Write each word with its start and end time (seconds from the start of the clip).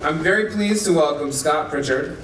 I'm 0.00 0.20
very 0.20 0.48
pleased 0.48 0.86
to 0.86 0.92
welcome 0.92 1.32
Scott 1.32 1.70
Pritchard, 1.70 2.16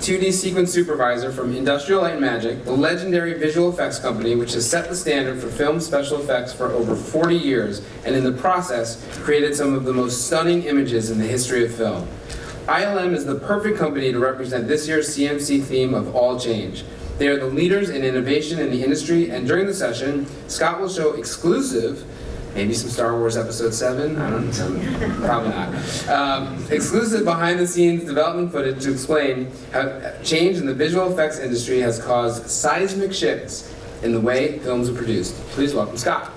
2D 0.00 0.32
sequence 0.32 0.72
supervisor 0.72 1.30
from 1.30 1.54
Industrial 1.54 2.00
Light 2.00 2.12
and 2.12 2.22
Magic, 2.22 2.64
the 2.64 2.72
legendary 2.72 3.34
visual 3.34 3.68
effects 3.68 3.98
company 3.98 4.34
which 4.34 4.54
has 4.54 4.66
set 4.66 4.88
the 4.88 4.96
standard 4.96 5.38
for 5.38 5.48
film 5.48 5.78
special 5.78 6.18
effects 6.22 6.54
for 6.54 6.72
over 6.72 6.96
40 6.96 7.36
years 7.36 7.82
and 8.06 8.16
in 8.16 8.24
the 8.24 8.32
process 8.32 9.06
created 9.18 9.54
some 9.54 9.74
of 9.74 9.84
the 9.84 9.92
most 9.92 10.26
stunning 10.26 10.62
images 10.62 11.10
in 11.10 11.18
the 11.18 11.26
history 11.26 11.66
of 11.66 11.74
film. 11.74 12.08
ILM 12.66 13.12
is 13.12 13.26
the 13.26 13.38
perfect 13.40 13.76
company 13.76 14.10
to 14.10 14.18
represent 14.18 14.66
this 14.66 14.88
year's 14.88 15.14
CMC 15.14 15.62
theme 15.62 15.92
of 15.92 16.16
all 16.16 16.40
change. 16.40 16.82
They 17.18 17.28
are 17.28 17.38
the 17.38 17.44
leaders 17.44 17.90
in 17.90 18.04
innovation 18.04 18.58
in 18.58 18.70
the 18.70 18.82
industry, 18.82 19.28
and 19.28 19.46
during 19.46 19.66
the 19.66 19.74
session, 19.74 20.26
Scott 20.48 20.80
will 20.80 20.88
show 20.88 21.12
exclusive 21.12 22.06
maybe 22.58 22.74
some 22.74 22.90
Star 22.90 23.16
Wars 23.16 23.36
Episode 23.36 23.72
7. 23.72 24.16
I 24.16 24.30
don't 24.30 24.48
know. 24.48 25.24
Probably 25.24 25.50
not. 25.50 26.08
Um, 26.08 26.66
exclusive 26.72 27.24
behind 27.24 27.60
the 27.60 27.66
scenes 27.68 28.02
development 28.02 28.50
footage 28.50 28.82
to 28.82 28.90
explain 28.90 29.48
how 29.72 30.12
change 30.24 30.56
in 30.56 30.66
the 30.66 30.74
visual 30.74 31.08
effects 31.12 31.38
industry 31.38 31.78
has 31.78 32.02
caused 32.02 32.50
seismic 32.50 33.12
shifts 33.12 33.72
in 34.02 34.10
the 34.10 34.18
way 34.18 34.58
films 34.58 34.88
are 34.88 34.94
produced. 34.94 35.36
Please 35.50 35.72
welcome 35.72 35.96
Scott. 35.96 36.32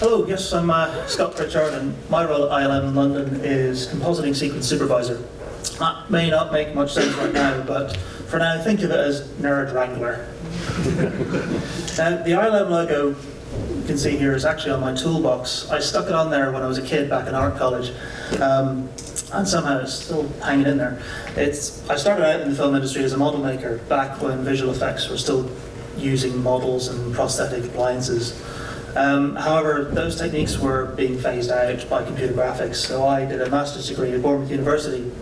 Hello, 0.00 0.26
yes, 0.26 0.52
I'm 0.52 0.70
uh, 0.70 1.06
Scott 1.06 1.36
Pritchard, 1.36 1.72
and 1.74 1.94
my 2.10 2.24
role 2.24 2.52
at 2.52 2.64
ILM 2.64 2.88
in 2.88 2.94
London 2.96 3.40
is 3.44 3.86
compositing 3.86 4.34
sequence 4.34 4.66
supervisor. 4.66 5.22
That 5.78 6.10
may 6.10 6.30
not 6.30 6.52
make 6.52 6.74
much 6.74 6.92
sense 6.92 7.14
right 7.16 7.32
now, 7.32 7.62
but 7.62 7.96
for 8.34 8.38
now, 8.38 8.62
think 8.62 8.82
of 8.82 8.90
it 8.90 8.98
as 8.98 9.28
Nerd 9.40 9.72
Wrangler. 9.74 10.26
now, 11.96 12.22
the 12.24 12.30
ILM 12.30 12.70
logo 12.70 13.08
you 13.84 13.84
can 13.86 13.98
see 13.98 14.16
here 14.16 14.34
is 14.34 14.44
actually 14.44 14.72
on 14.72 14.80
my 14.80 14.94
toolbox. 14.94 15.70
I 15.70 15.78
stuck 15.78 16.06
it 16.06 16.14
on 16.14 16.30
there 16.30 16.50
when 16.50 16.62
I 16.62 16.66
was 16.66 16.78
a 16.78 16.82
kid 16.82 17.10
back 17.10 17.28
in 17.28 17.34
art 17.34 17.56
college, 17.56 17.92
um, 18.40 18.88
and 19.32 19.46
somehow 19.46 19.80
it's 19.80 19.92
still 19.92 20.28
hanging 20.42 20.66
in 20.66 20.78
there. 20.78 21.02
It's 21.36 21.88
I 21.90 21.96
started 21.96 22.24
out 22.24 22.40
in 22.40 22.50
the 22.50 22.56
film 22.56 22.74
industry 22.74 23.04
as 23.04 23.12
a 23.12 23.18
model 23.18 23.40
maker 23.40 23.78
back 23.88 24.20
when 24.22 24.42
visual 24.42 24.72
effects 24.72 25.08
were 25.08 25.18
still 25.18 25.50
using 25.96 26.42
models 26.42 26.88
and 26.88 27.14
prosthetic 27.14 27.64
appliances. 27.64 28.42
Um, 28.96 29.36
however, 29.36 29.84
those 29.84 30.16
techniques 30.16 30.58
were 30.58 30.86
being 30.86 31.18
phased 31.18 31.50
out 31.50 31.88
by 31.90 32.04
computer 32.04 32.32
graphics, 32.32 32.76
so 32.76 33.06
I 33.06 33.24
did 33.26 33.40
a 33.40 33.50
master's 33.50 33.88
degree 33.88 34.12
at 34.12 34.22
Bournemouth 34.22 34.50
University 34.50 35.12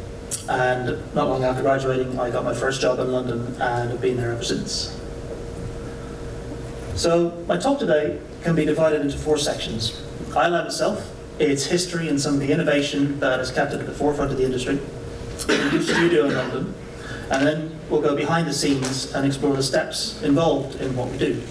and 0.48 1.14
not 1.14 1.28
long 1.28 1.44
after 1.44 1.62
graduating, 1.62 2.18
I 2.18 2.30
got 2.30 2.44
my 2.44 2.54
first 2.54 2.80
job 2.80 2.98
in 2.98 3.12
London 3.12 3.46
and 3.60 3.90
have 3.90 4.00
been 4.00 4.16
there 4.16 4.32
ever 4.32 4.42
since. 4.42 4.98
So, 6.94 7.42
my 7.48 7.56
talk 7.56 7.78
today 7.78 8.20
can 8.42 8.54
be 8.54 8.64
divided 8.64 9.00
into 9.00 9.16
four 9.16 9.38
sections 9.38 10.02
ILM 10.30 10.66
itself, 10.66 11.10
its 11.38 11.66
history 11.66 12.08
and 12.08 12.20
some 12.20 12.34
of 12.34 12.40
the 12.40 12.52
innovation 12.52 13.18
that 13.20 13.38
has 13.38 13.50
kept 13.50 13.72
it 13.72 13.80
at 13.80 13.86
the 13.86 13.92
forefront 13.92 14.30
of 14.30 14.38
the 14.38 14.44
industry, 14.44 14.76
the 15.46 15.70
new 15.72 15.82
studio 15.82 16.26
in 16.26 16.34
London, 16.34 16.74
and 17.30 17.46
then 17.46 17.78
we'll 17.88 18.00
go 18.00 18.14
behind 18.14 18.46
the 18.46 18.52
scenes 18.52 19.12
and 19.14 19.26
explore 19.26 19.56
the 19.56 19.62
steps 19.62 20.22
involved 20.22 20.80
in 20.80 20.94
what 20.96 21.10
we 21.10 21.18
do. 21.18 21.42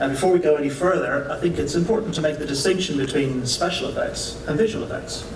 And 0.00 0.12
before 0.12 0.32
we 0.32 0.38
go 0.38 0.54
any 0.56 0.70
further, 0.70 1.30
I 1.30 1.38
think 1.40 1.58
it's 1.58 1.74
important 1.74 2.14
to 2.14 2.20
make 2.20 2.38
the 2.38 2.46
distinction 2.46 2.96
between 2.96 3.44
special 3.46 3.88
effects 3.88 4.42
and 4.46 4.56
visual 4.56 4.84
effects. 4.84 5.26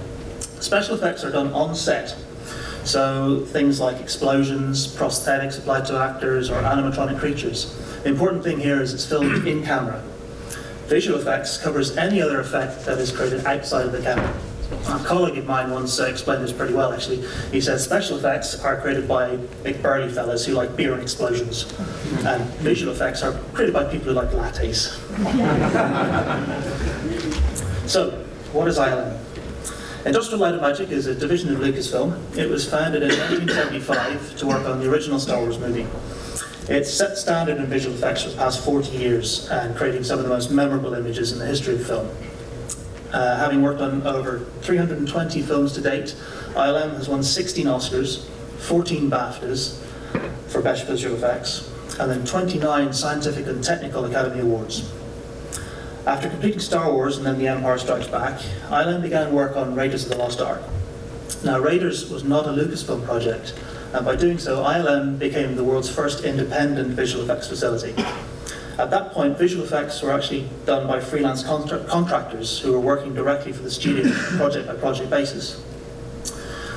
Special 0.61 0.95
effects 0.95 1.25
are 1.25 1.31
done 1.31 1.53
on 1.53 1.75
set 1.75 2.17
so 2.85 3.45
things 3.47 3.81
like 3.81 4.01
explosions, 4.01 4.87
prosthetics 4.87 5.59
applied 5.59 5.87
to 5.87 5.99
actors, 5.99 6.51
or 6.51 6.61
animatronic 6.63 7.19
creatures. 7.19 7.77
The 8.03 8.09
important 8.09 8.43
thing 8.43 8.59
here 8.59 8.81
is 8.81 8.93
it's 8.93 9.07
filmed 9.07 9.47
in 9.47 9.65
camera. 9.65 10.03
Visual 10.87 11.19
effects 11.19 11.59
covers 11.59 11.97
any 11.97 12.21
other 12.21 12.41
effect 12.41 12.85
that 12.85 12.99
is 12.99 13.13
created 13.13 13.47
outside 13.47 13.87
of 13.87 13.93
the 13.93 14.03
camera. 14.03 14.35
A 14.89 14.99
colleague 15.05 15.39
of 15.39 15.47
mine 15.47 15.71
once 15.71 16.01
uh, 16.01 16.05
explained 16.05 16.43
this 16.43 16.53
pretty 16.53 16.75
well, 16.75 16.93
actually. 16.93 17.23
He 17.53 17.61
said 17.61 17.79
special 17.79 18.19
effects 18.19 18.59
are 18.65 18.81
created 18.81 19.07
by 19.07 19.37
big 19.63 19.83
burly 19.83 20.11
fellas 20.11 20.45
who 20.47 20.55
like 20.55 20.77
beer 20.77 20.93
and 20.95 21.03
explosions, 21.03 21.73
and 22.25 22.43
visual 22.61 22.93
effects 22.93 23.23
are 23.23 23.33
created 23.53 23.75
by 23.75 23.85
people 23.85 24.09
who 24.09 24.13
like 24.15 24.31
lattes. 24.31 24.99
so, 27.89 28.11
what 28.53 28.67
is 28.67 28.79
ILM? 28.79 29.32
Industrial 30.05 30.41
Light 30.41 30.55
and 30.55 30.63
Magic 30.63 30.91
is 30.91 31.07
a 31.07 31.15
division 31.15 31.55
of 31.55 31.61
Lucasfilm. 31.61 32.37
It 32.37 32.51
was 32.51 32.69
founded 32.69 33.05
in 33.05 33.11
1975 33.11 34.37
to 34.39 34.47
work 34.49 34.67
on 34.67 34.81
the 34.81 34.91
original 34.91 35.21
Star 35.21 35.39
Wars 35.39 35.61
movie. 35.61 35.87
It's 36.69 36.93
set 36.93 37.17
standard 37.17 37.59
in 37.59 37.67
visual 37.67 37.95
effects 37.95 38.25
for 38.25 38.31
the 38.31 38.37
past 38.37 38.65
40 38.65 38.97
years 38.97 39.49
and 39.51 39.77
creating 39.77 40.03
some 40.03 40.19
of 40.19 40.25
the 40.25 40.29
most 40.29 40.51
memorable 40.51 40.95
images 40.95 41.31
in 41.31 41.39
the 41.39 41.47
history 41.47 41.77
of 41.77 41.87
film. 41.87 42.11
Uh, 43.13 43.37
having 43.37 43.63
worked 43.63 43.81
on 43.81 44.05
over 44.05 44.41
320 44.63 45.41
films 45.43 45.73
to 45.75 45.81
date, 45.81 46.17
ILM 46.55 46.97
has 46.97 47.09
won 47.09 47.23
16 47.23 47.67
Oscars, 47.67 48.27
14 48.59 49.09
BAFTAs 49.09 49.79
for 50.49 50.63
Best 50.63 50.85
Visual 50.89 51.15
Effects, 51.15 51.71
and 52.01 52.11
then 52.11 52.25
29 52.27 52.93
Scientific 52.93 53.47
and 53.47 53.63
Technical 53.63 54.05
Academy 54.07 54.41
Awards. 54.41 54.91
After 56.05 56.29
completing 56.29 56.59
Star 56.59 56.93
Wars 56.93 57.17
and 57.17 57.25
then 57.25 57.39
The 57.39 57.47
Empire 57.47 57.79
Strikes 57.79 58.09
Back, 58.09 58.41
ILM 58.71 59.03
began 59.03 59.33
work 59.33 59.57
on 59.57 59.77
Raiders 59.77 60.03
of 60.03 60.11
the 60.11 60.17
Lost 60.17 60.41
Ark. 60.41 60.61
Now, 61.45 61.61
Raiders 61.61 62.11
was 62.11 62.25
not 62.25 62.45
a 62.45 62.49
Lucasfilm 62.49 63.05
project, 63.05 63.55
and 63.93 64.05
by 64.05 64.17
doing 64.17 64.39
so, 64.39 64.65
ILM 64.65 65.21
became 65.21 65.55
the 65.55 65.63
world's 65.63 65.89
first 65.89 66.25
independent 66.25 66.91
visual 66.95 67.23
effects 67.23 67.47
facility. 67.47 67.95
At 68.79 68.91
that 68.91 69.13
point, 69.13 69.39
visual 69.39 69.65
effects 69.65 70.03
were 70.03 70.11
actually 70.11 70.49
done 70.67 70.89
by 70.89 70.99
freelance 70.99 71.45
contra- 71.45 71.85
contractors 71.85 72.59
who 72.59 72.73
were 72.73 72.81
working 72.81 73.15
directly 73.15 73.53
for 73.53 73.63
the 73.63 73.71
studio 73.71 74.11
project 74.37 74.67
by 74.67 74.75
project 74.75 75.09
basis. 75.09 75.63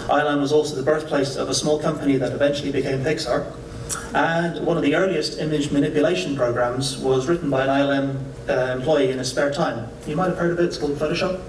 ILM 0.08 0.40
was 0.40 0.52
also 0.52 0.76
the 0.76 0.84
birthplace 0.84 1.36
of 1.36 1.50
a 1.50 1.56
small 1.56 1.80
company 1.80 2.18
that 2.18 2.32
eventually 2.32 2.72
became 2.72 3.04
Pixar, 3.04 3.52
and 4.14 4.64
one 4.68 4.78
of 4.78 4.84
the 4.84 4.94
earliest 4.94 5.40
image 5.40 5.72
manipulation 5.72 6.36
programs 6.36 7.00
was 7.00 7.28
written 7.28 7.50
by 7.50 7.64
an 7.64 7.70
ILM 7.70 8.35
uh, 8.50 8.76
employee 8.78 9.12
in 9.12 9.18
his 9.18 9.30
spare 9.30 9.52
time. 9.52 9.90
You 10.08 10.16
might 10.16 10.28
have 10.28 10.38
heard 10.38 10.52
of 10.52 10.60
it, 10.60 10.66
it's 10.66 10.78
called 10.78 10.98
Photoshop. 10.98 11.42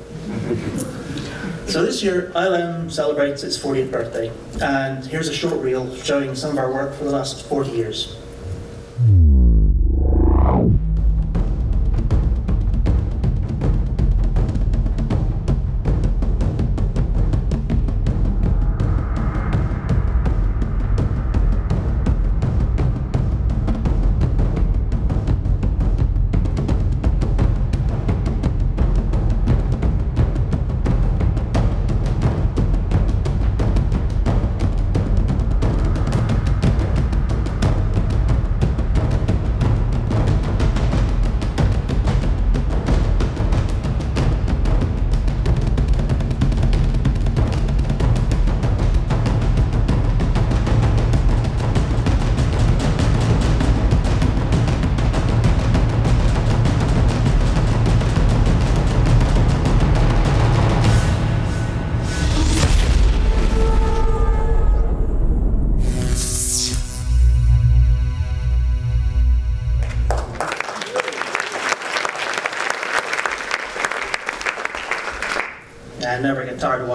so 1.68 1.84
this 1.84 2.02
year, 2.02 2.32
ILM 2.34 2.90
celebrates 2.90 3.42
its 3.44 3.58
40th 3.58 3.90
birthday, 3.90 4.32
and 4.60 5.04
here's 5.04 5.28
a 5.28 5.34
short 5.34 5.60
reel 5.60 5.94
showing 5.96 6.34
some 6.34 6.52
of 6.52 6.58
our 6.58 6.72
work 6.72 6.94
for 6.94 7.04
the 7.04 7.10
last 7.10 7.46
40 7.46 7.70
years. 7.70 8.16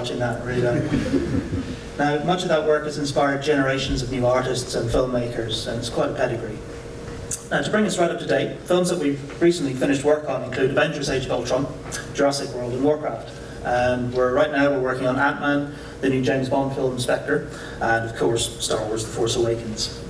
Watching 0.01 0.17
that, 0.17 0.43
don't. 0.43 1.97
now, 1.99 2.23
much 2.23 2.41
of 2.41 2.49
that 2.49 2.65
work 2.65 2.85
has 2.85 2.97
inspired 2.97 3.43
generations 3.43 4.01
of 4.01 4.11
new 4.11 4.25
artists 4.25 4.73
and 4.73 4.89
filmmakers, 4.89 5.67
and 5.67 5.77
it's 5.77 5.91
quite 5.91 6.09
a 6.09 6.13
pedigree. 6.15 6.57
Now, 7.51 7.61
to 7.61 7.69
bring 7.69 7.85
us 7.85 7.99
right 7.99 8.09
up 8.09 8.17
to 8.17 8.25
date, 8.25 8.57
films 8.61 8.89
that 8.89 8.97
we've 8.97 9.39
recently 9.39 9.75
finished 9.75 10.03
work 10.03 10.27
on 10.27 10.43
include 10.43 10.71
Avengers 10.71 11.07
Age 11.07 11.25
of 11.25 11.31
Ultron, 11.31 11.67
Jurassic 12.15 12.49
World, 12.55 12.73
and 12.73 12.83
Warcraft. 12.83 13.29
And 13.63 14.11
we're 14.11 14.33
right 14.33 14.51
now 14.51 14.71
we're 14.71 14.81
working 14.81 15.05
on 15.05 15.19
Ant-Man, 15.19 15.75
the 15.99 16.09
new 16.09 16.23
James 16.23 16.49
Bond 16.49 16.73
film 16.73 16.97
Spectre, 16.97 17.47
and 17.79 18.09
of 18.09 18.15
course 18.15 18.59
Star 18.63 18.83
Wars: 18.87 19.05
The 19.05 19.11
Force 19.11 19.35
Awakens. 19.35 20.03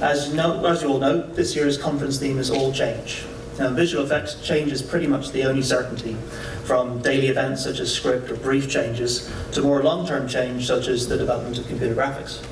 As 0.00 0.28
you, 0.28 0.34
know, 0.34 0.64
as 0.66 0.82
you 0.82 0.88
all 0.88 0.98
know, 0.98 1.22
this 1.22 1.54
year's 1.54 1.78
conference 1.78 2.18
theme 2.18 2.38
is 2.38 2.50
all 2.50 2.72
change. 2.72 3.24
Now, 3.58 3.70
visual 3.70 4.04
effects 4.04 4.36
change 4.40 4.70
is 4.70 4.82
pretty 4.82 5.08
much 5.08 5.32
the 5.32 5.42
only 5.42 5.62
certainty, 5.62 6.16
from 6.68 7.00
daily 7.00 7.28
events 7.28 7.64
such 7.64 7.80
as 7.80 7.90
script 7.90 8.30
or 8.30 8.36
brief 8.36 8.68
changes 8.68 9.32
to 9.52 9.62
more 9.62 9.82
long-term 9.82 10.28
change 10.28 10.66
such 10.66 10.86
as 10.86 11.08
the 11.08 11.16
development 11.16 11.56
of 11.56 11.66
computer 11.66 11.94
graphics. 11.94 12.44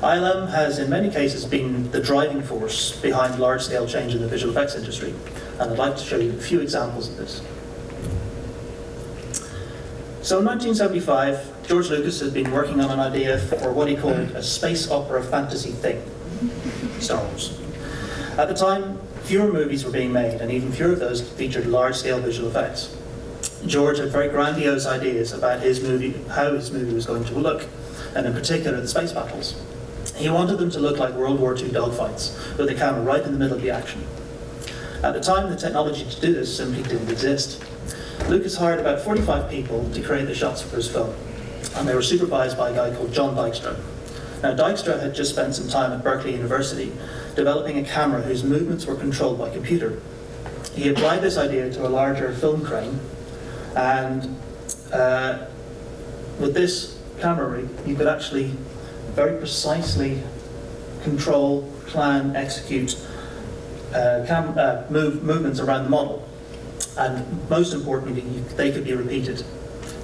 ILM 0.00 0.48
has 0.50 0.78
in 0.78 0.88
many 0.88 1.10
cases 1.10 1.44
been 1.44 1.90
the 1.90 2.00
driving 2.00 2.40
force 2.40 2.96
behind 3.00 3.40
large-scale 3.40 3.88
change 3.88 4.14
in 4.14 4.22
the 4.22 4.28
visual 4.28 4.52
effects 4.52 4.76
industry, 4.76 5.12
and 5.58 5.72
I'd 5.72 5.78
like 5.78 5.96
to 5.96 6.04
show 6.04 6.16
you 6.16 6.30
a 6.30 6.40
few 6.40 6.60
examples 6.60 7.08
of 7.08 7.16
this. 7.16 7.42
So 10.22 10.38
in 10.38 10.44
1975, 10.44 11.66
George 11.66 11.90
Lucas 11.90 12.20
had 12.20 12.32
been 12.32 12.52
working 12.52 12.80
on 12.80 12.88
an 12.92 13.00
idea 13.00 13.38
for 13.40 13.72
what 13.72 13.88
he 13.88 13.96
called 13.96 14.14
a 14.14 14.42
space 14.44 14.88
opera 14.92 15.24
fantasy 15.24 15.72
thing, 15.72 16.00
Star 17.00 17.20
Wars. 17.24 17.58
At 18.38 18.46
the 18.46 18.54
time, 18.54 19.00
fewer 19.24 19.52
movies 19.52 19.84
were 19.84 19.90
being 19.90 20.12
made, 20.12 20.40
and 20.40 20.52
even 20.52 20.70
fewer 20.70 20.92
of 20.92 21.00
those 21.00 21.28
featured 21.32 21.66
large-scale 21.66 22.20
visual 22.20 22.48
effects. 22.48 22.94
George 23.66 23.98
had 23.98 24.10
very 24.10 24.28
grandiose 24.28 24.86
ideas 24.86 25.32
about 25.32 25.60
his 25.60 25.82
movie, 25.82 26.14
how 26.30 26.52
his 26.54 26.70
movie 26.70 26.94
was 26.94 27.06
going 27.06 27.24
to 27.24 27.34
look, 27.34 27.66
and 28.14 28.26
in 28.26 28.32
particular 28.32 28.80
the 28.80 28.88
space 28.88 29.12
battles. 29.12 29.60
He 30.16 30.30
wanted 30.30 30.58
them 30.58 30.70
to 30.70 30.80
look 30.80 30.98
like 30.98 31.14
World 31.14 31.40
War 31.40 31.56
II 31.56 31.68
dogfights, 31.68 32.56
with 32.56 32.68
the 32.68 32.74
camera 32.74 33.02
right 33.02 33.22
in 33.22 33.32
the 33.32 33.38
middle 33.38 33.56
of 33.56 33.62
the 33.62 33.70
action. 33.70 34.04
At 35.02 35.14
the 35.14 35.20
time, 35.20 35.50
the 35.50 35.56
technology 35.56 36.04
to 36.04 36.20
do 36.20 36.32
this 36.32 36.56
simply 36.56 36.82
didn't 36.82 37.10
exist. 37.10 37.62
Lucas 38.28 38.56
hired 38.56 38.80
about 38.80 39.00
45 39.00 39.48
people 39.50 39.88
to 39.90 40.02
create 40.02 40.26
the 40.26 40.34
shots 40.34 40.62
for 40.62 40.76
his 40.76 40.88
film, 40.88 41.14
and 41.76 41.86
they 41.86 41.94
were 41.94 42.02
supervised 42.02 42.56
by 42.56 42.70
a 42.70 42.74
guy 42.74 42.94
called 42.94 43.12
John 43.12 43.36
Dykstra. 43.36 43.76
Now, 44.42 44.54
Dykstra 44.54 45.00
had 45.00 45.14
just 45.14 45.32
spent 45.32 45.54
some 45.54 45.68
time 45.68 45.92
at 45.92 46.02
Berkeley 46.02 46.32
University 46.32 46.92
developing 47.34 47.78
a 47.78 47.84
camera 47.84 48.22
whose 48.22 48.44
movements 48.44 48.86
were 48.86 48.94
controlled 48.94 49.38
by 49.38 49.50
computer. 49.50 50.00
He 50.74 50.88
applied 50.88 51.22
this 51.22 51.36
idea 51.36 51.72
to 51.72 51.86
a 51.86 51.88
larger 51.88 52.32
film 52.32 52.64
crane, 52.64 53.00
and 53.76 54.36
uh, 54.92 55.46
with 56.38 56.54
this 56.54 56.98
camera 57.20 57.48
rig, 57.48 57.68
you 57.86 57.94
could 57.94 58.06
actually 58.06 58.52
very 59.14 59.36
precisely 59.38 60.22
control, 61.02 61.70
plan, 61.86 62.36
execute 62.36 62.96
uh, 63.94 64.24
cam- 64.26 64.56
uh, 64.58 64.84
move, 64.90 65.22
movements 65.22 65.60
around 65.60 65.84
the 65.84 65.90
model. 65.90 66.28
And 66.96 67.48
most 67.48 67.72
importantly, 67.72 68.22
you, 68.22 68.40
they 68.56 68.72
could 68.72 68.84
be 68.84 68.94
repeated. 68.94 69.44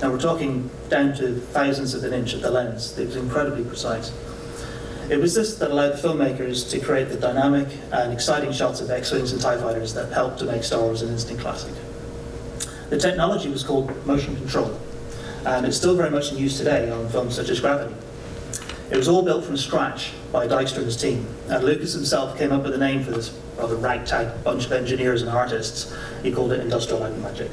Now 0.01 0.11
we're 0.11 0.21
talking 0.21 0.71
down 0.89 1.15
to 1.15 1.35
thousandths 1.35 1.95
of 1.95 2.05
an 2.05 2.13
inch 2.13 2.35
of 2.35 2.43
the 2.43 2.51
lens. 2.51 2.99
It 2.99 3.07
was 3.07 3.17
incredibly 3.17 3.65
precise. 3.65 4.13
It 5.11 5.19
was 5.21 5.35
this 5.35 5.57
that 5.57 5.71
allowed 5.71 5.93
the 5.99 6.09
filmmakers 6.09 6.71
to 6.71 6.81
create 6.81 7.11
the 7.11 7.17
dynamic 7.17 7.69
and 7.93 8.13
exciting 8.13 8.53
shots 8.53 8.81
of 8.81 8.91
X-Wings 8.91 9.33
and 9.33 9.41
TIE 9.41 9.59
fighters 9.59 9.93
that 9.95 10.13
helped 10.13 10.39
to 10.39 10.47
make 10.47 10.65
Star 10.65 10.81
Wars 10.81 11.03
an 11.03 11.11
instant 11.11 11.41
classic. 11.41 11.75
The 12.95 13.01
technology 13.01 13.49
was 13.49 13.65
called 13.65 14.07
motion 14.07 14.37
control, 14.37 14.79
and 15.45 15.67
it's 15.67 15.77
still 15.77 15.97
very 15.97 16.11
much 16.11 16.31
in 16.31 16.39
use 16.39 16.57
today 16.57 16.89
on 16.93 17.09
films 17.09 17.35
such 17.35 17.49
as 17.49 17.59
Gravity. 17.59 17.93
It 18.89 18.97
was 18.97 19.09
all 19.09 19.23
built 19.23 19.45
from 19.45 19.57
scratch 19.57 20.13
by 20.31 20.47
Dykstra 20.47 20.77
and 20.77 20.87
his 20.87 20.97
team, 20.97 21.27
and 21.49 21.65
Lucas 21.65 21.93
himself 21.93 22.39
came 22.39 22.53
up 22.53 22.63
with 22.63 22.73
a 22.73 22.79
name 22.79 23.03
for 23.03 23.11
this 23.11 23.37
rather 23.59 23.75
ragtag 23.75 24.45
bunch 24.45 24.67
of 24.67 24.71
engineers 24.71 25.23
and 25.23 25.31
artists. 25.33 25.93
He 26.23 26.31
called 26.31 26.53
it 26.53 26.61
Industrial 26.61 27.01
Light 27.01 27.19
Magic. 27.19 27.51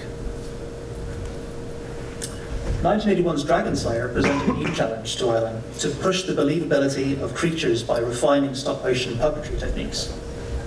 1981's 2.84 3.44
Dragon 3.44 3.76
Slayer 3.76 4.10
presented 4.10 4.48
a 4.48 4.54
new 4.54 4.72
challenge 4.76 5.16
to 5.16 5.24
ILM 5.24 5.80
to 5.80 5.90
push 5.90 6.22
the 6.22 6.34
believability 6.34 7.20
of 7.20 7.34
creatures 7.34 7.82
by 7.82 7.98
refining 7.98 8.54
stop 8.54 8.84
motion 8.84 9.16
puppetry 9.16 9.60
techniques. 9.60 10.14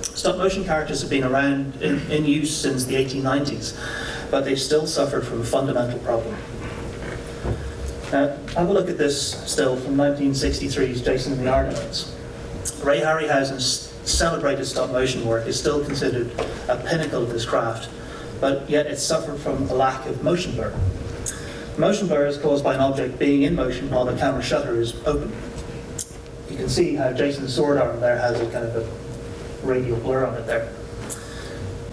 Stop 0.03 0.37
motion 0.39 0.65
characters 0.65 1.01
have 1.01 1.11
been 1.11 1.25
around 1.25 1.81
in, 1.81 2.01
in 2.11 2.25
use 2.25 2.57
since 2.57 2.85
the 2.85 2.95
1890s, 2.95 3.77
but 4.35 4.45
they've 4.45 4.61
still 4.61 4.85
suffered 4.85 5.25
from 5.25 5.43
a 5.43 5.45
fundamental 5.45 5.97
problem. 6.01 6.35
Now, 8.11 8.37
have 8.57 8.69
a 8.69 8.73
look 8.73 8.91
at 8.91 8.99
this 8.99 9.41
still 9.49 9.77
from 9.77 9.95
1963's 9.95 11.03
Jason 11.03 11.35
and 11.35 11.43
the 11.43 11.53
Argonauts. 11.53 12.13
Ray 12.83 12.99
Harryhausen's 12.99 13.95
celebrated 14.03 14.65
stop 14.65 14.91
motion 14.91 15.25
work 15.25 15.47
is 15.47 15.57
still 15.57 15.85
considered 15.85 16.33
a 16.69 16.77
pinnacle 16.85 17.23
of 17.23 17.31
this 17.31 17.47
craft, 17.47 17.89
but 18.41 18.69
yet 18.69 18.89
it 18.89 18.97
suffered 18.97 19.39
from 19.39 19.71
a 19.71 19.73
lack 19.73 20.05
of 20.07 20.25
motion 20.25 20.57
blur. 20.57 20.77
Motion 21.79 22.09
blur 22.09 22.27
is 22.27 22.37
caused 22.37 22.65
by 22.65 22.75
an 22.75 22.81
object 22.81 23.21
being 23.21 23.43
in 23.43 23.55
motion 23.55 23.89
while 23.89 24.05
the 24.05 24.17
camera 24.17 24.43
shutter 24.43 24.81
is 24.81 24.97
open. 25.07 25.31
You 26.51 26.57
can 26.57 26.69
see 26.69 26.97
how 26.97 27.13
Jason's 27.13 27.55
sword 27.55 27.79
arm 27.79 28.01
there 28.01 28.19
has 28.19 28.41
a 28.41 28.51
kind 28.51 28.65
of 28.65 28.75
a 28.75 29.65
radial 29.65 29.97
blur 29.99 30.27
on 30.27 30.35
it 30.35 30.47
there. 30.49 30.73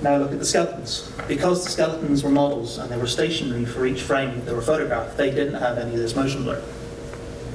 Now 0.02 0.18
look 0.18 0.32
at 0.32 0.40
the 0.40 0.46
skeletons. 0.46 1.12
Because 1.28 1.64
the 1.64 1.70
skeletons 1.70 2.24
were 2.24 2.32
models 2.32 2.78
and 2.78 2.90
they 2.90 2.98
were 2.98 3.08
stationary 3.08 3.66
for 3.66 3.86
each 3.86 4.02
frame 4.02 4.44
they 4.46 4.54
were 4.54 4.62
photographed, 4.62 5.18
they 5.18 5.30
didn't 5.30 5.56
have 5.56 5.78
any 5.78 5.92
of 5.92 5.98
this 5.98 6.16
motion 6.16 6.44
blur. 6.44 6.62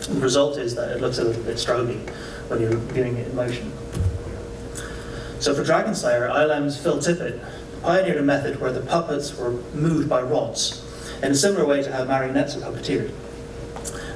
The 0.08 0.20
result 0.20 0.56
is 0.56 0.74
that 0.76 0.92
it 0.92 1.00
looks 1.00 1.18
a 1.18 1.24
little 1.24 1.42
bit 1.42 1.56
stroby 1.56 2.08
when 2.48 2.60
you're 2.60 2.76
viewing 2.76 3.16
it 3.16 3.26
in 3.26 3.34
motion. 3.34 3.72
So 5.40 5.54
for 5.54 5.64
Dragon 5.64 5.94
Slayer, 5.94 6.28
ILM's 6.28 6.78
Phil 6.78 6.98
Tippett 6.98 7.40
pioneered 7.82 8.18
a 8.18 8.22
method 8.22 8.60
where 8.60 8.72
the 8.72 8.80
puppets 8.80 9.36
were 9.36 9.50
moved 9.74 10.08
by 10.08 10.22
rods, 10.22 10.82
in 11.22 11.32
a 11.32 11.34
similar 11.34 11.66
way 11.66 11.82
to 11.82 11.92
how 11.92 12.04
marionettes 12.04 12.56
are 12.56 12.60
puppeteered. 12.60 13.12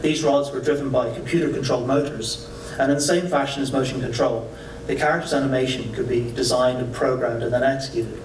These 0.03 0.23
rods 0.23 0.51
were 0.51 0.61
driven 0.61 0.91
by 0.91 1.13
computer-controlled 1.13 1.87
motors, 1.87 2.49
and 2.79 2.91
in 2.91 2.97
the 2.97 3.03
same 3.03 3.27
fashion 3.27 3.63
as 3.63 3.73
motion 3.73 4.01
control, 4.01 4.51
the 4.91 4.97
character's 4.97 5.33
animation 5.33 5.93
could 5.95 6.09
be 6.09 6.33
designed 6.33 6.79
and 6.79 6.93
programmed 6.93 7.45
and 7.45 7.53
then 7.53 7.63
executed. 7.63 8.21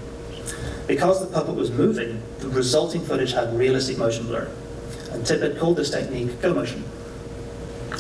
Because 0.88 1.19
the 1.19 1.31
puppet 1.31 1.53
was 1.53 1.69
moving, 1.69 2.23
the 2.39 2.50
resulting 2.50 3.01
footage 3.06 3.33
had 3.33 3.56
realistic 3.56 4.00
motion 4.00 4.25
blur, 4.25 4.50
and 5.12 5.23
Tippett 5.23 5.59
called 5.59 5.77
this 5.77 5.91
technique 5.91 6.41
go 6.41 6.56
motion. 6.56 6.83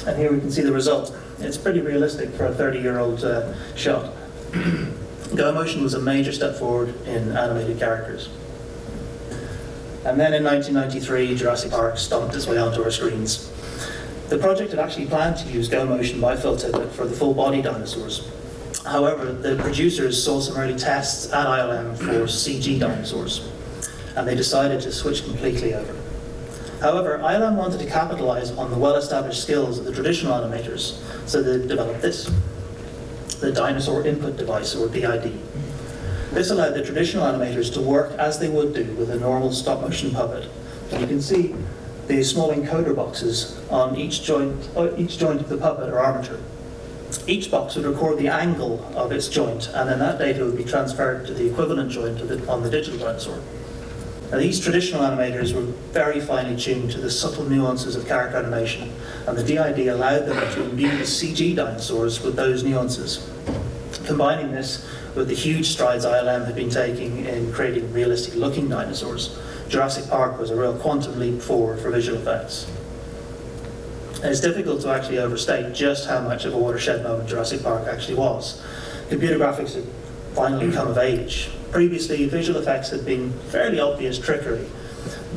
And 0.07 0.17
here 0.17 0.31
we 0.31 0.39
can 0.39 0.49
see 0.49 0.63
the 0.63 0.71
result. 0.71 1.15
It's 1.37 1.57
pretty 1.57 1.79
realistic 1.79 2.31
for 2.31 2.47
a 2.47 2.51
30-year-old 2.51 3.23
uh, 3.23 3.53
shot. 3.75 4.11
Go 5.35 5.51
motion 5.53 5.83
was 5.83 5.93
a 5.93 5.99
major 5.99 6.31
step 6.31 6.55
forward 6.55 6.95
in 7.05 7.35
animated 7.35 7.77
characters. 7.77 8.29
And 10.05 10.19
then 10.19 10.33
in 10.33 10.43
1993, 10.43 11.35
Jurassic 11.35 11.71
Park 11.71 11.97
stomped 11.97 12.35
its 12.35 12.47
way 12.47 12.57
onto 12.57 12.81
our 12.83 12.91
screens. 12.91 13.51
The 14.29 14.37
project 14.37 14.71
had 14.71 14.79
actually 14.79 15.07
planned 15.07 15.37
to 15.37 15.49
use 15.49 15.67
Go 15.67 15.85
Motion 15.85 16.21
by 16.21 16.35
Phil 16.35 16.55
Tippett 16.55 16.91
for 16.91 17.05
the 17.05 17.15
full 17.15 17.33
body 17.33 17.61
dinosaurs. 17.61 18.27
However, 18.85 19.31
the 19.31 19.55
producers 19.55 20.23
saw 20.23 20.39
some 20.39 20.57
early 20.57 20.75
tests 20.75 21.33
at 21.33 21.47
ILM 21.47 21.97
for 21.97 22.27
CG 22.27 22.79
dinosaurs, 22.79 23.49
and 24.15 24.27
they 24.27 24.35
decided 24.35 24.79
to 24.81 24.91
switch 24.91 25.23
completely 25.23 25.73
over. 25.73 25.95
However, 26.81 27.17
ILM 27.17 27.55
wanted 27.55 27.79
to 27.79 27.87
capitalize 27.87 28.51
on 28.51 28.69
the 28.69 28.77
well-established 28.77 29.41
skills 29.41 29.79
of 29.79 29.85
the 29.85 29.91
traditional 29.91 30.33
animators, 30.33 31.01
so 31.27 31.41
they 31.41 31.67
developed 31.67 32.03
this, 32.03 32.29
the 33.39 33.51
Dinosaur 33.51 34.05
Input 34.05 34.37
Device, 34.37 34.75
or 34.75 34.87
DID. 34.87 35.33
This 36.31 36.51
allowed 36.51 36.75
the 36.75 36.83
traditional 36.83 37.23
animators 37.23 37.73
to 37.73 37.81
work 37.81 38.11
as 38.19 38.37
they 38.37 38.49
would 38.49 38.75
do 38.75 38.83
with 38.95 39.09
a 39.09 39.17
normal 39.17 39.51
stop-motion 39.51 40.11
puppet. 40.11 40.47
And 40.91 41.01
you 41.01 41.07
can 41.07 41.21
see 41.21 41.55
the 42.05 42.23
small 42.23 42.53
encoder 42.53 42.95
boxes 42.95 43.59
on 43.71 43.95
each 43.95 44.21
joint, 44.21 44.69
uh, 44.75 44.95
each 44.95 45.17
joint 45.17 45.41
of 45.41 45.49
the 45.49 45.57
puppet 45.57 45.89
or 45.89 45.97
armature. 45.97 46.39
Each 47.27 47.49
box 47.49 47.75
would 47.75 47.85
record 47.85 48.17
the 48.19 48.27
angle 48.27 48.83
of 48.95 49.11
its 49.11 49.27
joint, 49.27 49.69
and 49.73 49.89
then 49.89 49.99
that 49.99 50.19
data 50.19 50.43
would 50.43 50.57
be 50.57 50.63
transferred 50.63 51.25
to 51.27 51.33
the 51.33 51.49
equivalent 51.49 51.91
joint 51.91 52.21
on 52.47 52.63
the 52.63 52.69
digital 52.69 52.99
dinosaur. 52.99 53.39
Now, 54.31 54.39
these 54.39 54.59
traditional 54.59 55.01
animators 55.01 55.53
were 55.53 55.61
very 55.93 56.19
finely 56.19 56.59
tuned 56.59 56.91
to 56.91 56.99
the 56.99 57.11
subtle 57.11 57.43
nuances 57.43 57.95
of 57.95 58.07
character 58.07 58.37
animation, 58.37 58.91
and 59.27 59.37
the 59.37 59.43
DID 59.43 59.87
allowed 59.87 60.25
them 60.25 60.53
to 60.53 60.63
imbue 60.69 60.89
the 60.97 61.03
CG 61.03 61.55
dinosaurs 61.55 62.21
with 62.21 62.35
those 62.35 62.63
nuances. 62.63 63.29
Combining 64.05 64.51
this 64.51 64.87
with 65.15 65.27
the 65.27 65.35
huge 65.35 65.67
strides 65.67 66.05
ILM 66.05 66.45
had 66.45 66.55
been 66.55 66.69
taking 66.69 67.25
in 67.25 67.53
creating 67.53 67.91
realistic 67.93 68.35
looking 68.35 68.67
dinosaurs, 68.67 69.37
Jurassic 69.69 70.09
Park 70.09 70.39
was 70.39 70.51
a 70.51 70.55
real 70.55 70.77
quantum 70.77 71.19
leap 71.19 71.41
forward 71.41 71.79
for 71.79 71.89
visual 71.89 72.19
effects. 72.19 72.69
And 74.25 74.31
it's 74.31 74.41
difficult 74.41 74.81
to 74.81 74.89
actually 74.89 75.19
overstate 75.19 75.75
just 75.75 76.07
how 76.07 76.19
much 76.19 76.45
of 76.45 76.55
a 76.55 76.57
watershed 76.57 77.03
moment 77.03 77.29
Jurassic 77.29 77.61
Park 77.61 77.87
actually 77.87 78.15
was. 78.15 78.59
Computer 79.07 79.37
graphics 79.37 79.75
had 79.75 79.83
finally 80.33 80.71
come 80.71 80.87
of 80.87 80.97
age. 80.97 81.51
Previously, 81.69 82.27
visual 82.27 82.59
effects 82.59 82.89
had 82.89 83.05
been 83.05 83.33
fairly 83.51 83.79
obvious 83.79 84.17
trickery, 84.17 84.65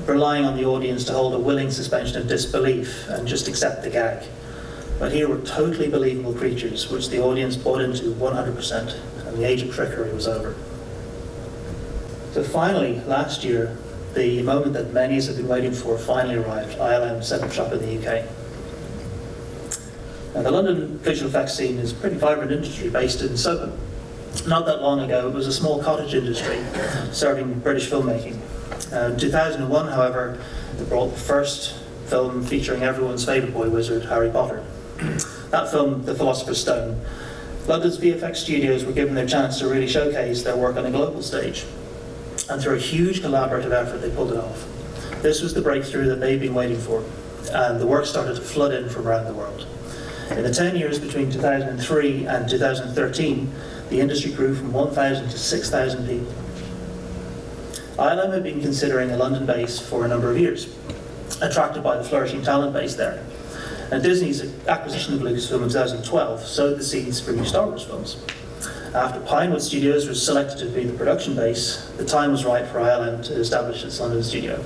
relying 0.06 0.46
on 0.46 0.56
the 0.56 0.64
audience 0.64 1.04
to 1.04 1.12
hold 1.12 1.34
a 1.34 1.38
willing 1.38 1.70
suspension 1.70 2.16
of 2.16 2.28
disbelief 2.28 3.06
and 3.10 3.28
just 3.28 3.46
accept 3.46 3.82
the 3.82 3.90
gag. 3.90 4.26
But 4.98 5.12
here 5.12 5.28
were 5.28 5.42
totally 5.42 5.90
believable 5.90 6.32
creatures, 6.32 6.90
which 6.90 7.10
the 7.10 7.22
audience 7.22 7.56
bought 7.56 7.82
into 7.82 8.04
100%, 8.14 9.26
and 9.26 9.36
the 9.36 9.44
age 9.44 9.60
of 9.60 9.74
trickery 9.74 10.14
was 10.14 10.26
over. 10.26 10.54
So 12.32 12.42
finally, 12.42 13.00
last 13.00 13.44
year, 13.44 13.76
the 14.14 14.40
moment 14.42 14.72
that 14.72 14.94
many 14.94 15.16
have 15.16 15.36
been 15.36 15.46
waiting 15.46 15.74
for 15.74 15.98
finally 15.98 16.36
arrived. 16.36 16.78
ILM 16.78 17.22
set 17.22 17.42
up 17.42 17.52
shop 17.52 17.70
in 17.74 17.80
the 17.80 17.98
UK. 17.98 18.24
The 20.32 20.50
London 20.50 20.98
visual 20.98 21.28
effects 21.28 21.54
scene 21.54 21.78
is 21.78 21.92
a 21.92 21.94
pretty 21.94 22.16
vibrant 22.16 22.52
industry 22.52 22.90
based 22.90 23.22
in 23.22 23.36
Soho. 23.36 23.76
Not 24.46 24.66
that 24.66 24.82
long 24.82 25.00
ago, 25.00 25.28
it 25.28 25.34
was 25.34 25.46
a 25.46 25.52
small 25.52 25.82
cottage 25.82 26.14
industry 26.14 26.58
serving 27.12 27.60
British 27.60 27.88
filmmaking. 27.88 28.38
Uh, 28.92 29.12
in 29.12 29.18
2001, 29.18 29.88
however, 29.88 30.40
they 30.76 30.84
brought 30.84 31.08
the 31.08 31.18
first 31.18 31.74
film 32.06 32.44
featuring 32.44 32.82
everyone's 32.82 33.24
favourite 33.24 33.52
boy 33.52 33.68
wizard, 33.68 34.04
Harry 34.04 34.30
Potter. 34.30 34.64
That 35.50 35.70
film, 35.70 36.04
The 36.04 36.14
Philosopher's 36.14 36.60
Stone, 36.60 37.00
London's 37.66 37.98
VFX 37.98 38.36
studios 38.36 38.84
were 38.84 38.92
given 38.92 39.14
their 39.14 39.26
chance 39.26 39.58
to 39.58 39.68
really 39.68 39.88
showcase 39.88 40.42
their 40.42 40.56
work 40.56 40.76
on 40.76 40.86
a 40.86 40.90
global 40.90 41.22
stage. 41.22 41.66
And 42.48 42.62
through 42.62 42.76
a 42.76 42.80
huge 42.80 43.20
collaborative 43.20 43.72
effort, 43.72 43.98
they 43.98 44.10
pulled 44.10 44.32
it 44.32 44.38
off. 44.38 44.66
This 45.22 45.42
was 45.42 45.52
the 45.52 45.62
breakthrough 45.62 46.06
that 46.06 46.20
they'd 46.20 46.40
been 46.40 46.54
waiting 46.54 46.78
for, 46.78 47.04
and 47.52 47.80
the 47.80 47.86
work 47.86 48.06
started 48.06 48.36
to 48.36 48.42
flood 48.42 48.72
in 48.72 48.88
from 48.88 49.06
around 49.06 49.26
the 49.26 49.34
world. 49.34 49.66
In 50.30 50.42
the 50.42 50.52
10 50.52 50.76
years 50.76 50.98
between 50.98 51.30
2003 51.30 52.26
and 52.26 52.48
2013, 52.48 53.52
the 53.88 54.00
industry 54.00 54.30
grew 54.32 54.54
from 54.54 54.72
1,000 54.72 55.30
to 55.30 55.38
6,000 55.38 56.06
people. 56.06 56.32
ILM 57.96 58.32
had 58.32 58.42
been 58.44 58.60
considering 58.60 59.10
a 59.10 59.16
London 59.16 59.46
base 59.46 59.80
for 59.80 60.04
a 60.04 60.08
number 60.08 60.30
of 60.30 60.38
years, 60.38 60.76
attracted 61.40 61.82
by 61.82 61.96
the 61.96 62.04
flourishing 62.04 62.42
talent 62.42 62.72
base 62.72 62.94
there. 62.94 63.24
And 63.90 64.02
Disney's 64.02 64.42
acquisition 64.68 65.14
of 65.14 65.20
Lucasfilm 65.20 65.62
in 65.62 65.70
2012 65.70 66.46
sowed 66.46 66.78
the 66.78 66.84
seeds 66.84 67.20
for 67.20 67.32
new 67.32 67.44
Star 67.44 67.66
Wars 67.66 67.82
films. 67.84 68.22
After 68.94 69.20
Pinewood 69.20 69.62
Studios 69.62 70.06
was 70.06 70.24
selected 70.24 70.58
to 70.58 70.66
be 70.66 70.84
the 70.84 70.96
production 70.96 71.34
base, 71.34 71.90
the 71.96 72.04
time 72.04 72.32
was 72.32 72.44
right 72.44 72.66
for 72.66 72.78
ILM 72.80 73.24
to 73.24 73.34
establish 73.40 73.82
its 73.82 73.98
London 73.98 74.22
studio. 74.22 74.62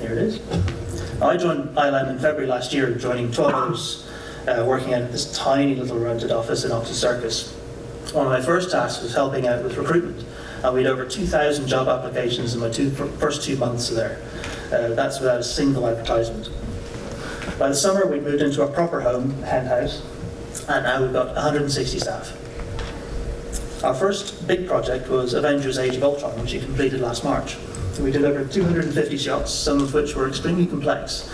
Here 0.00 0.12
it 0.12 0.18
is. 0.18 0.40
I 1.20 1.36
joined 1.36 1.76
ILM 1.76 2.10
in 2.10 2.18
February 2.18 2.46
last 2.46 2.72
year, 2.72 2.94
joining 2.94 3.32
12 3.32 3.54
others 3.54 4.08
uh, 4.46 4.64
working 4.64 4.94
out 4.94 5.02
of 5.02 5.10
this 5.10 5.36
tiny 5.36 5.74
little 5.74 5.98
rented 5.98 6.30
office 6.30 6.64
in 6.64 6.70
Oxford 6.70 6.94
Circus. 6.94 7.52
One 8.12 8.26
of 8.26 8.32
my 8.32 8.40
first 8.40 8.70
tasks 8.70 9.02
was 9.02 9.14
helping 9.14 9.46
out 9.48 9.64
with 9.64 9.76
recruitment, 9.76 10.24
and 10.62 10.74
we 10.74 10.82
had 10.82 10.90
over 10.90 11.04
2,000 11.04 11.66
job 11.66 11.88
applications 11.88 12.54
in 12.54 12.60
my 12.60 12.70
two, 12.70 12.90
first 12.90 13.42
two 13.42 13.56
months 13.56 13.88
there. 13.90 14.20
Uh, 14.66 14.94
that's 14.94 15.18
without 15.18 15.40
a 15.40 15.44
single 15.44 15.88
advertisement. 15.88 16.50
By 17.58 17.68
the 17.68 17.74
summer, 17.74 18.06
we'd 18.06 18.22
moved 18.22 18.42
into 18.42 18.62
a 18.62 18.68
proper 18.68 19.00
home, 19.00 19.42
hen 19.42 19.66
house, 19.66 20.02
and 20.68 20.84
now 20.84 21.02
we've 21.02 21.12
got 21.12 21.34
160 21.34 21.98
staff. 21.98 22.32
Our 23.82 23.94
first 23.94 24.46
big 24.46 24.68
project 24.68 25.08
was 25.08 25.34
Avengers 25.34 25.78
Age 25.78 25.96
of 25.96 26.04
Ultron, 26.04 26.40
which 26.40 26.52
we 26.52 26.60
completed 26.60 27.00
last 27.00 27.24
March. 27.24 27.56
We 28.00 28.12
delivered 28.12 28.52
250 28.52 29.18
shots, 29.18 29.52
some 29.52 29.80
of 29.80 29.92
which 29.92 30.14
were 30.14 30.28
extremely 30.28 30.66
complex. 30.66 31.28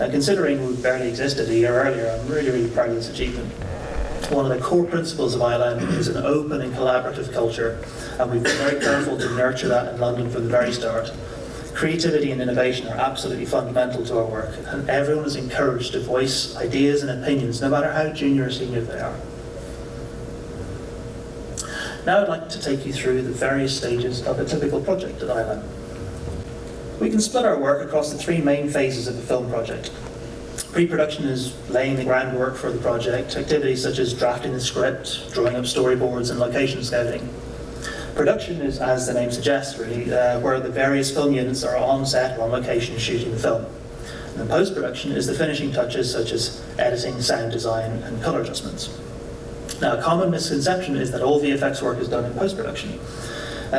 And 0.00 0.12
considering 0.12 0.64
we 0.64 0.76
barely 0.76 1.08
existed 1.08 1.48
a 1.48 1.54
year 1.54 1.74
earlier, 1.82 2.08
I'm 2.08 2.28
really, 2.28 2.50
really 2.50 2.70
proud 2.70 2.90
of 2.90 2.94
this 2.94 3.10
achievement. 3.10 3.52
One 4.30 4.50
of 4.50 4.56
the 4.56 4.64
core 4.64 4.84
principles 4.84 5.34
of 5.34 5.40
ILM 5.40 5.82
is 5.98 6.08
an 6.08 6.24
open 6.24 6.60
and 6.60 6.72
collaborative 6.72 7.32
culture, 7.32 7.84
and 8.18 8.30
we've 8.30 8.42
been 8.42 8.56
very 8.58 8.80
careful 8.80 9.18
to 9.18 9.34
nurture 9.34 9.68
that 9.68 9.92
in 9.92 10.00
London 10.00 10.30
from 10.30 10.44
the 10.44 10.50
very 10.50 10.72
start. 10.72 11.12
Creativity 11.74 12.30
and 12.30 12.40
innovation 12.40 12.86
are 12.86 12.96
absolutely 12.96 13.44
fundamental 13.44 14.04
to 14.06 14.18
our 14.18 14.26
work, 14.26 14.54
and 14.68 14.88
everyone 14.88 15.24
is 15.24 15.36
encouraged 15.36 15.92
to 15.92 16.00
voice 16.00 16.56
ideas 16.56 17.02
and 17.02 17.22
opinions, 17.22 17.60
no 17.60 17.68
matter 17.68 17.92
how 17.92 18.08
junior 18.10 18.44
or 18.44 18.50
senior 18.50 18.80
they 18.80 19.00
are. 19.00 19.16
Now 22.06 22.22
I'd 22.22 22.28
like 22.28 22.48
to 22.50 22.60
take 22.60 22.86
you 22.86 22.92
through 22.92 23.22
the 23.22 23.32
various 23.32 23.76
stages 23.76 24.24
of 24.26 24.38
a 24.38 24.44
typical 24.44 24.80
project 24.80 25.20
at 25.20 25.28
ILM. 25.28 25.73
We 27.00 27.10
can 27.10 27.20
split 27.20 27.44
our 27.44 27.58
work 27.58 27.84
across 27.84 28.12
the 28.12 28.18
three 28.18 28.40
main 28.40 28.70
phases 28.70 29.08
of 29.08 29.18
a 29.18 29.22
film 29.22 29.48
project. 29.50 29.90
Pre-production 30.72 31.24
is 31.24 31.52
laying 31.68 31.96
the 31.96 32.04
groundwork 32.04 32.56
for 32.56 32.70
the 32.70 32.78
project, 32.78 33.36
activities 33.36 33.82
such 33.82 33.98
as 33.98 34.14
drafting 34.14 34.52
the 34.52 34.60
script, 34.60 35.32
drawing 35.32 35.56
up 35.56 35.64
storyboards 35.64 36.30
and 36.30 36.38
location 36.38 36.84
scouting. 36.84 37.28
Production 38.14 38.60
is, 38.60 38.78
as 38.78 39.08
the 39.08 39.14
name 39.14 39.32
suggests, 39.32 39.76
really, 39.78 40.12
uh, 40.12 40.38
where 40.38 40.60
the 40.60 40.68
various 40.68 41.12
film 41.12 41.34
units 41.34 41.64
are 41.64 41.76
on 41.76 42.06
set 42.06 42.38
or 42.38 42.44
on 42.44 42.52
location 42.52 42.96
shooting 42.96 43.32
the 43.32 43.38
film. 43.38 43.66
And 44.36 44.48
post-production 44.48 45.12
is 45.12 45.26
the 45.26 45.34
finishing 45.34 45.72
touches 45.72 46.12
such 46.12 46.30
as 46.30 46.62
editing, 46.78 47.20
sound 47.20 47.50
design 47.50 47.90
and 48.04 48.22
colour 48.22 48.42
adjustments. 48.42 48.96
Now, 49.80 49.98
a 49.98 50.02
common 50.02 50.30
misconception 50.30 50.96
is 50.96 51.10
that 51.10 51.22
all 51.22 51.40
VFX 51.40 51.82
work 51.82 51.98
is 51.98 52.08
done 52.08 52.24
in 52.24 52.34
post-production. 52.34 53.00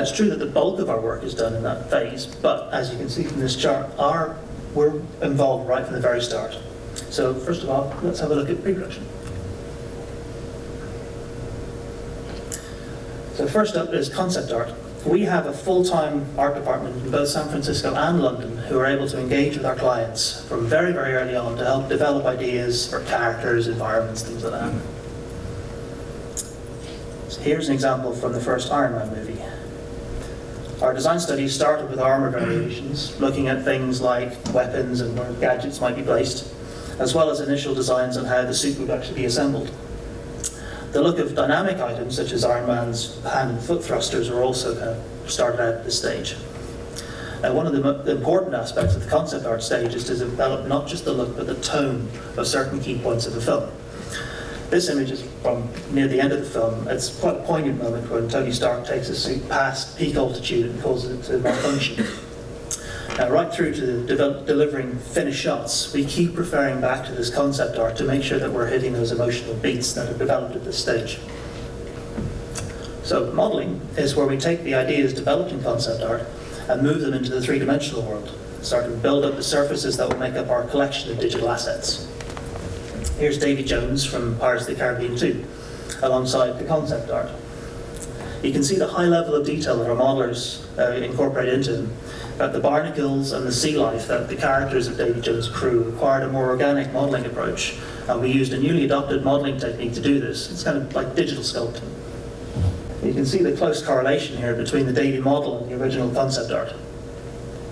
It's 0.02 0.12
true 0.12 0.30
that 0.30 0.40
the 0.40 0.46
bulk 0.46 0.80
of 0.80 0.90
our 0.90 1.00
work 1.00 1.24
is 1.24 1.34
done 1.34 1.56
in 1.56 1.64
that 1.64 1.90
phase, 1.90 2.26
but 2.26 2.74
as 2.74 2.92
you 2.92 2.98
can 2.98 3.10
see 3.10 3.24
from 3.24 3.40
this 3.40 3.56
chart, 3.56 3.90
our, 3.98 4.38
we're 4.74 5.02
involved 5.22 5.68
right 5.68 5.86
from 5.86 5.96
the 5.96 6.02
very 6.02 6.22
start. 6.22 6.58
So 7.10 7.34
first 7.34 7.64
of 7.64 7.70
all, 7.70 7.94
let's 8.04 8.20
have 8.20 8.32
a 8.32 8.36
look 8.36 8.50
at 8.50 8.62
pre-production. 8.62 9.06
So 13.36 13.48
first 13.48 13.76
up 13.76 13.94
is 13.94 14.10
concept 14.10 14.52
art. 14.52 14.74
We 15.06 15.24
have 15.24 15.46
a 15.46 15.54
full-time 15.54 16.26
art 16.38 16.56
department 16.56 17.04
in 17.04 17.12
both 17.12 17.28
San 17.28 17.48
Francisco 17.50 17.94
and 17.94 18.22
London 18.22 18.58
who 18.58 18.80
are 18.80 18.86
able 18.86 19.08
to 19.10 19.20
engage 19.20 19.56
with 19.56 19.66
our 19.66 19.76
clients 19.76 20.44
from 20.48 20.66
very, 20.66 20.94
very 20.94 21.14
early 21.14 21.36
on 21.36 21.58
to 21.58 21.66
help 21.66 21.90
develop 21.90 22.26
ideas 22.26 22.90
for 22.90 23.02
characters, 23.02 23.68
environments, 23.68 24.24
things 24.24 24.44
like 24.44 24.54
that. 24.54 24.74
So 27.30 27.42
here's 27.42 27.68
an 27.68 27.76
example 27.76 28.14
from 28.14 28.34
the 28.34 28.42
first 28.42 28.72
Iron 28.72 28.94
Man 28.94 29.10
movie. 29.10 29.35
Our 30.82 30.94
design 30.94 31.22
studies 31.22 31.56
started 31.56 31.90
with 31.90 32.00
armor 32.00 32.30
variations, 32.30 33.18
looking 33.22 33.48
at 33.48 33.64
things 33.64 34.02
like 34.02 34.34
weapons 34.54 35.00
and 35.00 35.18
where 35.18 35.32
gadgets 35.34 35.80
might 35.80 35.96
be 35.96 36.04
placed, 36.04 36.54
as 37.00 37.16
well 37.16 37.30
as 37.30 37.40
initial 37.40 37.74
designs 37.74 38.18
on 38.18 38.26
how 38.26 38.42
the 38.44 38.54
suit 38.54 38.78
would 38.80 38.90
actually 38.90 39.16
be 39.16 39.26
assembled. 39.26 39.72
The 40.92 41.02
look 41.02 41.18
of 41.18 41.34
dynamic 41.34 41.80
items, 41.80 42.18
such 42.18 42.34
as 42.34 42.44
Iron 42.44 42.68
Man's 42.68 43.24
hand 43.24 43.52
and 43.52 43.60
foot 43.62 43.84
thrusters, 43.86 44.30
are 44.30 44.44
also 44.44 44.76
kind 44.76 44.90
of 44.90 45.32
started 45.32 45.62
out 45.62 45.76
at 45.76 45.86
this 45.86 45.98
stage. 45.98 46.36
Now, 47.42 47.54
one 47.54 47.68
of 47.68 47.74
the 47.74 48.12
important 48.12 48.54
aspects 48.54 48.96
of 48.96 49.04
the 49.04 49.10
concept 49.10 49.46
art 49.46 49.64
stage 49.64 49.94
is 49.94 50.04
to 50.06 50.18
develop 50.18 50.68
not 50.68 50.88
just 50.88 51.06
the 51.06 51.14
look, 51.14 51.38
but 51.38 51.48
the 51.48 51.56
tone 51.56 52.10
of 52.38 52.48
certain 52.48 52.82
key 52.82 52.98
points 52.98 53.26
of 53.26 53.34
the 53.34 53.42
film. 53.42 53.70
This 54.70 54.90
image 54.90 55.12
is 55.12 55.22
from 55.42 55.70
near 55.92 56.08
the 56.08 56.20
end 56.20 56.34
of 56.34 56.40
the 56.40 56.46
film. 56.46 56.88
It's 56.88 57.20
quite 57.20 57.36
a 57.36 57.44
poignant 57.44 57.82
moment 57.82 58.10
when 58.10 58.28
Tony 58.28 58.52
Stark 58.52 58.86
takes 58.86 59.08
his 59.08 59.24
suit 59.24 59.48
past 59.48 59.98
peak 59.98 60.16
altitude 60.16 60.72
and 60.72 60.82
causes 60.82 61.20
it 61.20 61.32
to 61.32 61.38
malfunction. 61.40 62.06
Now, 63.18 63.30
right 63.30 63.54
through 63.54 63.76
to 63.76 64.06
develop, 64.06 64.46
delivering 64.46 64.98
finished 64.98 65.42
shots, 65.42 65.94
we 65.94 66.04
keep 66.04 66.38
referring 66.38 66.82
back 66.82 67.06
to 67.06 67.14
this 67.14 67.30
concept 67.30 67.78
art 67.78 67.96
to 67.98 68.04
make 68.04 68.24
sure 68.24 68.40
that 68.40 68.52
we're 68.52 68.68
hitting 68.68 68.92
those 68.92 69.14
emotional 69.14 69.54
beats 69.56 69.94
that 69.94 70.10
are 70.10 70.18
developed 70.18 70.56
at 70.56 70.66
this 70.66 70.78
stage. 70.78 71.20
So, 73.04 73.32
modeling 73.32 73.80
is 73.98 74.16
where 74.16 74.26
we 74.26 74.36
take 74.36 74.64
the 74.64 74.74
ideas 74.74 75.14
developed 75.14 75.52
in 75.52 75.64
concept 75.64 76.04
art 76.04 76.26
and 76.68 76.82
move 76.82 77.02
them 77.02 77.14
into 77.14 77.30
the 77.30 77.42
three 77.42 77.60
dimensional 77.60 78.02
world, 78.02 78.36
starting 78.62 78.92
to 78.92 78.98
build 78.98 79.24
up 79.24 79.36
the 79.36 79.44
surfaces 79.44 79.96
that 79.96 80.10
will 80.10 80.18
make 80.18 80.34
up 80.34 80.50
our 80.50 80.64
collection 80.64 81.12
of 81.12 81.20
digital 81.20 81.50
assets. 81.50 82.12
Here's 83.18 83.38
Davy 83.38 83.64
Jones 83.64 84.04
from 84.04 84.38
Pirates 84.40 84.68
of 84.68 84.76
the 84.76 84.76
Caribbean 84.76 85.16
2, 85.16 85.46
alongside 86.02 86.60
the 86.60 86.66
concept 86.66 87.10
art. 87.10 87.32
You 88.44 88.52
can 88.52 88.62
see 88.62 88.76
the 88.76 88.88
high 88.88 89.06
level 89.06 89.36
of 89.36 89.46
detail 89.46 89.78
that 89.80 89.90
our 89.90 89.96
modelers 89.96 90.66
uh, 90.78 90.92
incorporate 91.02 91.48
into 91.48 91.72
them. 91.72 91.94
But 92.38 92.52
the 92.52 92.60
barnacles 92.60 93.32
and 93.32 93.48
the 93.48 93.54
sea 93.54 93.78
life 93.78 94.10
that 94.10 94.28
the 94.28 94.36
characters 94.36 94.90
of 94.90 94.98
Davy 94.98 95.22
Jones' 95.22 95.48
crew 95.48 95.84
required 95.84 96.24
a 96.24 96.30
more 96.30 96.50
organic 96.50 96.92
modelling 96.92 97.26
approach. 97.26 97.78
And 98.10 98.20
we 98.20 98.34
used 98.34 98.52
a 98.52 98.60
newly 98.60 98.84
adopted 98.84 99.24
modelling 99.24 99.60
technique 99.60 99.94
to 99.94 100.02
do 100.02 100.20
this. 100.20 100.52
It's 100.52 100.64
kind 100.64 100.78
of 100.78 100.94
like 100.94 101.16
digital 101.16 101.42
sculpting. 101.42 101.88
You 103.02 103.14
can 103.14 103.26
see 103.26 103.42
the 103.42 103.56
close 103.56 103.82
correlation 103.82 104.36
here 104.36 104.56
between 104.56 104.88
the 104.88 104.94
Davy 104.94 105.22
model 105.22 105.64
and 105.64 105.72
the 105.72 105.82
original 105.82 106.10
concept 106.10 106.52
art. 106.52 106.74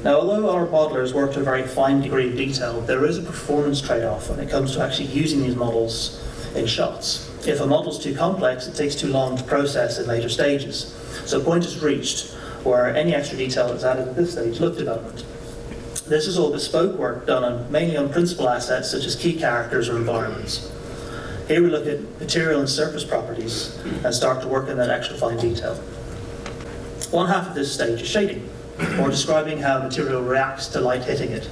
Now, 0.04 0.20
although 0.20 0.50
our 0.50 0.68
modelers 0.68 1.14
work 1.14 1.32
to 1.34 1.40
a 1.40 1.44
very 1.44 1.64
fine 1.64 2.02
degree 2.02 2.30
of 2.30 2.36
detail, 2.36 2.82
there 2.82 3.06
is 3.06 3.18
a 3.18 3.22
performance 3.22 3.80
trade-off 3.80 4.30
when 4.30 4.40
it 4.42 4.50
comes 4.50 4.74
to 4.74 4.84
actually 4.84 5.08
using 5.08 5.42
these 5.42 5.56
models 5.56 6.22
in 6.56 6.68
shots. 6.68 7.30
If 7.48 7.62
a 7.62 7.66
model's 7.66 8.04
too 8.04 8.14
complex, 8.14 8.68
it 8.68 8.76
takes 8.76 8.96
too 8.96 9.08
long 9.08 9.38
to 9.38 9.44
process 9.44 10.00
in 10.00 10.08
later 10.08 10.28
stages. 10.28 10.94
So 11.26 11.40
a 11.40 11.44
point 11.44 11.64
is 11.64 11.82
reached 11.82 12.34
where 12.66 12.94
any 12.94 13.16
extra 13.16 13.38
detail 13.38 13.70
that's 13.70 13.86
added 13.86 14.10
at 14.10 14.16
this 14.18 14.34
stage, 14.34 14.60
look 14.60 14.78
development. 14.78 15.24
This 16.06 16.28
is 16.28 16.38
all 16.38 16.52
bespoke 16.52 16.98
work 16.98 17.26
done 17.26 17.46
on, 17.46 17.72
mainly 17.72 17.96
on 17.96 18.12
principal 18.12 18.50
assets 18.50 18.92
such 18.92 19.06
as 19.06 19.16
key 19.16 19.40
characters 19.40 19.88
or 19.88 19.96
environments. 19.96 20.70
Here 21.48 21.64
we 21.64 21.70
look 21.70 21.88
at 21.88 22.02
material 22.20 22.60
and 22.60 22.70
surface 22.70 23.06
properties 23.06 23.78
and 24.04 24.14
start 24.14 24.42
to 24.42 24.50
work 24.50 24.68
in 24.68 24.76
that 24.78 24.90
extra 24.90 25.16
fine 25.18 25.38
detail. 25.38 25.76
One 27.12 27.28
half 27.28 27.48
of 27.48 27.56
this 27.56 27.74
stage 27.74 28.02
is 28.02 28.08
shading, 28.08 28.50
or 29.00 29.10
describing 29.10 29.60
how 29.60 29.80
a 29.80 29.84
material 29.84 30.22
reacts 30.22 30.68
to 30.68 30.82
light 30.82 31.04
hitting 31.04 31.32
it. 31.32 31.50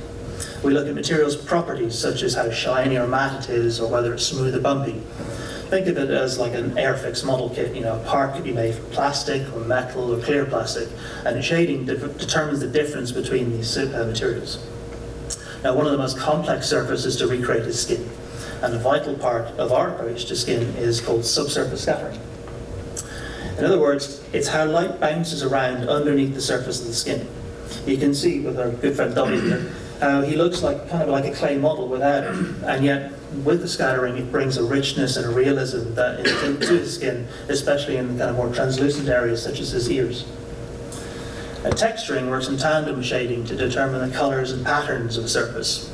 We 0.64 0.74
look 0.74 0.88
at 0.88 0.96
materials' 0.96 1.36
properties, 1.36 1.98
such 1.98 2.24
as 2.24 2.36
how 2.36 2.50
shiny 2.52 2.98
or 2.98 3.08
matte 3.08 3.50
it 3.50 3.56
is, 3.56 3.80
or 3.80 3.90
whether 3.90 4.14
it's 4.14 4.26
smooth 4.26 4.56
or 4.56 4.60
bumpy. 4.60 5.02
Think 5.70 5.88
of 5.88 5.98
it 5.98 6.10
as 6.10 6.38
like 6.38 6.54
an 6.54 6.72
Airfix 6.72 7.26
model 7.26 7.50
kit. 7.50 7.76
You 7.76 7.82
know, 7.82 7.96
a 7.96 8.04
part 8.04 8.34
could 8.34 8.44
be 8.44 8.52
made 8.52 8.76
from 8.76 8.86
plastic 8.88 9.42
or 9.56 9.60
metal 9.62 10.14
or 10.14 10.22
clear 10.22 10.46
plastic, 10.46 10.90
and 11.26 11.44
shading 11.44 11.86
de- 11.86 11.96
determines 11.96 12.60
the 12.60 12.68
difference 12.68 13.12
between 13.12 13.52
these 13.52 13.78
materials. 13.78 14.66
Now, 15.64 15.76
one 15.76 15.86
of 15.86 15.92
the 15.92 15.98
most 15.98 16.18
complex 16.18 16.68
surfaces 16.68 17.16
to 17.18 17.28
recreate 17.28 17.64
is 17.64 17.82
skin. 17.82 18.10
And 18.62 18.74
a 18.74 18.80
vital 18.80 19.16
part 19.16 19.48
of 19.58 19.72
our 19.72 19.90
approach 19.90 20.26
to 20.26 20.36
skin 20.36 20.62
is 20.76 21.02
called 21.02 21.26
subsurface 21.26 21.84
scattering. 21.84 22.20
In 23.62 23.68
other 23.68 23.80
words, 23.80 24.24
it's 24.34 24.48
how 24.48 24.66
light 24.66 25.00
bounces 25.00 25.44
around 25.44 25.88
underneath 25.88 26.34
the 26.34 26.42
surface 26.42 26.82
of 26.82 26.88
the 26.88 26.96
skin. 26.96 27.28
You 27.86 27.96
can 27.96 28.16
see 28.16 28.40
with 28.40 28.60
our 28.60 28.72
good 28.72 28.96
friend 28.96 29.14
W 29.14 29.40
here, 29.40 29.72
how 30.00 30.22
he 30.22 30.36
looks 30.36 30.64
like 30.64 30.90
kind 30.90 31.04
of 31.04 31.10
like 31.10 31.26
a 31.26 31.32
clay 31.32 31.60
model 31.60 31.88
without 31.88 32.24
it, 32.24 32.34
and 32.64 32.84
yet 32.84 33.12
with 33.46 33.62
the 33.62 33.68
scattering 33.68 34.18
it 34.18 34.32
brings 34.32 34.58
a 34.58 34.64
richness 34.64 35.16
and 35.16 35.28
a 35.28 35.30
realism 35.30 35.94
that 35.94 36.22
into 36.22 36.66
to 36.66 36.80
his 36.80 36.96
skin, 36.96 37.28
especially 37.50 37.98
in 37.98 38.08
the 38.08 38.18
kind 38.18 38.32
of 38.32 38.36
more 38.36 38.52
translucent 38.52 39.08
areas 39.08 39.44
such 39.44 39.60
as 39.60 39.70
his 39.70 39.92
ears. 39.92 40.26
And 41.64 41.76
texturing 41.76 42.32
works 42.32 42.48
in 42.48 42.58
tandem 42.58 42.98
with 42.98 43.06
shading 43.06 43.46
to 43.46 43.56
determine 43.56 44.10
the 44.10 44.18
colours 44.18 44.52
and 44.52 44.66
patterns 44.66 45.18
of 45.18 45.26
a 45.26 45.30
surface. 45.30 45.88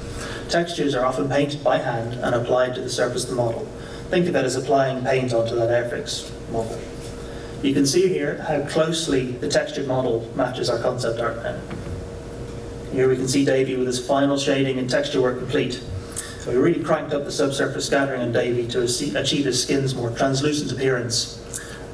Textures 0.48 0.96
are 0.96 1.06
often 1.06 1.28
painted 1.28 1.66
by 1.66 1.80
hand 1.80 2.14
and 2.14 2.34
applied 2.34 2.76
to 2.76 2.82
the 2.82 2.90
surface 2.90 3.26
of 3.26 3.32
the 3.32 3.36
model. 3.36 3.66
Think 4.10 4.30
of 4.30 4.38
it 4.38 4.46
as 4.46 4.56
applying 4.56 5.04
paint 5.04 5.34
onto 5.34 5.56
that 5.56 5.68
Airfix 5.68 6.32
model. 6.50 6.80
You 7.64 7.74
can 7.74 7.88
see 7.88 8.08
here 8.08 8.44
how 8.48 8.62
closely 8.68 9.32
the 9.32 9.50
textured 9.50 9.88
model 9.88 10.32
matches 10.36 10.70
our 10.70 10.80
concept 10.80 11.20
art. 11.20 11.60
Here 12.92 13.10
we 13.10 13.16
can 13.16 13.28
see 13.28 13.44
Davy 13.44 13.76
with 13.76 13.88
his 13.88 14.06
final 14.06 14.38
shading 14.38 14.78
and 14.78 14.90
texture 14.90 15.22
work 15.22 15.40
complete. 15.40 15.82
So 16.40 16.52
we 16.52 16.58
really 16.58 16.84
cranked 16.84 17.14
up 17.14 17.26
the 17.26 17.32
subsurface 17.32 17.88
scattering 17.88 18.22
on 18.22 18.32
Davy 18.32 18.68
to 18.68 18.84
achieve 18.84 19.46
his 19.46 19.62
skin's 19.62 19.96
more 19.96 20.12
translucent 20.12 20.72
appearance. 20.72 21.44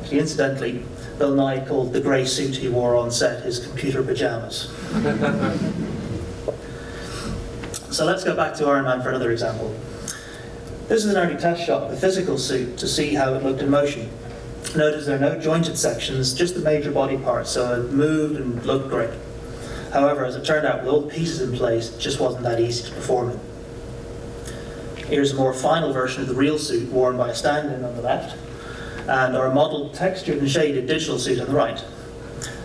Actually, 0.02 0.20
incidentally, 0.20 0.84
Bill 1.18 1.34
Nighy 1.34 1.68
called 1.68 1.94
the 1.94 2.02
grey 2.02 2.26
suit 2.26 2.58
he 2.58 2.68
wore 2.68 2.96
on 2.96 3.10
set 3.10 3.44
his 3.44 3.66
computer 3.66 4.04
pajamas. 4.04 4.70
so 7.90 8.06
let's 8.06 8.24
go 8.24 8.36
back 8.36 8.54
to 8.56 8.66
Iron 8.66 8.84
Man 8.84 9.02
for 9.02 9.10
another 9.10 9.32
example. 9.32 9.74
This 10.88 11.06
is 11.06 11.14
an 11.14 11.18
early 11.18 11.38
test 11.38 11.66
shot 11.66 11.84
of 11.84 11.92
the 11.92 11.98
physical 11.98 12.38
suit 12.38 12.78
to 12.78 12.88
see 12.88 13.16
how 13.16 13.34
it 13.34 13.44
looked 13.44 13.62
in 13.62 13.70
motion. 13.70 14.10
Notice 14.76 15.06
there 15.06 15.18
are 15.18 15.20
no 15.20 15.40
jointed 15.40 15.78
sections, 15.78 16.34
just 16.34 16.56
the 16.56 16.62
major 16.62 16.92
body 16.92 17.18
parts, 17.18 17.52
so 17.52 17.80
it 17.80 17.92
moved 17.92 18.38
and 18.38 18.66
looked 18.66 18.90
great. 18.90 19.12
However, 19.92 20.26
as 20.26 20.36
it 20.36 20.44
turned 20.44 20.66
out, 20.66 20.80
with 20.80 20.92
all 20.92 21.02
the 21.02 21.14
pieces 21.14 21.42
in 21.42 21.56
place, 21.56 21.94
it 21.94 22.00
just 22.00 22.20
wasn't 22.20 22.44
that 22.44 22.60
easy 22.60 22.90
to 22.90 22.96
perform 22.96 23.30
it. 23.30 23.40
Here's 25.06 25.32
a 25.32 25.36
more 25.36 25.54
final 25.54 25.94
version 25.94 26.24
of 26.24 26.28
the 26.28 26.34
real 26.34 26.58
suit 26.58 26.92
worn 26.92 27.18
by 27.18 27.30
a 27.30 27.36
stand-in 27.36 27.84
on 27.84 27.96
the 27.96 28.02
left, 28.02 28.36
and 29.08 29.38
our 29.38 29.54
modelled 29.54 29.94
textured 29.94 30.40
and 30.40 30.50
shaded 30.50 30.88
digital 30.88 31.20
suit 31.20 31.40
on 31.40 31.48
the 31.48 31.54
right. 31.54 31.86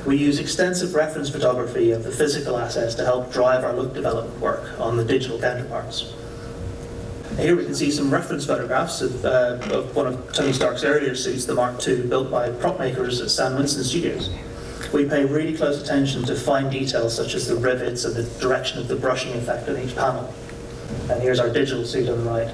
We 0.06 0.16
use 0.16 0.38
extensive 0.38 0.94
reference 0.94 1.28
photography 1.28 1.90
of 1.90 2.04
the 2.04 2.10
physical 2.10 2.56
assets 2.56 2.94
to 2.94 3.04
help 3.04 3.30
drive 3.30 3.64
our 3.64 3.74
look 3.74 3.92
development 3.92 4.40
work 4.40 4.80
on 4.80 4.96
the 4.96 5.04
digital 5.04 5.38
counterparts. 5.38 6.14
Here 7.38 7.54
we 7.54 7.64
can 7.64 7.74
see 7.74 7.92
some 7.92 8.10
reference 8.10 8.46
photographs 8.46 9.00
of, 9.00 9.24
uh, 9.24 9.58
of 9.70 9.94
one 9.94 10.08
of 10.08 10.32
Tony 10.32 10.52
Stark's 10.52 10.82
earlier 10.82 11.14
suits, 11.14 11.44
the 11.44 11.54
Mark 11.54 11.86
II, 11.86 12.08
built 12.08 12.32
by 12.32 12.50
prop 12.50 12.80
makers 12.80 13.20
at 13.20 13.30
Stan 13.30 13.54
Winston 13.54 13.84
Studios. 13.84 14.28
We 14.92 15.04
pay 15.04 15.24
really 15.24 15.56
close 15.56 15.80
attention 15.80 16.24
to 16.24 16.34
fine 16.34 16.68
details 16.68 17.14
such 17.14 17.34
as 17.34 17.46
the 17.46 17.54
rivets 17.54 18.04
and 18.04 18.16
the 18.16 18.24
direction 18.40 18.80
of 18.80 18.88
the 18.88 18.96
brushing 18.96 19.34
effect 19.34 19.68
on 19.68 19.78
each 19.78 19.94
panel. 19.94 20.34
And 21.08 21.22
here's 21.22 21.38
our 21.38 21.48
digital 21.48 21.84
suit 21.84 22.08
on 22.08 22.24
the 22.24 22.28
right. 22.28 22.52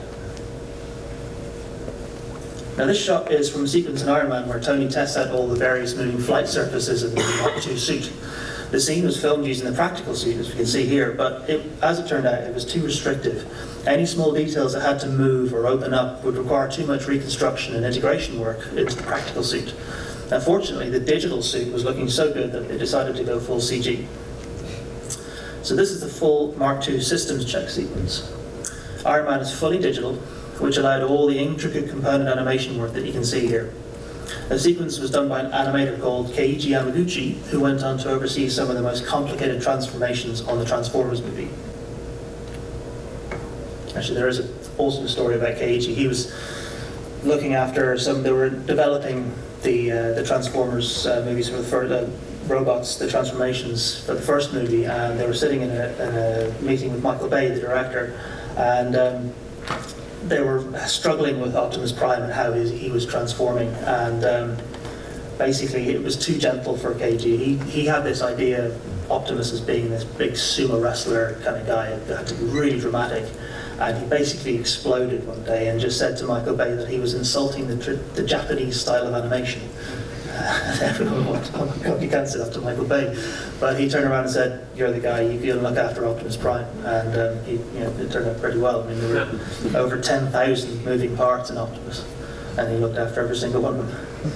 Now 2.77 2.85
this 2.85 3.03
shot 3.03 3.33
is 3.33 3.51
from 3.51 3.65
a 3.65 3.69
sequence 3.69 4.03
in 4.03 4.11
Iron 4.11 4.29
Man 4.29 4.47
where 4.49 4.61
Tony 4.61 4.91
tests 4.91 5.17
out 5.17 5.31
all 5.31 5.49
the 5.49 5.57
various 5.57 5.97
moving 5.97 6.21
flight 6.21 6.47
surfaces 6.47 7.03
of 7.03 7.13
the 7.13 7.21
Mark 7.41 7.67
II 7.67 7.79
suit. 7.79 8.13
The 8.71 8.81
scene 8.81 9.05
was 9.05 9.19
filmed 9.19 9.47
using 9.47 9.65
the 9.65 9.73
practical 9.73 10.15
suit, 10.15 10.37
as 10.37 10.51
we 10.51 10.57
can 10.57 10.67
see 10.67 10.85
here, 10.85 11.13
but 11.13 11.49
it, 11.49 11.65
as 11.81 12.01
it 12.01 12.09
turned 12.09 12.27
out, 12.27 12.43
it 12.43 12.53
was 12.53 12.67
too 12.67 12.85
restrictive. 12.85 13.49
Any 13.87 14.07
small 14.07 14.33
details 14.33 14.73
that 14.73 14.81
had 14.81 14.99
to 15.01 15.09
move 15.09 15.53
or 15.53 15.67
open 15.67 15.93
up 15.93 16.25
would 16.25 16.37
require 16.37 16.71
too 16.71 16.87
much 16.87 17.07
reconstruction 17.07 17.77
and 17.77 17.85
integration 17.85 18.41
work 18.41 18.67
into 18.69 18.97
the 18.97 19.03
practical 19.03 19.43
suit. 19.43 19.75
Unfortunately, 20.31 20.89
the 20.89 20.99
digital 20.99 21.43
suit 21.43 21.71
was 21.71 21.85
looking 21.85 22.09
so 22.09 22.33
good 22.33 22.51
that 22.53 22.67
they 22.67 22.79
decided 22.79 23.15
to 23.17 23.25
go 23.25 23.39
full 23.39 23.59
CG. 23.59 24.07
So 25.63 25.77
this 25.77 25.91
is 25.91 26.01
the 26.01 26.09
full 26.09 26.57
Mark 26.59 26.87
II 26.89 26.99
systems 27.01 27.45
check 27.45 27.69
sequence. 27.69 28.33
Iron 29.05 29.27
Man 29.27 29.41
is 29.41 29.53
fully 29.53 29.79
digital, 29.79 30.15
which 30.61 30.79
allowed 30.79 31.03
all 31.03 31.27
the 31.27 31.39
intricate 31.39 31.91
component 31.91 32.29
animation 32.29 32.79
work 32.79 32.95
that 32.95 33.05
you 33.05 33.13
can 33.13 33.25
see 33.25 33.47
here. 33.47 33.75
The 34.49 34.59
sequence 34.59 34.99
was 34.99 35.11
done 35.11 35.29
by 35.29 35.41
an 35.41 35.51
animator 35.53 36.01
called 36.01 36.29
Keiji 36.29 36.71
Yamaguchi, 36.71 37.35
who 37.49 37.61
went 37.61 37.83
on 37.83 37.99
to 37.99 38.11
oversee 38.11 38.49
some 38.49 38.71
of 38.71 38.77
the 38.77 38.83
most 38.83 39.05
complicated 39.05 39.61
transformations 39.61 40.41
on 40.41 40.59
the 40.59 40.65
Transformers 40.65 41.21
movie. 41.21 41.51
Actually, 43.97 44.17
there 44.17 44.29
is 44.29 44.51
also 44.77 45.05
a 45.05 45.09
story 45.09 45.37
about 45.37 45.57
Keiji. 45.57 45.95
He 45.95 46.07
was 46.07 46.33
looking 47.23 47.55
after 47.55 47.97
some, 47.99 48.23
they 48.23 48.33
were 48.33 48.51
developing 48.51 49.33
the, 49.63 49.93
uh, 49.93 50.13
the 50.13 50.25
Transformers 50.25 51.07
uh, 51.07 51.23
movies 51.25 51.49
for 51.49 51.57
the, 51.57 51.65
for 51.65 51.89
the 51.89 52.11
robots, 52.47 52.97
the 52.97 53.09
transformations 53.09 54.05
for 54.05 54.15
the 54.15 54.21
first 54.21 54.53
movie, 54.53 54.85
and 54.85 55.19
they 55.19 55.27
were 55.27 55.35
sitting 55.35 55.63
in 55.63 55.71
a, 55.71 55.87
in 55.95 56.15
a 56.15 56.63
meeting 56.63 56.93
with 56.93 57.03
Michael 57.03 57.29
Bay, 57.29 57.49
the 57.49 57.61
director, 57.61 58.19
and 58.57 58.97
um, 58.97 59.33
they 60.25 60.41
were 60.41 60.63
struggling 60.87 61.41
with 61.41 61.55
Optimus 61.57 61.93
Prime 61.93 62.23
and 62.23 62.33
how 62.33 62.53
he, 62.53 62.69
he 62.77 62.91
was 62.91 63.07
transforming, 63.07 63.69
and 63.85 64.25
um, 64.25 64.57
basically 65.39 65.91
it 65.91 66.03
was 66.03 66.17
too 66.17 66.39
gentle 66.39 66.77
for 66.77 66.95
Keiji. 66.95 67.39
He, 67.39 67.57
he 67.71 67.87
had 67.87 68.05
this 68.05 68.23
idea 68.23 68.67
of 68.67 69.11
Optimus 69.11 69.53
as 69.53 69.61
being 69.61 69.91
this 69.91 70.05
big 70.05 70.33
sumo 70.33 70.83
wrestler 70.83 71.41
kind 71.45 71.57
of 71.57 71.67
guy 71.67 71.95
that 71.95 72.19
had 72.19 72.27
to 72.27 72.35
be 72.35 72.45
really 72.45 72.79
dramatic. 72.79 73.25
And 73.85 73.99
he 73.99 74.09
basically 74.09 74.57
exploded 74.57 75.27
one 75.27 75.45
day 75.45 75.69
and 75.69 75.79
just 75.79 75.99
said 75.99 76.17
to 76.17 76.25
Michael 76.25 76.57
Bay 76.57 76.75
that 76.75 76.89
he 76.89 76.99
was 76.99 77.13
insulting 77.13 77.69
the, 77.69 77.75
the 78.15 78.23
Japanese 78.23 78.81
style 78.81 79.07
of 79.07 79.13
animation. 79.13 79.61
Uh, 80.27 80.79
everyone 80.83 81.27
went, 81.27 81.51
oh 81.53 81.67
my 81.67 81.77
god, 81.85 82.03
you 82.03 82.09
can't 82.09 82.27
sit 82.27 82.51
to 82.51 82.61
Michael 82.63 82.87
Bay. 82.87 83.15
But 83.61 83.79
he 83.79 83.91
turned 83.91 84.07
around 84.07 84.25
and 84.25 84.33
said, 84.33 84.67
you're 84.75 84.91
the 84.91 85.01
guy, 85.01 85.21
you 85.21 85.39
can 85.39 85.63
look 85.63 85.77
after 85.77 86.07
Optimus 86.07 86.35
Prime. 86.35 86.65
And 86.83 87.15
um, 87.19 87.45
he, 87.45 87.53
you 87.53 87.81
know, 87.81 87.91
it 87.99 88.11
turned 88.11 88.27
out 88.27 88.41
pretty 88.41 88.59
well. 88.59 88.85
I 88.85 88.87
mean, 88.87 89.01
there 89.01 89.27
were 89.27 89.79
over 89.79 90.01
10,000 90.01 90.85
moving 90.87 91.15
parts 91.15 91.51
in 91.51 91.59
Optimus. 91.59 92.07
And 92.57 92.73
he 92.73 92.79
looked 92.79 92.97
after 92.97 93.21
every 93.21 93.37
single 93.37 93.61
one 93.61 93.79
of 93.79 93.87
them. 93.87 94.33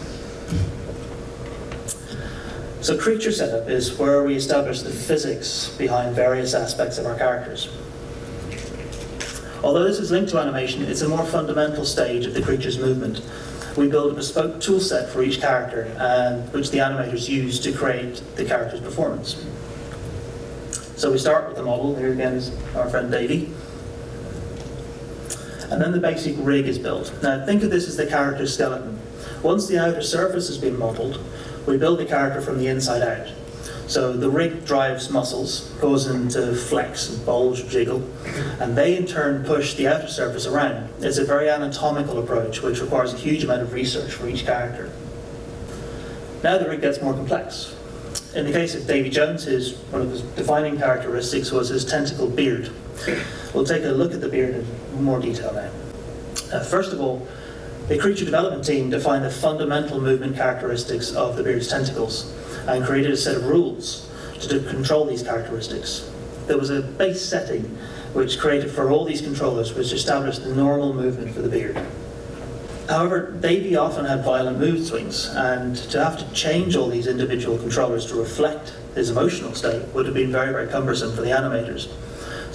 So 2.83 2.99
creature 2.99 3.33
setup 3.33 3.71
is 3.71 3.99
where 3.99 4.23
we 4.25 4.37
establish 4.37 4.83
the 4.83 4.91
physics 4.91 5.75
behind 5.79 6.15
various 6.15 6.53
aspects 6.53 6.99
of 6.99 7.07
our 7.07 7.17
characters. 7.17 7.71
Although 9.63 9.85
this 9.85 9.99
is 9.99 10.11
linked 10.11 10.31
to 10.31 10.39
animation, 10.39 10.83
it's 10.83 11.03
a 11.03 11.09
more 11.09 11.25
fundamental 11.25 11.85
stage 11.85 12.27
of 12.27 12.35
the 12.35 12.43
creature's 12.43 12.79
movement. 12.79 13.23
We 13.77 13.89
build 13.89 14.13
a 14.13 14.15
bespoke 14.15 14.57
toolset 14.57 15.09
for 15.09 15.23
each 15.23 15.41
character, 15.41 15.95
and 15.99 16.53
which 16.53 16.71
the 16.71 16.79
animators 16.79 17.29
use 17.29 17.59
to 17.61 17.73
create 17.73 18.23
the 18.37 18.45
character's 18.45 18.81
performance. 18.81 19.45
So 20.97 21.13
we 21.13 21.19
start 21.19 21.49
with 21.49 21.57
the 21.57 21.63
model. 21.63 21.95
Here 21.97 22.13
again 22.13 22.35
is 22.35 22.51
our 22.75 22.89
friend 22.89 23.11
Davy. 23.11 23.53
And 25.71 25.83
then 25.83 25.93
the 25.93 26.01
basic 26.01 26.35
rig 26.39 26.67
is 26.67 26.79
built. 26.79 27.13
Now 27.23 27.45
think 27.45 27.63
of 27.63 27.71
this 27.71 27.87
as 27.89 27.97
the 27.97 28.07
character's 28.07 28.55
skeleton. 28.55 28.99
Once 29.43 29.69
the 29.69 29.79
outer 29.79 30.03
surface 30.03 30.49
has 30.49 30.59
been 30.59 30.79
modelled, 30.79 31.21
we 31.67 31.77
build 31.77 31.99
the 31.99 32.07
character 32.07 32.41
from 32.41 32.59
the 32.59 32.67
inside 32.67 33.03
out. 33.03 33.29
So 33.89 34.13
the 34.13 34.29
rig 34.29 34.67
drives 34.67 35.09
muscles, 35.09 35.63
goes 35.81 36.07
into 36.07 36.55
flex, 36.55 37.09
and 37.09 37.25
bulge, 37.25 37.67
jiggle, 37.71 38.07
and 38.61 38.77
they 38.77 38.95
in 38.95 39.07
turn 39.07 39.45
push 39.45 39.75
the 39.75 39.89
outer 39.89 40.09
surface 40.09 40.47
around. 40.47 40.91
It's 41.01 41.17
a 41.17 41.25
very 41.25 41.49
anatomical 41.49 42.19
approach 42.19 42.61
which 42.61 42.83
requires 42.83 43.15
a 43.15 43.17
huge 43.17 43.45
amount 43.45 43.63
of 43.63 43.73
research 43.73 44.13
for 44.13 44.29
each 44.29 44.45
character. 44.45 44.93
Now 46.43 46.59
the 46.59 46.69
rig 46.69 46.83
gets 46.83 47.01
more 47.01 47.15
complex. 47.15 47.75
In 48.35 48.45
the 48.45 48.53
case 48.53 48.75
of 48.75 48.87
Davy 48.87 49.09
Jones, 49.09 49.45
his, 49.45 49.75
one 49.91 50.03
of 50.03 50.11
his 50.11 50.21
defining 50.21 50.77
characteristics 50.77 51.51
was 51.51 51.71
his 51.71 51.87
tentacle 51.87 52.29
beard. 52.29 52.71
We'll 53.55 53.65
take 53.65 53.85
a 53.85 53.89
look 53.89 54.13
at 54.13 54.21
the 54.21 54.29
beard 54.29 54.55
in 54.55 55.03
more 55.03 55.19
detail 55.19 55.55
now. 55.55 55.71
Uh, 56.53 56.63
first 56.63 56.93
of 56.93 57.01
all, 57.01 57.27
the 57.89 57.97
creature 57.97 58.27
development 58.27 58.67
team 58.67 58.91
defined 58.91 59.25
the 59.25 59.31
fundamental 59.31 59.99
movement 59.99 60.37
characteristics 60.37 61.15
of 61.15 61.37
the 61.37 61.43
beard's 61.43 61.69
tentacles 61.69 62.35
and 62.69 62.85
created 62.85 63.11
a 63.11 63.17
set 63.17 63.37
of 63.37 63.47
rules 63.47 64.09
to 64.41 64.61
control 64.61 65.07
these 65.07 65.23
characteristics. 65.23 66.09
There 66.47 66.59
was 66.59 66.71
a 66.71 66.83
base 66.83 67.21
setting 67.21 67.63
which 68.13 68.39
created 68.39 68.71
for 68.71 68.91
all 68.91 69.05
these 69.05 69.21
controllers, 69.21 69.75
which 69.75 69.93
established 69.93 70.45
the 70.45 70.55
normal 70.55 70.93
movement 70.95 71.35
for 71.35 71.43
the 71.43 71.49
beard. 71.49 71.81
However, 72.89 73.33
Davy 73.33 73.77
often 73.77 74.07
had 74.07 74.25
violent 74.25 74.59
mood 74.59 74.87
swings, 74.87 75.29
and 75.35 75.77
to 75.77 76.03
have 76.03 76.19
to 76.19 76.35
change 76.35 76.75
all 76.75 76.89
these 76.89 77.07
individual 77.07 77.59
controllers 77.59 78.07
to 78.07 78.15
reflect 78.15 78.73
his 78.95 79.11
emotional 79.11 79.55
state 79.55 79.83
would 79.89 80.07
have 80.07 80.15
been 80.15 80.33
very, 80.33 80.53
very 80.53 80.69
cumbersome 80.69 81.15
for 81.15 81.21
the 81.21 81.31
animators. 81.31 81.89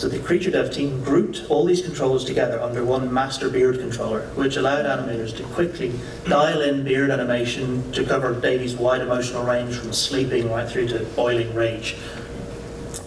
So 0.03 0.09
the 0.09 0.19
Creature 0.19 0.51
Dev 0.51 0.69
team 0.69 1.01
grouped 1.01 1.43
all 1.47 1.63
these 1.63 1.81
controls 1.81 2.25
together 2.25 2.61
under 2.61 2.83
one 2.83 3.13
master 3.13 3.49
beard 3.49 3.79
controller, 3.79 4.23
which 4.35 4.57
allowed 4.57 4.83
animators 4.83 5.33
to 5.37 5.43
quickly 5.43 5.93
dial 6.27 6.59
in 6.59 6.83
beard 6.83 7.09
animation 7.09 7.89
to 7.93 8.03
cover 8.03 8.37
Davy's 8.37 8.75
wide 8.75 8.99
emotional 8.99 9.45
range 9.45 9.77
from 9.77 9.93
sleeping 9.93 10.51
right 10.51 10.67
through 10.67 10.87
to 10.89 11.05
boiling 11.15 11.55
rage. 11.55 11.95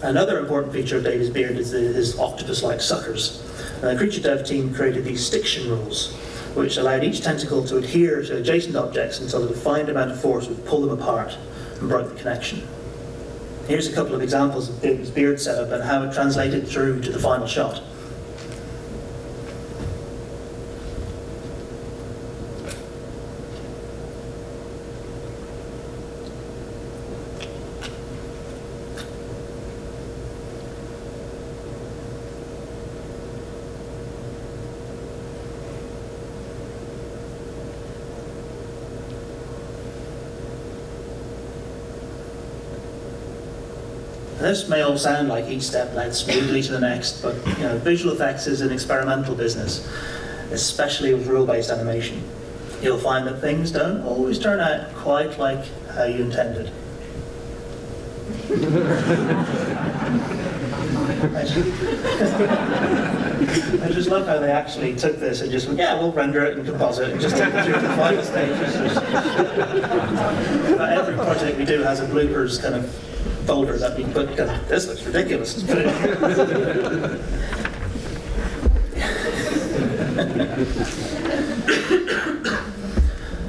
Another 0.03 0.39
important 0.39 0.73
feature 0.73 0.97
of 0.97 1.05
Davy's 1.05 1.29
beard 1.29 1.59
is 1.59 1.73
his 1.73 2.19
octopus-like 2.19 2.81
suckers. 2.81 3.43
And 3.83 3.91
the 3.91 3.97
creature 3.99 4.23
dev 4.23 4.47
team 4.47 4.73
created 4.73 5.05
these 5.05 5.23
stiction 5.23 5.69
rules, 5.69 6.15
which 6.55 6.79
allowed 6.79 7.05
each 7.05 7.21
tentacle 7.21 7.63
to 7.67 7.77
adhere 7.77 8.23
to 8.23 8.39
adjacent 8.39 8.75
objects 8.75 9.21
until 9.21 9.45
a 9.45 9.49
defined 9.49 9.91
amount 9.91 10.13
of 10.13 10.21
force 10.23 10.49
would 10.49 10.65
pull 10.65 10.81
them 10.81 10.99
apart 10.99 11.37
and 11.79 11.91
broke 11.91 12.09
the 12.09 12.19
connection. 12.19 12.67
Here's 13.67 13.89
a 13.89 13.93
couple 13.93 14.15
of 14.15 14.23
examples 14.23 14.69
of 14.69 14.81
Davy's 14.81 15.11
beard 15.11 15.41
setup 15.41 15.73
and 15.73 15.83
how 15.83 16.05
it 16.05 16.13
translated 16.13 16.69
through 16.69 17.01
to 17.01 17.11
the 17.11 17.19
final 17.19 17.49
shot. 17.49 17.83
This 44.47 44.69
may 44.69 44.83
all 44.83 44.97
sound 44.97 45.27
like 45.27 45.49
each 45.49 45.63
step 45.63 45.93
led 45.93 46.15
smoothly 46.15 46.63
to 46.63 46.71
the 46.71 46.79
next, 46.79 47.21
but 47.21 47.35
you 47.59 47.65
know, 47.65 47.79
visual 47.79 48.15
effects 48.15 48.47
is 48.47 48.61
an 48.61 48.71
experimental 48.71 49.35
business, 49.35 49.85
especially 50.53 51.13
with 51.13 51.27
rule-based 51.27 51.69
animation. 51.69 52.23
You'll 52.81 52.97
find 52.97 53.27
that 53.27 53.41
things 53.41 53.73
don't 53.73 54.03
always 54.03 54.39
turn 54.39 54.61
out 54.61 54.95
quite 54.95 55.37
like 55.41 55.65
how 55.89 56.05
you 56.05 56.23
intended. 56.23 56.71
I 63.83 63.91
just- 63.91 64.09
love 64.09 64.29
how 64.29 64.39
they 64.39 64.53
actually 64.53 64.95
took 64.95 65.19
this 65.19 65.41
and 65.41 65.51
just 65.51 65.67
went, 65.67 65.81
yeah, 65.81 65.99
we'll 65.99 66.13
render 66.13 66.45
it 66.45 66.57
and 66.57 66.65
composite 66.65 67.11
and 67.11 67.21
just 67.21 67.37
take 67.37 67.53
it 67.53 67.65
through 67.65 67.75
to 67.75 67.81
the 67.81 67.89
final 67.97 68.23
stage. 68.23 68.57
But 70.77 70.93
every 70.93 71.17
project 71.17 71.59
we 71.59 71.65
do 71.65 71.83
has 71.83 71.99
a 71.99 72.07
bloopers 72.07 72.63
kind 72.63 72.77
of 72.77 73.16
folder 73.47 73.79
that 73.79 73.97
we 73.97 74.05
put, 74.05 74.37
kind 74.37 74.51
this 74.69 74.87
looks 74.89 75.03
ridiculous, 75.05 75.57
let's 75.57 75.69
put 75.69 75.79
it 75.79 75.87
in 75.87 75.95
here. 75.95 77.57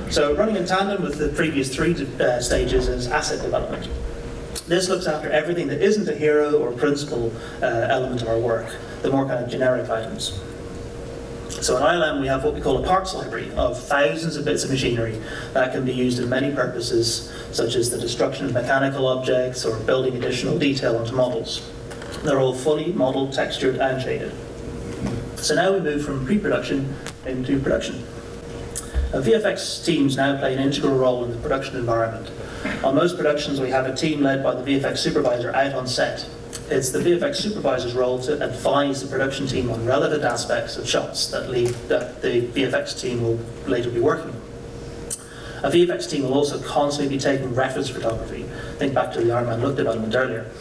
So 0.09 0.35
running 0.35 0.55
in 0.55 0.65
tandem 0.65 1.03
with 1.03 1.17
the 1.17 1.29
previous 1.29 1.73
three 1.75 1.93
uh, 2.19 2.39
stages 2.39 2.87
is 2.87 3.07
asset 3.07 3.41
development. 3.41 3.89
This 4.67 4.89
looks 4.89 5.05
after 5.05 5.29
everything 5.29 5.67
that 5.67 5.81
isn't 5.81 6.07
a 6.09 6.15
hero 6.15 6.57
or 6.57 6.71
principal 6.71 7.31
uh, 7.61 7.65
element 7.89 8.21
of 8.21 8.27
our 8.27 8.39
work, 8.39 8.75
the 9.01 9.11
more 9.11 9.25
kind 9.25 9.43
of 9.43 9.49
generic 9.49 9.89
items. 9.89 10.39
So 11.61 11.75
in 11.75 11.81
ILM 11.81 12.21
we 12.21 12.27
have 12.27 12.43
what 12.43 12.53
we 12.53 12.61
call 12.61 12.83
a 12.83 12.85
parts 12.85 13.15
library 13.15 13.51
of 13.53 13.81
thousands 13.81 14.35
of 14.35 14.45
bits 14.45 14.63
of 14.63 14.69
machinery 14.69 15.19
that 15.53 15.71
can 15.71 15.85
be 15.85 15.91
used 15.91 16.19
in 16.19 16.29
many 16.29 16.53
purposes, 16.53 17.33
such 17.51 17.73
as 17.73 17.89
the 17.89 17.97
destruction 17.97 18.45
of 18.45 18.53
mechanical 18.53 19.07
objects 19.07 19.65
or 19.65 19.79
building 19.79 20.15
additional 20.15 20.59
detail 20.59 20.97
onto 20.97 21.15
models. 21.15 21.67
They're 22.23 22.39
all 22.39 22.53
fully 22.53 22.93
modeled, 22.93 23.33
textured 23.33 23.77
and 23.77 24.01
shaded. 24.01 24.33
So 25.37 25.55
now 25.55 25.73
we 25.73 25.79
move 25.79 26.05
from 26.05 26.25
pre-production 26.25 26.95
into 27.25 27.59
production. 27.59 28.03
Uh, 29.13 29.21
VFX 29.21 29.83
teams 29.83 30.15
now 30.15 30.37
play 30.37 30.53
an 30.53 30.59
integral 30.59 30.95
role 30.95 31.23
in 31.23 31.31
the 31.31 31.37
production 31.37 31.75
environment. 31.75 32.29
On 32.83 32.93
most 32.93 33.17
productions, 33.17 33.59
we 33.59 33.71
have 33.71 33.87
a 33.87 33.95
team 33.95 34.21
led 34.21 34.43
by 34.43 34.53
the 34.53 34.63
VFX 34.63 34.99
supervisor 34.99 35.55
out 35.55 35.73
on 35.73 35.87
set. 35.87 36.29
It's 36.69 36.89
the 36.89 36.99
VFX 36.99 37.37
supervisor's 37.37 37.95
role 37.95 38.19
to 38.23 38.43
advise 38.43 39.01
the 39.01 39.07
production 39.07 39.47
team 39.47 39.69
on 39.69 39.85
relevant 39.85 40.23
aspects 40.23 40.75
of 40.75 40.87
shots 40.87 41.27
that, 41.27 41.47
that 41.87 42.21
the 42.21 42.41
VFX 42.41 42.99
team 42.99 43.21
will 43.21 43.39
later 43.67 43.89
be 43.89 44.01
working 44.01 44.31
on. 44.31 44.41
A 45.63 45.71
VFX 45.71 46.09
team 46.09 46.23
will 46.23 46.33
also 46.33 46.61
constantly 46.61 47.15
be 47.15 47.21
taking 47.21 47.55
reference 47.55 47.89
photography. 47.89 48.43
Think 48.79 48.93
back 48.93 49.13
to 49.13 49.21
the 49.21 49.31
Iron 49.31 49.45
Man 49.45 49.61
look 49.61 49.77
development 49.77 50.13
earlier. 50.13 50.51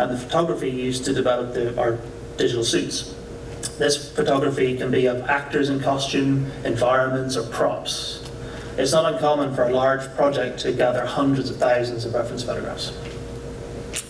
And 0.00 0.10
the 0.10 0.18
photography 0.18 0.68
used 0.68 1.04
to 1.04 1.12
develop 1.12 1.54
the, 1.54 1.78
our 1.80 1.96
digital 2.38 2.64
suits. 2.64 3.14
This 3.78 4.12
photography 4.12 4.76
can 4.76 4.90
be 4.90 5.06
of 5.06 5.22
actors 5.22 5.70
in 5.70 5.78
costume, 5.78 6.50
environments, 6.64 7.36
or 7.36 7.46
props. 7.50 8.28
It's 8.76 8.90
not 8.90 9.12
uncommon 9.12 9.54
for 9.54 9.68
a 9.68 9.72
large 9.72 10.12
project 10.16 10.58
to 10.60 10.72
gather 10.72 11.06
hundreds 11.06 11.50
of 11.50 11.56
thousands 11.58 12.04
of 12.04 12.14
reference 12.14 12.42
photographs. 12.42 12.92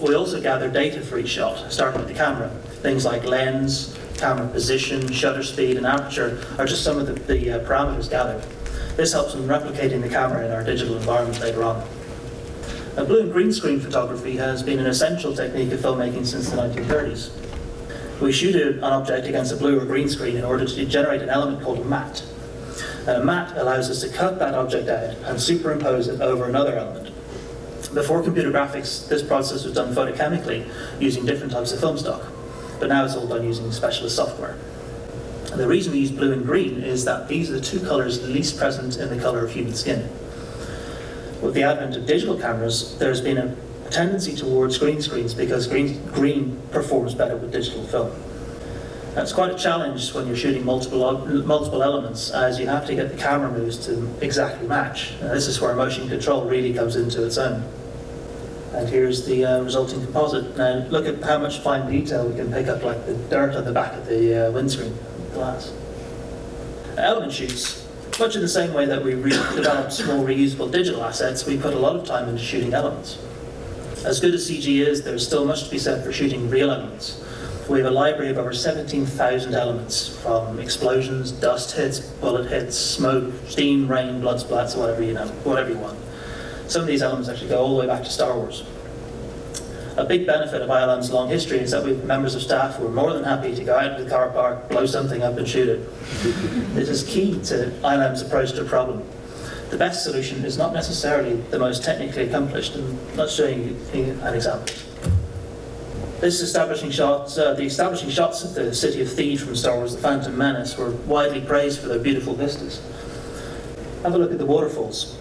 We 0.01 0.15
also 0.15 0.41
gather 0.41 0.69
data 0.69 1.01
for 1.01 1.19
each 1.19 1.29
shot, 1.29 1.73
starting 1.73 2.01
with 2.01 2.09
the 2.09 2.15
camera. 2.15 2.49
Things 2.83 3.05
like 3.05 3.25
lens, 3.25 3.97
camera 4.17 4.49
position, 4.49 5.11
shutter 5.13 5.43
speed, 5.43 5.77
and 5.77 5.87
aperture 5.87 6.45
are 6.59 6.67
just 6.67 6.85
some 6.85 6.99
of 6.99 7.07
the, 7.07 7.15
the 7.15 7.53
uh, 7.53 7.59
parameters 7.61 8.11
gathered. 8.11 8.43
This 8.97 9.13
helps 9.13 9.35
in 9.35 9.43
replicating 9.43 10.03
the 10.03 10.09
camera 10.09 10.45
in 10.45 10.53
our 10.53 10.63
digital 10.63 10.97
environment 10.97 11.41
later 11.41 11.63
on. 11.63 11.87
Now, 12.97 13.05
blue 13.05 13.23
and 13.23 13.33
green 13.33 13.53
screen 13.53 13.81
photography 13.81 14.37
has 14.37 14.63
been 14.63 14.79
an 14.79 14.87
essential 14.87 15.35
technique 15.35 15.73
of 15.73 15.81
filmmaking 15.81 16.27
since 16.27 16.51
the 16.51 16.57
1930s. 16.57 17.31
We 18.21 18.33
shoot 18.33 18.55
an 18.55 18.85
object 18.85 19.27
against 19.27 19.53
a 19.53 19.57
blue 19.57 19.81
or 19.81 19.85
green 19.85 20.09
screen 20.09 20.37
in 20.37 20.45
order 20.45 20.67
to 20.67 20.85
generate 20.87 21.23
an 21.23 21.31
element 21.31 21.63
called 21.63 21.79
a 21.79 21.85
matte. 21.85 22.23
And 23.07 23.23
a 23.23 23.25
matte 23.25 23.57
allows 23.57 23.89
us 23.91 24.03
to 24.03 24.09
cut 24.09 24.39
that 24.39 24.55
object 24.55 24.89
out 24.89 25.17
and 25.25 25.41
superimpose 25.41 26.07
it 26.07 26.21
over 26.21 26.45
another 26.45 26.77
element. 26.77 27.12
Before 27.95 28.23
computer 28.23 28.51
graphics, 28.51 29.07
this 29.09 29.23
process 29.23 29.65
was 29.65 29.75
done 29.75 29.95
photochemically 29.95 30.67
using 30.99 31.27
different 31.27 31.53
types 31.53 31.73
of 31.73 31.81
film 31.81 31.99
stock, 31.99 32.23
but 32.81 32.89
now 32.89 33.05
it's 33.05 33.15
all 33.15 33.27
done 33.27 33.45
using 33.45 33.71
specialist 33.71 34.17
software. 34.17 34.57
And 35.51 35.61
the 35.61 35.69
reason 35.69 35.93
we 35.93 35.99
use 35.99 36.11
blue 36.11 36.33
and 36.33 36.47
green 36.47 36.83
is 36.83 37.05
that 37.05 37.29
these 37.29 37.51
are 37.51 37.55
the 37.55 37.61
two 37.61 37.81
colors 37.81 38.27
least 38.27 38.57
present 38.57 38.97
in 38.97 39.11
the 39.11 39.23
color 39.23 39.45
of 39.45 39.53
human 39.53 39.75
skin. 39.75 40.09
With 41.43 41.53
the 41.53 41.65
advent 41.65 41.95
of 41.97 42.07
digital 42.07 42.39
cameras, 42.39 42.97
there's 42.99 43.21
been 43.21 43.37
a 43.37 43.55
tendency 43.91 44.35
towards 44.35 44.79
green 44.79 45.03
screens 45.03 45.35
because 45.35 45.67
green, 45.67 46.03
green 46.07 46.59
performs 46.71 47.15
better 47.15 47.37
with 47.37 47.53
digital 47.53 47.85
film. 47.85 48.11
That's 49.15 49.35
quite 49.35 49.51
a 49.51 49.59
challenge 49.59 50.15
when 50.15 50.27
you're 50.27 50.37
shooting 50.37 50.65
multiple, 50.65 51.27
multiple 51.45 51.83
elements 51.83 52.31
as 52.31 52.59
you 52.59 52.69
have 52.69 52.87
to 52.87 52.95
get 52.95 53.11
the 53.11 53.19
camera 53.19 53.51
moves 53.51 53.77
to 53.85 54.09
exactly 54.23 54.67
match. 54.67 55.21
This 55.21 55.47
is 55.47 55.61
where 55.61 55.75
motion 55.75 56.09
control 56.09 56.47
really 56.47 56.73
comes 56.73 56.97
into 56.97 57.27
its 57.27 57.37
own. 57.37 57.63
And 58.75 58.89
here's 58.89 59.27
the 59.27 59.45
uh, 59.45 59.63
resulting 59.63 60.03
composite. 60.03 60.57
Now 60.57 60.87
look 60.89 61.07
at 61.07 61.23
how 61.23 61.39
much 61.39 61.59
fine 61.59 61.91
detail 61.91 62.27
we 62.27 62.35
can 62.35 62.51
pick 62.51 62.69
up 62.69 62.83
like 62.83 63.05
the 63.05 63.15
dirt 63.15 63.55
on 63.55 63.65
the 63.65 63.73
back 63.73 63.93
of 63.95 64.07
the 64.07 64.49
uh, 64.49 64.51
windscreen 64.53 64.97
glass. 65.35 65.73
Element 66.97 67.33
shoots. 67.33 67.87
Much 68.19 68.35
in 68.35 68.43
the 68.43 68.49
same 68.49 68.73
way 68.73 68.87
that 68.87 69.05
we 69.05 69.15
re- 69.15 69.31
develop 69.55 69.93
small 69.93 70.25
reusable 70.25 70.71
digital 70.71 71.05
assets, 71.05 71.45
we 71.47 71.59
put 71.59 71.75
a 71.75 71.79
lot 71.79 71.97
of 71.97 72.07
time 72.07 72.29
into 72.29 72.43
shooting 72.43 72.73
elements. 72.73 73.19
As 74.05 74.21
good 74.21 74.35
as 74.35 74.51
CG 74.51 74.87
is, 74.87 75.03
there's 75.03 75.27
still 75.27 75.45
much 75.45 75.65
to 75.65 75.71
be 75.71 75.79
said 75.79 76.03
for 76.03 76.13
shooting 76.13 76.49
real 76.49 76.71
elements. 76.71 77.23
We 77.69 77.79
have 77.79 77.87
a 77.87 77.91
library 77.91 78.31
of 78.31 78.39
over 78.39 78.53
17,000 78.53 79.55
elements, 79.55 80.09
from 80.09 80.59
explosions, 80.59 81.31
dust 81.31 81.77
hits, 81.77 82.01
bullet 82.01 82.51
hits, 82.51 82.77
smoke, 82.77 83.33
steam, 83.47 83.87
rain, 83.87 84.21
blood 84.21 84.41
splats, 84.41 84.77
whatever 84.77 85.03
you 85.03 85.15
know, 85.15 85.27
whatever 85.45 85.71
you 85.71 85.79
want. 85.79 85.99
Some 86.73 86.83
of 86.83 86.89
these 86.89 87.03
elements 87.03 87.29
actually 87.29 87.51
go 87.51 87.59
all 87.59 87.75
the 87.75 87.81
way 87.81 87.87
back 87.87 88.03
to 88.03 88.11
Star 88.11 88.35
Wars. 88.35 88.65
A 89.99 90.05
big 90.05 90.27
benefit 90.27 90.63
of 90.63 90.71
ILM's 90.71 91.11
long 91.11 91.29
history 91.29 91.59
is 91.59 91.71
that 91.73 91.85
we 91.85 91.91
have 91.91 92.05
members 92.05 92.35
of 92.35 92.41
staff 92.41 92.77
who 92.77 92.87
are 92.87 92.91
more 92.91 93.13
than 93.13 93.25
happy 93.25 93.55
to 93.55 93.63
go 93.63 93.77
out 93.79 93.99
to 93.99 94.05
the 94.05 94.09
car 94.09 94.31
park, 94.31 94.71
blow 94.71 94.87
something 94.87 95.23
up 95.23 95.37
and 95.37 95.47
shoot 95.47 95.69
it. 95.69 96.01
this 96.75 96.89
is 96.89 97.03
key 97.03 97.39
to 97.43 97.71
ILM's 97.85 98.23
approach 98.23 98.53
to 98.53 98.63
a 98.63 98.65
problem 98.65 99.07
the 99.73 99.79
best 99.79 100.05
solution 100.05 100.45
is 100.45 100.59
not 100.59 100.75
necessarily 100.75 101.37
the 101.51 101.59
most 101.59 101.83
technically 101.83 102.29
accomplished, 102.29 102.75
and 102.75 103.17
let's 103.17 103.35
show 103.35 103.49
you 103.49 103.75
an 103.95 104.35
example. 104.35 104.75
This 106.21 106.43
establishing 106.43 106.91
shots, 106.91 107.39
uh, 107.39 107.55
the 107.55 107.63
establishing 107.63 108.11
shots 108.11 108.45
of 108.45 108.55
the 108.55 108.75
city 108.75 109.01
of 109.01 109.09
Theed 109.09 109.41
from 109.41 109.57
Star 109.57 109.77
Wars: 109.77 109.97
The 109.97 110.03
Phantom 110.03 110.37
Menace 110.37 110.77
were 110.77 110.91
widely 110.91 111.41
praised 111.41 111.81
for 111.81 111.89
their 111.89 111.99
beautiful 111.99 112.35
vistas. 112.35 112.83
Have 114.03 114.15
a 114.15 114.19
look 114.19 114.31
at 114.31 114.39
the 114.39 114.45
waterfalls. 114.45 115.17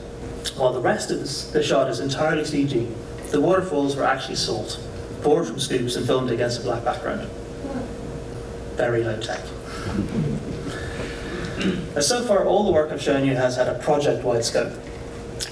While 0.62 0.74
the 0.74 0.80
rest 0.80 1.10
of 1.10 1.54
the 1.54 1.64
shot 1.64 1.90
is 1.90 2.00
entirely 2.00 2.44
CG, 2.44 2.88
the 3.32 3.42
waterfalls 3.42 3.96
were 3.96 4.04
actually 4.04 4.36
salt, 4.36 4.80
poured 5.24 5.48
from 5.48 5.60
scoops 5.60 5.96
and 5.96 6.06
filmed 6.06 6.30
against 6.30 6.60
a 6.60 6.64
black 6.64 6.86
background. 6.86 7.28
Very 8.76 9.04
low 9.04 9.20
tech. 9.20 9.40
So 12.00 12.24
far, 12.24 12.46
all 12.46 12.64
the 12.64 12.72
work 12.72 12.92
I've 12.92 13.02
shown 13.02 13.26
you 13.26 13.34
has 13.34 13.56
had 13.56 13.70
a 13.70 13.80
project-wide 13.80 14.46
scope. 14.46 14.72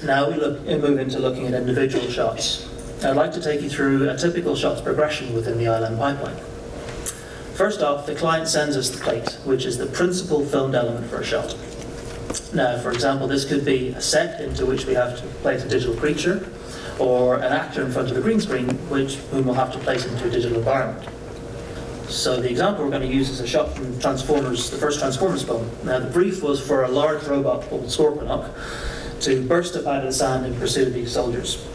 Now 0.04 0.30
we 0.30 0.36
look, 0.36 0.62
move 0.62 1.00
into 1.00 1.18
looking 1.18 1.48
at 1.48 1.54
individual 1.54 2.08
shots. 2.08 2.68
I'd 3.02 3.16
like 3.16 3.32
to 3.32 3.42
take 3.42 3.62
you 3.62 3.68
through 3.68 4.08
a 4.08 4.16
typical 4.16 4.54
shot's 4.54 4.80
progression 4.80 5.34
within 5.34 5.58
the 5.58 5.64
ILM 5.64 5.98
pipeline. 5.98 6.36
First 7.54 7.82
off, 7.82 8.06
the 8.06 8.14
client 8.14 8.46
sends 8.46 8.76
us 8.76 8.90
the 8.90 9.02
plate, 9.02 9.38
which 9.44 9.64
is 9.66 9.76
the 9.76 9.86
principal 9.86 10.46
filmed 10.46 10.76
element 10.76 11.10
for 11.10 11.18
a 11.18 11.24
shot. 11.24 11.56
Now, 12.52 12.78
for 12.78 12.90
example, 12.90 13.28
this 13.28 13.44
could 13.44 13.64
be 13.64 13.88
a 13.88 14.00
set 14.00 14.40
into 14.40 14.66
which 14.66 14.86
we 14.86 14.94
have 14.94 15.18
to 15.20 15.26
place 15.42 15.64
a 15.64 15.68
digital 15.68 15.96
creature, 15.96 16.48
or 16.98 17.36
an 17.36 17.52
actor 17.52 17.82
in 17.82 17.90
front 17.90 18.10
of 18.10 18.16
a 18.16 18.20
green 18.20 18.40
screen, 18.40 18.68
which 18.88 19.16
whom 19.30 19.46
we'll 19.46 19.54
have 19.54 19.72
to 19.72 19.78
place 19.78 20.04
into 20.04 20.26
a 20.26 20.30
digital 20.30 20.58
environment. 20.58 21.08
So 22.08 22.40
the 22.40 22.50
example 22.50 22.84
we're 22.84 22.90
going 22.90 23.08
to 23.08 23.14
use 23.14 23.30
is 23.30 23.40
a 23.40 23.46
shot 23.46 23.74
from 23.74 23.98
Transformers, 24.00 24.70
the 24.70 24.76
first 24.76 24.98
Transformers 24.98 25.44
film. 25.44 25.70
Now 25.84 26.00
the 26.00 26.10
brief 26.10 26.42
was 26.42 26.60
for 26.60 26.82
a 26.82 26.88
large 26.88 27.22
robot 27.24 27.62
called 27.62 27.84
Scorponok 27.84 28.50
to 29.20 29.42
burst 29.46 29.76
up 29.76 29.86
out 29.86 29.98
of 29.98 30.04
the 30.04 30.12
sand 30.12 30.44
in 30.44 30.54
pursuit 30.56 30.88
of 30.88 30.94
these 30.94 31.12
soldiers. 31.12 31.66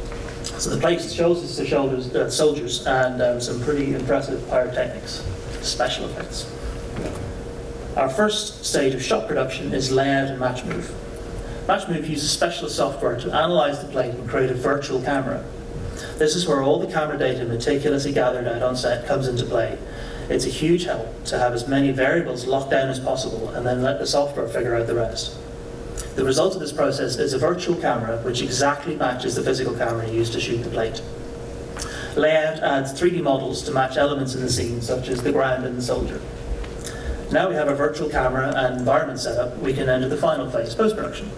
So 0.57 0.69
the 0.69 0.79
place 0.79 1.11
shows 1.11 1.43
us 1.43 1.57
the 1.57 1.65
shoulders, 1.65 2.13
uh, 2.13 2.29
soldiers 2.29 2.85
and 2.85 3.21
um, 3.21 3.41
some 3.41 3.61
pretty 3.61 3.93
impressive 3.93 4.47
pyrotechnics, 4.49 5.23
special 5.61 6.05
effects. 6.05 6.51
Our 7.95 8.09
first 8.09 8.65
stage 8.65 8.93
of 8.93 9.01
shot 9.01 9.25
production 9.25 9.73
is 9.73 9.89
layout 9.89 10.27
and 10.27 10.37
match 10.37 10.65
move. 10.65 10.93
Match 11.65 11.87
move 11.87 12.05
uses 12.09 12.29
special 12.29 12.67
software 12.67 13.17
to 13.17 13.33
analyze 13.33 13.79
the 13.79 13.87
plate 13.87 14.13
and 14.13 14.29
create 14.29 14.51
a 14.51 14.53
virtual 14.53 15.01
camera. 15.01 15.45
This 16.17 16.35
is 16.35 16.45
where 16.45 16.61
all 16.61 16.77
the 16.77 16.91
camera 16.91 17.17
data 17.17 17.45
meticulously 17.45 18.11
gathered 18.11 18.49
out 18.49 18.61
on 18.61 18.75
set 18.75 19.07
comes 19.07 19.29
into 19.29 19.45
play. 19.45 19.77
It's 20.27 20.45
a 20.45 20.49
huge 20.49 20.83
help 20.83 21.23
to 21.25 21.39
have 21.39 21.53
as 21.53 21.69
many 21.69 21.91
variables 21.91 22.45
locked 22.45 22.71
down 22.71 22.89
as 22.89 22.99
possible 22.99 23.47
and 23.51 23.65
then 23.65 23.81
let 23.81 23.99
the 23.99 24.07
software 24.07 24.49
figure 24.49 24.75
out 24.75 24.87
the 24.87 24.95
rest. 24.95 25.37
The 26.17 26.25
result 26.25 26.53
of 26.53 26.59
this 26.59 26.73
process 26.73 27.15
is 27.15 27.31
a 27.31 27.39
virtual 27.39 27.77
camera 27.77 28.17
which 28.23 28.41
exactly 28.41 28.97
matches 28.97 29.35
the 29.35 29.43
physical 29.43 29.73
camera 29.73 30.09
used 30.09 30.33
to 30.33 30.41
shoot 30.41 30.63
the 30.63 30.69
plate. 30.69 31.01
Layout 32.17 32.59
adds 32.59 32.91
3D 32.91 33.23
models 33.23 33.63
to 33.63 33.71
match 33.71 33.95
elements 33.95 34.35
in 34.35 34.41
the 34.41 34.51
scene, 34.51 34.81
such 34.81 35.07
as 35.07 35.23
the 35.23 35.31
ground 35.31 35.65
and 35.65 35.77
the 35.77 35.81
soldier. 35.81 36.19
Now 37.35 37.49
we 37.49 37.55
have 37.55 37.67
a 37.67 37.75
virtual 37.75 38.09
camera 38.09 38.53
and 38.55 38.79
environment 38.79 39.19
set 39.19 39.37
up, 39.37 39.57
we 39.57 39.73
can 39.73 39.89
enter 39.89 40.07
the 40.07 40.15
final 40.15 40.49
phase, 40.49 40.73
post-production. 40.73 41.29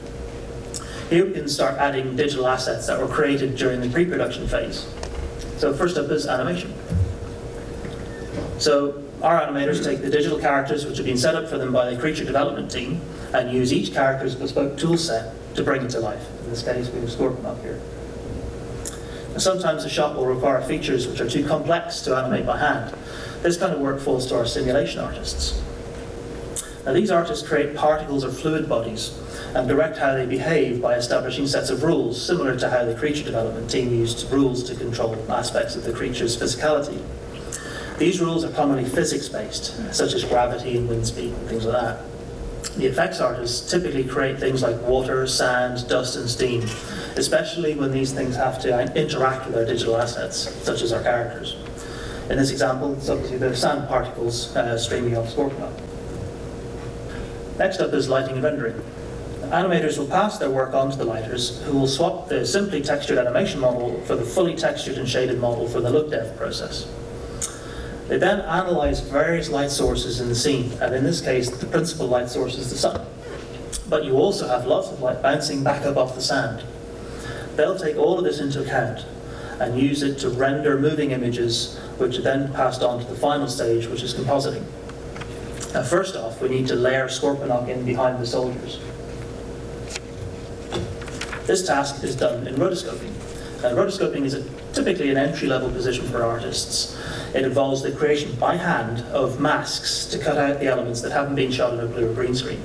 Here 1.09 1.25
we 1.25 1.33
can 1.33 1.49
start 1.49 1.79
adding 1.79 2.15
digital 2.15 2.47
assets 2.47 2.85
that 2.85 2.99
were 2.99 3.07
created 3.07 3.55
during 3.55 3.81
the 3.81 3.89
pre-production 3.89 4.47
phase. 4.47 4.87
So 5.57 5.73
first 5.73 5.97
up 5.97 6.11
is 6.11 6.27
animation. 6.27 6.71
So 8.59 9.01
our 9.23 9.41
animators 9.41 9.83
take 9.83 10.03
the 10.03 10.11
digital 10.11 10.37
characters 10.37 10.85
which 10.85 10.97
have 10.97 11.07
been 11.07 11.17
set 11.17 11.33
up 11.33 11.49
for 11.49 11.57
them 11.57 11.73
by 11.73 11.89
the 11.89 11.99
creature 11.99 12.25
development 12.25 12.69
team 12.69 13.01
and 13.33 13.51
use 13.51 13.73
each 13.73 13.91
character's 13.91 14.35
bespoke 14.35 14.77
tool 14.77 14.99
set 14.99 15.33
to 15.55 15.63
bring 15.63 15.81
it 15.81 15.89
to 15.89 15.99
life. 15.99 16.29
In 16.43 16.51
this 16.51 16.61
case, 16.61 16.91
we 16.91 16.99
have 16.99 17.09
Scorponok 17.09 17.59
here. 17.63 17.81
And 19.31 19.41
sometimes 19.41 19.81
the 19.81 19.89
shot 19.89 20.15
will 20.15 20.27
require 20.27 20.61
features 20.61 21.07
which 21.07 21.21
are 21.21 21.27
too 21.27 21.47
complex 21.47 22.01
to 22.01 22.15
animate 22.15 22.45
by 22.45 22.59
hand. 22.59 22.95
This 23.41 23.57
kind 23.57 23.73
of 23.73 23.79
work 23.79 23.99
falls 23.99 24.27
to 24.27 24.37
our 24.37 24.45
simulation 24.45 24.99
artists. 24.99 25.59
Now 26.87 26.93
these 26.93 27.11
artists 27.11 27.45
create 27.45 27.75
particles 27.75 28.23
or 28.23 28.31
fluid 28.31 28.69
bodies 28.69 29.13
and 29.53 29.67
direct 29.67 29.97
how 29.97 30.13
they 30.13 30.25
behave 30.25 30.81
by 30.81 30.93
establishing 30.93 31.45
sets 31.45 31.69
of 31.69 31.83
rules, 31.83 32.25
similar 32.25 32.57
to 32.57 32.69
how 32.69 32.85
the 32.85 32.95
creature 32.95 33.25
development 33.25 33.69
team 33.69 33.89
used 33.89 34.31
rules 34.31 34.63
to 34.63 34.73
control 34.73 35.13
aspects 35.29 35.75
of 35.75 35.83
the 35.83 35.91
creature's 35.91 36.37
physicality. 36.37 37.03
These 37.97 38.21
rules 38.21 38.45
are 38.45 38.51
commonly 38.51 38.85
physics-based, 38.85 39.93
such 39.93 40.13
as 40.13 40.23
gravity 40.23 40.77
and 40.77 40.87
wind 40.87 41.05
speed 41.05 41.33
and 41.33 41.49
things 41.49 41.65
like 41.65 41.81
that. 41.81 42.05
The 42.77 42.85
effects 42.85 43.19
artists 43.19 43.69
typically 43.69 44.05
create 44.05 44.39
things 44.39 44.63
like 44.63 44.81
water, 44.83 45.27
sand, 45.27 45.89
dust 45.89 46.15
and 46.15 46.29
steam, 46.29 46.61
especially 47.17 47.75
when 47.75 47.91
these 47.91 48.13
things 48.13 48.37
have 48.37 48.61
to 48.61 48.97
interact 48.97 49.45
with 49.45 49.57
our 49.57 49.65
digital 49.65 49.97
assets, 49.97 50.37
such 50.63 50.81
as 50.81 50.93
our 50.93 51.03
characters. 51.03 51.57
In 52.29 52.37
this 52.37 52.51
example, 52.51 52.93
it's 52.93 53.09
obviously 53.09 53.39
the 53.39 53.53
sand 53.53 53.89
particles 53.89 54.55
uh, 54.55 54.77
streaming 54.77 55.17
off 55.17 55.35
Scorponok. 55.35 55.86
Next 57.57 57.79
up 57.79 57.93
is 57.93 58.07
lighting 58.07 58.35
and 58.35 58.43
rendering. 58.43 58.81
Animators 59.49 59.97
will 59.97 60.07
pass 60.07 60.37
their 60.37 60.51
work 60.51 60.73
on 60.73 60.91
to 60.91 60.97
the 60.97 61.05
lighters, 61.05 61.61
who 61.63 61.73
will 61.73 61.87
swap 61.87 62.27
the 62.27 62.45
simply 62.45 62.81
textured 62.81 63.17
animation 63.17 63.59
model 63.59 63.99
for 64.01 64.15
the 64.15 64.25
fully 64.25 64.55
textured 64.55 64.97
and 64.97 65.07
shaded 65.07 65.39
model 65.39 65.67
for 65.67 65.79
the 65.79 65.89
look 65.89 66.11
dev 66.11 66.35
process. 66.37 66.87
They 68.07 68.17
then 68.17 68.41
analyze 68.41 68.99
various 68.99 69.49
light 69.49 69.71
sources 69.71 70.19
in 70.19 70.29
the 70.29 70.35
scene, 70.35 70.71
and 70.81 70.93
in 70.93 71.03
this 71.03 71.19
case, 71.19 71.49
the 71.49 71.65
principal 71.65 72.07
light 72.07 72.29
source 72.29 72.57
is 72.57 72.69
the 72.69 72.77
sun. 72.77 73.05
But 73.89 74.05
you 74.05 74.13
also 74.17 74.47
have 74.47 74.65
lots 74.65 74.89
of 74.89 75.01
light 75.01 75.21
bouncing 75.21 75.63
back 75.63 75.85
up 75.85 75.97
off 75.97 76.15
the 76.15 76.21
sand. 76.21 76.63
They'll 77.55 77.79
take 77.79 77.97
all 77.97 78.19
of 78.19 78.23
this 78.23 78.39
into 78.39 78.61
account 78.61 79.05
and 79.59 79.79
use 79.79 80.03
it 80.03 80.19
to 80.19 80.29
render 80.29 80.79
moving 80.79 81.11
images, 81.11 81.77
which 81.97 82.19
are 82.19 82.21
then 82.21 82.53
passed 82.53 82.83
on 82.83 82.99
to 82.99 83.05
the 83.05 83.15
final 83.15 83.47
stage, 83.47 83.87
which 83.87 84.03
is 84.03 84.13
compositing. 84.13 84.63
Now, 85.73 85.83
first 85.83 86.15
off, 86.15 86.41
we 86.41 86.49
need 86.49 86.67
to 86.67 86.75
layer 86.75 87.07
Scorponok 87.07 87.67
in 87.67 87.85
behind 87.85 88.19
the 88.19 88.25
soldiers. 88.25 88.79
This 91.45 91.65
task 91.65 92.03
is 92.03 92.15
done 92.15 92.47
in 92.47 92.55
rotoscoping. 92.55 93.11
Uh, 93.63 93.75
rotoscoping 93.75 94.23
is 94.23 94.33
a, 94.33 94.43
typically 94.73 95.09
an 95.11 95.17
entry-level 95.17 95.71
position 95.71 96.05
for 96.07 96.23
artists. 96.23 96.97
It 97.33 97.43
involves 97.43 97.81
the 97.81 97.91
creation 97.91 98.35
by 98.35 98.55
hand 98.55 99.01
of 99.13 99.39
masks 99.39 100.05
to 100.07 100.17
cut 100.17 100.37
out 100.37 100.59
the 100.59 100.67
elements 100.67 101.01
that 101.01 101.11
haven't 101.11 101.35
been 101.35 101.51
shot 101.51 101.73
on 101.73 101.79
a 101.79 101.85
blue 101.85 102.11
or 102.11 102.13
green 102.13 102.35
screen. 102.35 102.61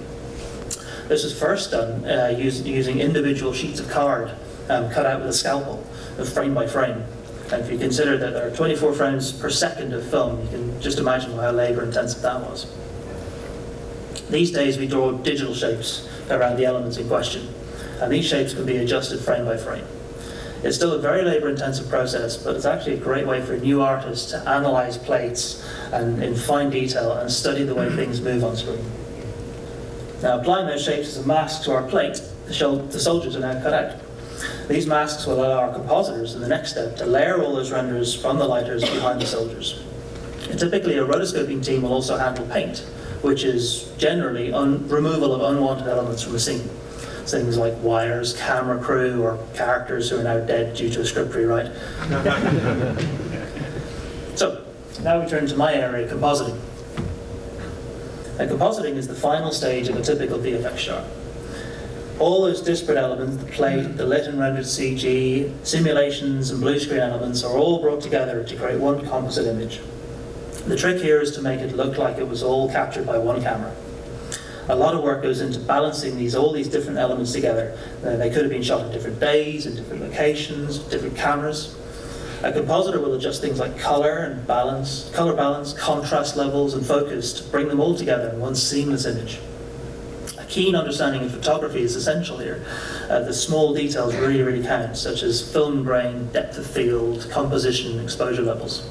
This 1.09 1.25
is 1.25 1.38
first 1.38 1.73
done 1.73 2.05
uh, 2.05 2.35
use, 2.37 2.62
using 2.62 3.01
individual 3.01 3.53
sheets 3.53 3.81
of 3.81 3.88
card 3.88 4.31
um, 4.69 4.91
cut 4.91 5.07
out 5.07 5.21
with 5.21 5.29
a 5.29 5.33
scalpel, 5.33 5.85
uh, 6.19 6.25
frame 6.25 6.55
by 6.55 6.67
frame. 6.67 7.05
And 7.53 7.62
if 7.62 7.71
you 7.71 7.79
consider 7.79 8.17
that 8.19 8.33
there 8.33 8.47
are 8.47 8.55
24 8.55 8.95
frames 8.95 9.33
per 9.33 9.51
second 9.51 9.93
of 9.93 10.07
film, 10.09 10.41
you 10.43 10.49
can 10.49 10.81
just 10.81 10.99
imagine 10.99 11.33
how 11.37 11.51
labor 11.51 11.83
intensive 11.83 12.23
that 12.23 12.41
was. 12.41 12.67
These 14.31 14.51
days 14.51 14.79
we 14.79 14.87
draw 14.87 15.13
digital 15.13 15.55
shapes 15.55 16.09
around 16.31 16.57
the 16.57 16.65
elements 16.65 16.97
in 16.97 17.09
question, 17.09 17.49
and 18.01 18.13
these 18.13 18.27
shapes 18.27 18.55
can 18.55 18.65
be 18.65 18.77
adjusted 18.79 19.21
frame 19.21 19.45
by 19.45 19.57
frame. 19.57 19.85
It's 20.63 20.77
still 20.77 20.93
a 20.93 20.99
very 20.99 21.23
labor 21.23 21.49
intensive 21.49 21.89
process, 21.89 22.37
but 22.37 22.55
it's 22.55 22.65
actually 22.65 22.95
a 22.95 22.99
great 22.99 23.27
way 23.27 23.43
for 23.43 23.57
new 23.57 23.83
artists 23.83 24.31
to 24.31 24.49
analyze 24.49 24.97
plates 24.97 25.67
and 25.93 26.23
in 26.23 26.37
fine 26.37 26.71
detail 26.71 27.13
and 27.13 27.31
study 27.31 27.65
the 27.65 27.75
way 27.75 27.91
things 27.97 28.21
move 28.21 28.45
on 28.45 28.57
screen. 28.57 28.85
Now, 30.23 30.39
applying 30.39 30.69
those 30.69 30.85
shapes 30.85 31.09
as 31.09 31.25
a 31.25 31.27
mask 31.27 31.65
to 31.65 31.73
our 31.73 31.83
plate, 31.83 32.23
the, 32.47 32.87
the 32.91 33.01
soldiers 33.01 33.35
are 33.35 33.41
now 33.41 33.61
cut 33.61 33.73
out. 33.73 34.01
These 34.69 34.87
masks 34.87 35.27
will 35.27 35.45
allow 35.45 35.59
our 35.59 35.73
compositors 35.73 36.37
in 36.37 36.41
the 36.41 36.49
next 36.49 36.71
step 36.71 36.97
to 36.97 37.07
layer 37.07 37.43
all 37.43 37.57
those 37.57 37.73
renders 37.73 38.15
from 38.15 38.39
the 38.39 38.47
lighters 38.47 38.83
behind 38.83 39.21
the 39.21 39.27
soldiers. 39.27 39.83
And 40.49 40.59
typically, 40.59 40.97
a 40.99 41.05
rotoscoping 41.05 41.65
team 41.65 41.83
will 41.83 41.93
also 41.93 42.17
handle 42.17 42.47
paint, 42.47 42.87
which 43.23 43.45
is 43.45 43.93
generally 43.99 44.53
un- 44.53 44.87
removal 44.89 45.35
of 45.35 45.55
unwanted 45.55 45.89
elements 45.89 46.23
from 46.23 46.35
a 46.35 46.41
scene 46.41 46.69
things 47.27 47.57
like 47.57 47.75
wires, 47.83 48.35
camera 48.35 48.83
crew, 48.83 49.23
or 49.23 49.39
characters 49.55 50.11
who 50.11 50.21
are 50.21 50.25
now 50.25 50.41
dead 50.41 50.77
due 50.77 50.91
to 50.91 51.01
a 51.01 51.05
script 51.05 51.35
rewrite. 51.35 51.67
so, 54.37 54.65
now 55.03 55.21
we 55.21 55.29
turn 55.29 55.47
to 55.47 55.57
my 55.57 55.75
area, 55.75 56.09
compositing. 56.09 56.59
And 58.39 58.51
compositing 58.51 58.97
is 58.97 59.09
the 59.09 59.15
final 59.15 59.53
stage 59.53 59.89
of 59.89 59.97
a 59.97 60.03
typical 60.03 60.39
VFX 60.39 60.79
shot. 60.79 61.05
All 62.19 62.43
those 62.43 62.61
disparate 62.61 62.99
elements, 62.99 63.43
the 63.43 63.51
plate, 63.51 63.97
the 63.97 64.07
lit 64.07 64.27
and 64.27 64.39
rendered 64.39 64.65
CG, 64.65 65.53
simulations, 65.65 66.51
and 66.51 66.61
blue 66.61 66.79
screen 66.79 67.01
elements 67.01 67.43
are 67.43 67.57
all 67.57 67.81
brought 67.81 68.01
together 68.01 68.45
to 68.45 68.57
create 68.57 68.79
one 68.79 69.05
composite 69.07 69.47
image. 69.47 69.81
The 70.66 70.77
trick 70.77 71.03
here 71.03 71.20
is 71.20 71.33
to 71.33 71.42
make 71.42 71.61
it 71.61 71.77
look 71.77 71.98
like 71.98 72.18
it 72.18 72.29
was 72.29 72.42
all 72.42 72.70
captured 72.70 73.07
by 73.07 73.18
one 73.18 73.42
camera 73.42 73.75
a 74.68 74.77
lot 74.77 74.94
of 74.94 75.03
work 75.03 75.22
goes 75.22 75.40
into 75.40 75.59
balancing 75.61 76.16
these 76.16 76.35
all 76.35 76.53
these 76.53 76.68
different 76.68 76.98
elements 76.98 77.33
together. 77.33 77.77
Uh, 78.05 78.16
they 78.16 78.31
could 78.31 78.42
have 78.42 78.51
been 78.51 78.62
shot 78.62 78.81
at 78.83 78.92
different 78.92 79.18
days, 79.18 79.66
in 79.66 79.75
different 79.75 80.03
locations, 80.03 80.79
different 80.79 81.16
cameras. 81.16 81.77
A 82.42 82.53
compositor 82.53 83.01
will 83.01 83.14
adjust 83.14 83.40
things 83.40 83.61
like 83.61 83.79
color 83.79 84.18
and 84.18 84.46
balance, 84.46 85.11
color 85.14 85.35
balance, 85.35 85.72
contrast 85.75 86.37
levels, 86.37 86.75
and 86.75 86.85
focus 86.85 87.33
to 87.35 87.44
bring 87.51 87.68
them 87.68 87.81
all 87.81 87.94
together 87.94 88.31
in 88.31 88.40
one 88.40 88.55
seamless 88.55 89.05
image. 89.07 89.38
A 90.38 90.44
keen 90.46 90.75
understanding 90.75 91.22
of 91.22 91.33
photography 91.33 91.83
is 91.83 91.94
essential 91.94 92.38
here. 92.38 92.64
Uh, 93.09 93.20
the 93.20 93.33
small 93.33 93.75
details 93.75 94.14
really, 94.16 94.42
really 94.42 94.62
count, 94.62 94.96
such 94.96 95.22
as 95.22 95.53
film 95.53 95.85
grain, 95.85 96.29
depth 96.33 96.59
of 96.59 96.66
field, 96.66 97.29
composition, 97.31 98.01
exposure 98.01 98.42
levels. 98.42 98.88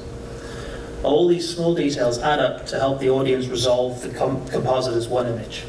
All 1.02 1.26
these 1.26 1.52
small 1.52 1.74
details 1.74 2.18
add 2.18 2.38
up 2.38 2.66
to 2.66 2.78
help 2.78 3.00
the 3.00 3.10
audience 3.10 3.48
resolve 3.48 4.02
the 4.02 4.10
com- 4.10 4.46
composite 4.48 4.94
as 4.94 5.08
one 5.08 5.26
image. 5.26 5.64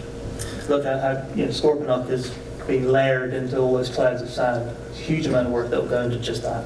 Look 0.69 0.85
at 0.85 1.01
how 1.01 1.35
you 1.35 1.45
know, 1.45 1.51
Scorponok 1.51 2.09
is 2.09 2.31
being 2.67 2.87
layered 2.87 3.33
into 3.33 3.59
all 3.59 3.73
those 3.73 3.89
clouds 3.89 4.21
of 4.21 4.37
a 4.37 4.75
huge 4.93 5.25
amount 5.25 5.47
of 5.47 5.53
work 5.53 5.69
that 5.71 5.81
will 5.81 5.89
go 5.89 6.03
into 6.03 6.19
just 6.19 6.43
that. 6.43 6.65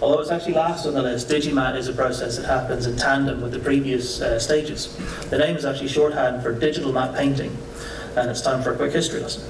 Although 0.00 0.20
it's 0.20 0.30
actually 0.30 0.54
last 0.54 0.86
on 0.86 0.94
the 0.94 1.02
list, 1.02 1.28
Digimatte 1.28 1.76
is 1.76 1.88
a 1.88 1.92
process 1.92 2.36
that 2.36 2.46
happens 2.46 2.86
in 2.86 2.96
tandem 2.96 3.40
with 3.40 3.52
the 3.52 3.58
previous 3.58 4.20
uh, 4.20 4.38
stages. 4.38 4.96
The 5.30 5.38
name 5.38 5.56
is 5.56 5.64
actually 5.64 5.88
shorthand 5.88 6.42
for 6.42 6.52
digital 6.52 6.92
matte 6.92 7.16
painting, 7.16 7.56
and 8.16 8.30
it's 8.30 8.40
time 8.40 8.62
for 8.62 8.72
a 8.72 8.76
quick 8.76 8.92
history 8.92 9.20
lesson. 9.20 9.42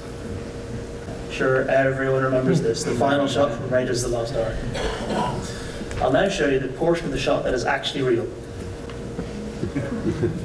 Sure, 1.31 1.69
everyone 1.69 2.23
remembers 2.23 2.61
this 2.61 2.83
the 2.83 2.95
final 2.95 3.27
shot 3.27 3.51
from 3.51 3.69
Raiders 3.69 4.03
of 4.03 4.11
the 4.11 4.17
Lost 4.17 4.35
Ark. 4.35 5.58
I'll 6.01 6.11
now 6.13 6.29
show 6.29 6.47
you 6.47 6.59
the 6.59 6.69
portion 6.69 7.07
of 7.07 7.11
the 7.11 7.19
shot 7.19 7.43
that 7.43 7.53
is 7.53 7.65
actually 7.65 8.03
real. 8.03 8.27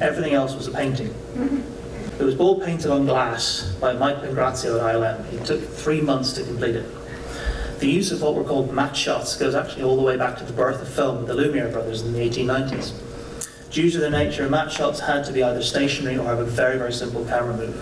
Everything 0.01 0.33
else 0.33 0.53
was 0.53 0.67
a 0.67 0.71
painting. 0.71 1.13
It 2.19 2.23
was 2.23 2.37
all 2.37 2.59
painted 2.59 2.91
on 2.91 3.05
glass 3.05 3.73
by 3.79 3.93
Mike 3.93 4.17
Pangrazio 4.17 4.77
at 4.77 4.95
ILM. 4.95 5.33
It 5.33 5.45
took 5.45 5.61
three 5.61 6.01
months 6.01 6.33
to 6.33 6.43
complete 6.43 6.75
it. 6.75 6.85
The 7.79 7.87
use 7.87 8.11
of 8.11 8.21
what 8.21 8.35
were 8.35 8.43
called 8.43 8.73
matte 8.73 8.97
shots 8.97 9.37
goes 9.37 9.55
actually 9.55 9.83
all 9.83 9.95
the 9.95 10.01
way 10.01 10.17
back 10.17 10.37
to 10.39 10.43
the 10.43 10.53
birth 10.53 10.81
of 10.81 10.89
film 10.89 11.19
with 11.19 11.27
the 11.27 11.33
Lumiere 11.33 11.69
brothers 11.69 12.01
in 12.01 12.11
the 12.11 12.19
1890s. 12.19 12.93
due 13.69 13.89
to 13.91 13.97
the 13.97 14.09
nature, 14.09 14.49
matte 14.49 14.71
shots 14.71 15.01
had 15.01 15.23
to 15.25 15.33
be 15.33 15.41
either 15.43 15.61
stationary 15.61 16.17
or 16.17 16.25
have 16.25 16.39
a 16.39 16.45
very, 16.45 16.77
very 16.77 16.93
simple 16.93 17.25
camera 17.25 17.55
move. 17.55 17.75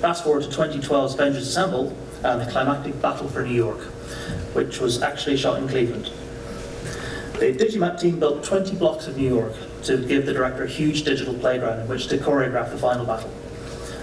Fast 0.00 0.24
forward 0.24 0.42
to 0.42 0.48
2012's 0.48 1.14
Avengers 1.14 1.48
Assemble 1.48 1.96
and 2.22 2.40
the 2.40 2.50
climactic 2.50 3.00
battle 3.00 3.28
for 3.28 3.42
New 3.42 3.54
York, 3.54 3.80
which 4.52 4.80
was 4.80 5.02
actually 5.02 5.36
shot 5.36 5.60
in 5.60 5.68
Cleveland. 5.68 6.10
The 7.38 7.54
Digimatte 7.54 8.00
team 8.00 8.18
built 8.18 8.42
20 8.42 8.76
blocks 8.76 9.06
of 9.06 9.16
New 9.16 9.28
York 9.28 9.52
to 9.84 9.96
give 9.98 10.26
the 10.26 10.32
director 10.32 10.64
a 10.64 10.68
huge 10.68 11.04
digital 11.04 11.34
playground 11.34 11.80
in 11.80 11.88
which 11.88 12.08
to 12.08 12.18
choreograph 12.18 12.70
the 12.70 12.78
final 12.78 13.06
battle. 13.06 13.30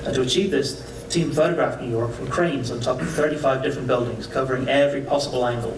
And 0.06 0.16
to 0.16 0.22
achieve 0.22 0.52
this, 0.52 0.80
the 0.80 1.10
team 1.10 1.32
photographed 1.32 1.82
New 1.82 1.90
York 1.90 2.14
from 2.14 2.28
cranes 2.28 2.72
on 2.72 2.80
top 2.80 3.02
of 3.02 3.10
35 3.10 3.62
different 3.62 3.88
buildings, 3.88 4.28
covering 4.28 4.70
every 4.70 5.02
possible 5.02 5.46
angle. 5.46 5.78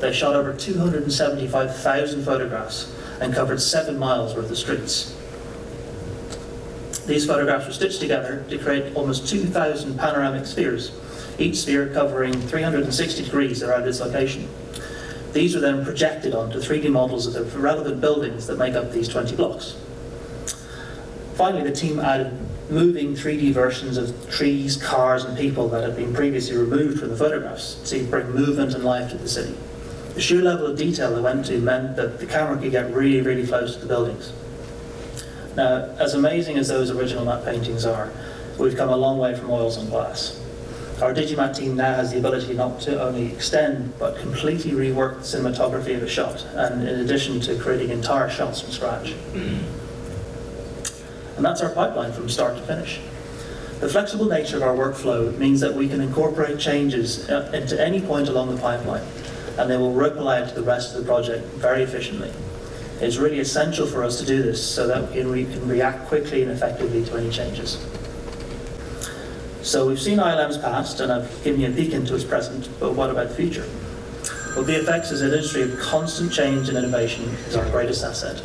They 0.00 0.12
shot 0.12 0.34
over 0.34 0.52
275,000 0.52 2.24
photographs 2.24 2.94
and 3.20 3.34
covered 3.34 3.60
seven 3.60 3.98
miles 3.98 4.34
worth 4.36 4.50
of 4.50 4.58
streets. 4.58 5.14
These 7.06 7.26
photographs 7.26 7.66
were 7.66 7.72
stitched 7.72 8.00
together 8.00 8.44
to 8.50 8.58
create 8.58 8.94
almost 8.94 9.28
2,000 9.28 9.98
panoramic 9.98 10.44
spheres, 10.44 10.90
each 11.38 11.56
sphere 11.56 11.88
covering 11.92 12.32
360 12.32 13.24
degrees 13.24 13.62
around 13.62 13.86
its 13.86 14.00
location. 14.00 14.48
These 15.32 15.54
were 15.54 15.60
then 15.60 15.84
projected 15.84 16.34
onto 16.34 16.58
3D 16.58 16.90
models 16.90 17.26
of 17.26 17.52
the 17.52 17.58
relevant 17.58 18.00
buildings 18.00 18.46
that 18.46 18.58
make 18.58 18.74
up 18.74 18.92
these 18.92 19.08
20 19.08 19.36
blocks. 19.36 19.76
Finally, 21.34 21.62
the 21.62 21.72
team 21.72 22.00
added 22.00 22.32
moving 22.70 23.14
3D 23.14 23.52
versions 23.52 23.96
of 23.96 24.30
trees, 24.30 24.76
cars, 24.76 25.24
and 25.24 25.38
people 25.38 25.68
that 25.68 25.84
had 25.84 25.96
been 25.96 26.12
previously 26.12 26.56
removed 26.56 26.98
from 26.98 27.10
the 27.10 27.16
photographs 27.16 27.74
to 27.88 28.04
bring 28.06 28.30
movement 28.32 28.74
and 28.74 28.84
life 28.84 29.10
to 29.10 29.16
the 29.16 29.28
city. 29.28 29.54
The 30.14 30.20
sheer 30.20 30.42
level 30.42 30.66
of 30.66 30.76
detail 30.76 31.14
they 31.14 31.20
went 31.20 31.46
to 31.46 31.60
meant 31.60 31.96
that 31.96 32.18
the 32.18 32.26
camera 32.26 32.58
could 32.58 32.72
get 32.72 32.92
really, 32.92 33.20
really 33.20 33.46
close 33.46 33.74
to 33.74 33.80
the 33.80 33.86
buildings. 33.86 34.32
Now, 35.54 35.94
as 35.98 36.14
amazing 36.14 36.58
as 36.58 36.68
those 36.68 36.90
original 36.90 37.24
matte 37.24 37.44
paintings 37.44 37.86
are, 37.86 38.12
we've 38.58 38.76
come 38.76 38.88
a 38.88 38.96
long 38.96 39.18
way 39.18 39.36
from 39.36 39.50
oils 39.50 39.76
and 39.76 39.88
glass. 39.88 40.40
Our 41.00 41.14
Digimatte 41.14 41.56
team 41.56 41.76
now 41.76 41.94
has 41.94 42.10
the 42.10 42.18
ability 42.18 42.54
not 42.54 42.80
to 42.80 43.00
only 43.00 43.32
extend, 43.32 43.96
but 44.00 44.18
completely 44.18 44.72
rework 44.72 45.18
the 45.18 45.22
cinematography 45.38 45.96
of 45.96 46.02
a 46.02 46.08
shot, 46.08 46.44
and 46.54 46.88
in 46.88 46.98
addition 46.98 47.40
to 47.42 47.56
creating 47.56 47.90
entire 47.90 48.28
shots 48.28 48.60
from 48.60 48.72
scratch. 48.72 49.14
And 51.36 51.44
that's 51.44 51.60
our 51.60 51.70
pipeline 51.70 52.12
from 52.12 52.28
start 52.28 52.56
to 52.56 52.62
finish. 52.62 52.98
The 53.78 53.88
flexible 53.88 54.26
nature 54.26 54.56
of 54.56 54.64
our 54.64 54.74
workflow 54.74 55.38
means 55.38 55.60
that 55.60 55.72
we 55.72 55.88
can 55.88 56.00
incorporate 56.00 56.58
changes 56.58 57.30
uh, 57.30 57.48
into 57.54 57.80
any 57.80 58.00
point 58.00 58.26
along 58.26 58.52
the 58.52 58.60
pipeline, 58.60 59.06
and 59.56 59.70
they 59.70 59.76
will 59.76 59.92
ripple 59.92 60.28
out 60.28 60.48
to 60.48 60.54
the 60.56 60.62
rest 60.62 60.96
of 60.96 61.02
the 61.02 61.06
project 61.06 61.46
very 61.58 61.84
efficiently. 61.84 62.32
It's 63.00 63.18
really 63.18 63.38
essential 63.38 63.86
for 63.86 64.02
us 64.02 64.18
to 64.18 64.26
do 64.26 64.42
this 64.42 64.60
so 64.60 64.88
that 64.88 65.12
we 65.12 65.44
can 65.44 65.68
react 65.68 66.08
quickly 66.08 66.42
and 66.42 66.50
effectively 66.50 67.04
to 67.04 67.16
any 67.18 67.30
changes. 67.30 67.78
So 69.68 69.86
we've 69.86 70.00
seen 70.00 70.18
ILM's 70.18 70.56
past, 70.56 70.98
and 71.00 71.12
I've 71.12 71.44
given 71.44 71.60
you 71.60 71.68
a 71.68 71.70
peek 71.70 71.92
into 71.92 72.14
its 72.14 72.24
present, 72.24 72.70
but 72.80 72.94
what 72.94 73.10
about 73.10 73.28
the 73.28 73.34
future? 73.34 73.68
Well, 74.56 74.64
VFX 74.64 75.12
is 75.12 75.20
an 75.20 75.30
industry 75.30 75.60
of 75.60 75.78
constant 75.78 76.32
change 76.32 76.70
and 76.70 76.78
innovation 76.78 77.24
is 77.46 77.54
our 77.54 77.68
greatest 77.68 78.02
asset. 78.02 78.36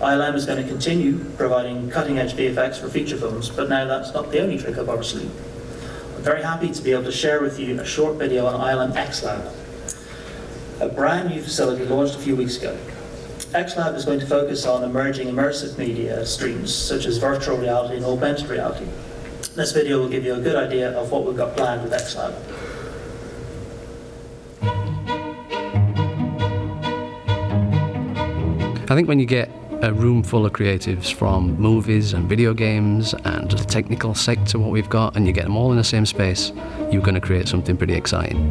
ILM 0.00 0.34
is 0.34 0.44
going 0.44 0.60
to 0.60 0.68
continue 0.68 1.24
providing 1.36 1.88
cutting-edge 1.88 2.32
VFX 2.32 2.80
for 2.80 2.88
feature 2.88 3.16
films, 3.16 3.48
but 3.48 3.68
now 3.68 3.84
that's 3.84 4.12
not 4.12 4.32
the 4.32 4.40
only 4.40 4.58
trick 4.58 4.76
up 4.76 4.88
our 4.88 5.04
sleeve. 5.04 5.30
I'm 6.16 6.22
very 6.24 6.42
happy 6.42 6.68
to 6.68 6.82
be 6.82 6.90
able 6.90 7.04
to 7.04 7.12
share 7.12 7.40
with 7.40 7.60
you 7.60 7.80
a 7.80 7.86
short 7.86 8.16
video 8.16 8.44
on 8.46 8.58
ILM 8.58 8.96
X 8.96 9.22
Lab, 9.22 9.54
a 10.80 10.88
brand 10.88 11.30
new 11.30 11.40
facility 11.40 11.84
launched 11.84 12.16
a 12.16 12.18
few 12.18 12.34
weeks 12.34 12.56
ago. 12.56 12.76
X 13.54 13.76
Lab 13.76 13.94
is 13.94 14.04
going 14.04 14.18
to 14.18 14.26
focus 14.26 14.66
on 14.66 14.82
emerging 14.82 15.28
immersive 15.28 15.78
media 15.78 16.26
streams 16.26 16.74
such 16.74 17.06
as 17.06 17.18
virtual 17.18 17.56
reality 17.56 17.94
and 17.94 18.04
augmented 18.04 18.48
reality. 18.48 18.88
This 19.54 19.70
video 19.70 20.00
will 20.00 20.08
give 20.08 20.24
you 20.24 20.34
a 20.34 20.40
good 20.40 20.56
idea 20.56 20.90
of 20.98 21.12
what 21.12 21.24
we've 21.24 21.36
got 21.36 21.56
planned 21.56 21.84
with 21.84 21.92
X 21.92 22.16
Lab. 22.16 22.34
I 28.90 28.94
think 28.96 29.06
when 29.06 29.20
you 29.20 29.26
get 29.26 29.48
a 29.80 29.92
room 29.92 30.24
full 30.24 30.44
of 30.44 30.52
creatives 30.52 31.14
from 31.14 31.54
movies 31.54 32.14
and 32.14 32.28
video 32.28 32.52
games 32.52 33.14
and 33.24 33.48
the 33.48 33.64
technical 33.64 34.12
sector, 34.12 34.58
what 34.58 34.72
we've 34.72 34.90
got, 34.90 35.14
and 35.14 35.24
you 35.24 35.32
get 35.32 35.44
them 35.44 35.56
all 35.56 35.70
in 35.70 35.76
the 35.76 35.84
same 35.84 36.04
space, 36.04 36.50
you're 36.90 37.02
going 37.02 37.14
to 37.14 37.20
create 37.20 37.46
something 37.46 37.76
pretty 37.76 37.94
exciting. 37.94 38.50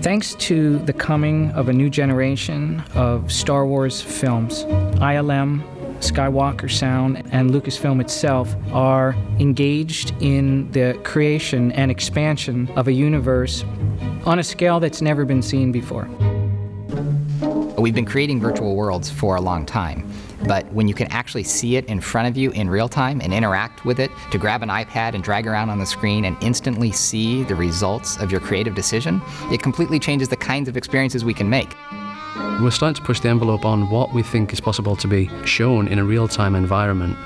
Thanks 0.00 0.34
to 0.36 0.78
the 0.78 0.94
coming 0.94 1.50
of 1.50 1.68
a 1.68 1.74
new 1.74 1.90
generation 1.90 2.82
of 2.94 3.30
Star 3.30 3.66
Wars 3.66 4.00
films, 4.00 4.64
ILM, 4.64 5.62
Skywalker 6.00 6.70
Sound, 6.70 7.22
and 7.32 7.50
Lucasfilm 7.50 8.00
itself 8.00 8.54
are 8.72 9.14
engaged 9.38 10.14
in 10.20 10.70
the 10.72 10.98
creation 11.04 11.72
and 11.72 11.90
expansion 11.90 12.68
of 12.76 12.88
a 12.88 12.92
universe 12.92 13.64
on 14.24 14.38
a 14.38 14.44
scale 14.44 14.80
that's 14.80 15.00
never 15.00 15.24
been 15.24 15.42
seen 15.42 15.72
before. 15.72 16.08
We've 17.78 17.94
been 17.94 18.06
creating 18.06 18.40
virtual 18.40 18.74
worlds 18.74 19.10
for 19.10 19.36
a 19.36 19.40
long 19.40 19.66
time, 19.66 20.10
but 20.46 20.66
when 20.72 20.88
you 20.88 20.94
can 20.94 21.06
actually 21.12 21.44
see 21.44 21.76
it 21.76 21.84
in 21.86 22.00
front 22.00 22.26
of 22.26 22.36
you 22.36 22.50
in 22.52 22.70
real 22.70 22.88
time 22.88 23.20
and 23.20 23.32
interact 23.34 23.84
with 23.84 24.00
it, 24.00 24.10
to 24.30 24.38
grab 24.38 24.62
an 24.62 24.70
iPad 24.70 25.14
and 25.14 25.22
drag 25.22 25.46
around 25.46 25.70
on 25.70 25.78
the 25.78 25.86
screen 25.86 26.24
and 26.24 26.36
instantly 26.42 26.90
see 26.90 27.44
the 27.44 27.54
results 27.54 28.16
of 28.18 28.30
your 28.32 28.40
creative 28.40 28.74
decision, 28.74 29.20
it 29.52 29.62
completely 29.62 29.98
changes 29.98 30.28
the 30.28 30.36
kinds 30.36 30.68
of 30.68 30.76
experiences 30.76 31.24
we 31.24 31.34
can 31.34 31.48
make. 31.50 31.74
We're 32.60 32.70
starting 32.70 32.94
to 32.94 33.02
push 33.02 33.20
the 33.20 33.28
envelope 33.28 33.64
on 33.64 33.90
what 33.90 34.14
we 34.14 34.22
think 34.22 34.52
is 34.52 34.60
possible 34.60 34.96
to 34.96 35.06
be 35.06 35.30
shown 35.44 35.88
in 35.88 35.98
a 35.98 36.04
real 36.04 36.26
time 36.26 36.54
environment. 36.54 37.16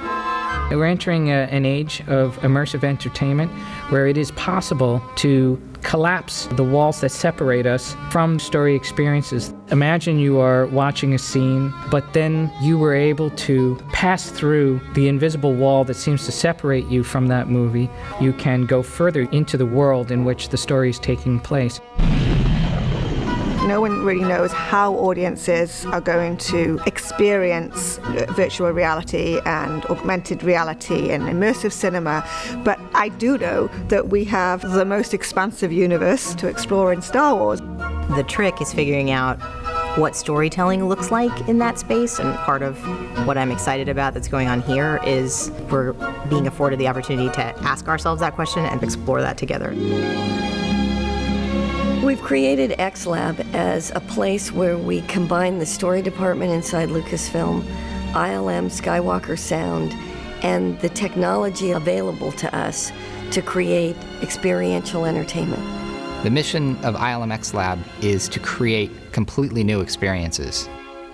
We're 0.71 0.87
entering 0.87 1.31
a, 1.31 1.49
an 1.51 1.67
age 1.67 2.03
of 2.07 2.39
immersive 2.41 2.85
entertainment 2.85 3.51
where 3.91 4.07
it 4.07 4.17
is 4.17 4.31
possible 4.33 5.03
to 5.17 5.61
collapse 5.83 6.47
the 6.53 6.63
walls 6.63 7.01
that 7.01 7.11
separate 7.11 7.67
us 7.67 7.97
from 8.11 8.39
story 8.39 8.75
experiences. 8.75 9.53
Imagine 9.71 10.19
you 10.19 10.39
are 10.39 10.67
watching 10.67 11.15
a 11.15 11.19
scene, 11.19 11.75
but 11.91 12.13
then 12.13 12.53
you 12.61 12.79
were 12.79 12.95
able 12.95 13.31
to 13.31 13.77
pass 13.93 14.31
through 14.31 14.81
the 14.95 15.09
invisible 15.09 15.55
wall 15.55 15.85
that 15.85 15.95
seems 15.95 16.25
to 16.27 16.33
separate 16.33 16.87
you 16.87 17.03
from 17.03 17.27
that 17.29 17.49
movie. 17.49 17.91
You 18.21 18.33
can 18.33 18.67
go 18.67 18.83
further 18.83 19.23
into 19.31 19.57
the 19.57 19.67
world 19.67 20.11
in 20.11 20.25
which 20.25 20.51
the 20.51 20.57
story 20.57 20.91
is 20.91 20.99
taking 20.99 21.41
place. 21.41 21.81
No 23.71 23.81
one 23.81 24.05
really 24.05 24.25
knows 24.25 24.51
how 24.51 24.95
audiences 24.95 25.87
are 25.87 26.01
going 26.01 26.39
to 26.39 26.81
experience 26.87 27.99
uh, 27.99 28.27
virtual 28.31 28.69
reality 28.73 29.39
and 29.47 29.85
augmented 29.85 30.43
reality 30.43 31.13
and 31.13 31.23
immersive 31.23 31.71
cinema, 31.71 32.29
but 32.65 32.81
I 32.95 33.11
do 33.11 33.39
know 33.39 33.69
that 33.87 34.09
we 34.09 34.25
have 34.25 34.63
the 34.73 34.85
most 34.85 35.15
expansive 35.15 35.71
universe 35.71 36.35
to 36.35 36.49
explore 36.49 36.93
in 36.93 37.01
Star 37.01 37.37
Wars. 37.37 37.61
The 38.17 38.25
trick 38.27 38.61
is 38.61 38.73
figuring 38.73 39.13
out 39.13 39.39
what 39.97 40.17
storytelling 40.17 40.89
looks 40.89 41.13
like 41.13 41.49
in 41.49 41.59
that 41.59 41.79
space, 41.79 42.19
and 42.19 42.35
part 42.39 42.63
of 42.63 42.77
what 43.25 43.39
I'm 43.39 43.53
excited 43.53 43.89
about 43.89 44.15
that's 44.15 44.27
going 44.27 44.49
on 44.49 44.63
here 44.63 44.99
is 45.05 45.53
we're 45.71 45.93
being 46.29 46.49
afforded 46.49 46.81
the 46.81 46.89
opportunity 46.89 47.31
to 47.37 47.45
ask 47.61 47.87
ourselves 47.87 48.21
that 48.21 48.35
question 48.35 48.65
and 48.65 48.83
explore 48.83 49.21
that 49.21 49.39
together. 49.39 49.73
We've 52.03 52.23
created 52.23 52.71
XLab 52.79 53.55
as 53.55 53.93
a 53.95 54.01
place 54.01 54.51
where 54.51 54.79
we 54.79 55.03
combine 55.03 55.59
the 55.59 55.67
story 55.67 56.01
department 56.01 56.51
inside 56.51 56.89
Lucasfilm, 56.89 57.63
ILM 58.13 58.71
Skywalker 58.71 59.39
Sound, 59.39 59.93
and 60.43 60.81
the 60.81 60.89
technology 60.89 61.73
available 61.73 62.33
to 62.33 62.57
us 62.57 62.91
to 63.33 63.43
create 63.43 63.97
experiential 64.23 65.05
entertainment. 65.05 65.63
The 66.23 66.31
mission 66.31 66.83
of 66.87 66.95
ILMX 66.95 67.53
Lab 67.53 67.79
is 68.01 68.31
to 68.31 68.41
create 68.41 68.91
completely 69.13 69.63
new 69.63 69.83
experiences. 69.83 70.71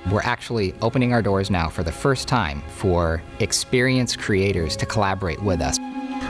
We're 0.08 0.22
actually 0.22 0.72
opening 0.82 1.12
our 1.12 1.20
doors 1.20 1.50
now 1.50 1.68
for 1.68 1.82
the 1.82 1.90
first 1.90 2.28
time 2.28 2.62
for 2.68 3.20
experience 3.40 4.14
creators 4.14 4.76
to 4.76 4.86
collaborate 4.86 5.42
with 5.42 5.60
us. 5.60 5.80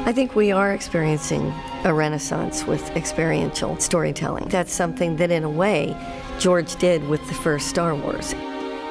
I 0.07 0.13
think 0.13 0.37
we 0.37 0.53
are 0.53 0.73
experiencing 0.73 1.53
a 1.83 1.93
renaissance 1.93 2.65
with 2.65 2.91
experiential 2.91 3.77
storytelling. 3.81 4.47
That's 4.49 4.73
something 4.73 5.17
that, 5.17 5.33
in 5.33 5.43
a 5.43 5.51
way, 5.51 5.97
George 6.39 6.77
did 6.77 7.09
with 7.09 7.27
the 7.27 7.35
first 7.35 7.67
Star 7.67 7.93
Wars. 7.93 8.33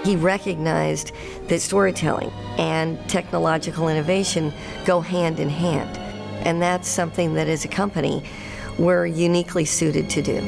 He 0.04 0.18
recognized 0.18 1.14
that 1.48 1.62
storytelling 1.62 2.32
and 2.58 3.00
technological 3.08 3.88
innovation 3.88 4.52
go 4.84 5.00
hand 5.00 5.40
in 5.40 5.48
hand. 5.48 5.98
And 6.46 6.62
that's 6.62 6.90
something 6.90 7.36
that, 7.36 7.48
as 7.48 7.64
a 7.64 7.70
company, 7.70 8.22
we're 8.78 9.06
uniquely 9.06 9.64
suited 9.64 10.10
to 10.10 10.22
do. 10.22 10.42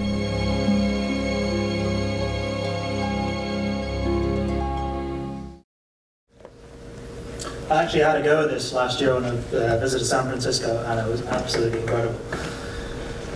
I 7.78 7.84
actually 7.84 8.02
had 8.02 8.18
a 8.18 8.24
go 8.24 8.48
this 8.48 8.74
last 8.74 9.00
year 9.00 9.14
when 9.14 9.24
I 9.24 9.30
uh, 9.30 9.78
visited 9.78 10.04
San 10.04 10.24
Francisco, 10.24 10.84
and 10.88 11.00
it 11.00 11.08
was 11.08 11.22
absolutely 11.28 11.82
incredible. 11.82 12.20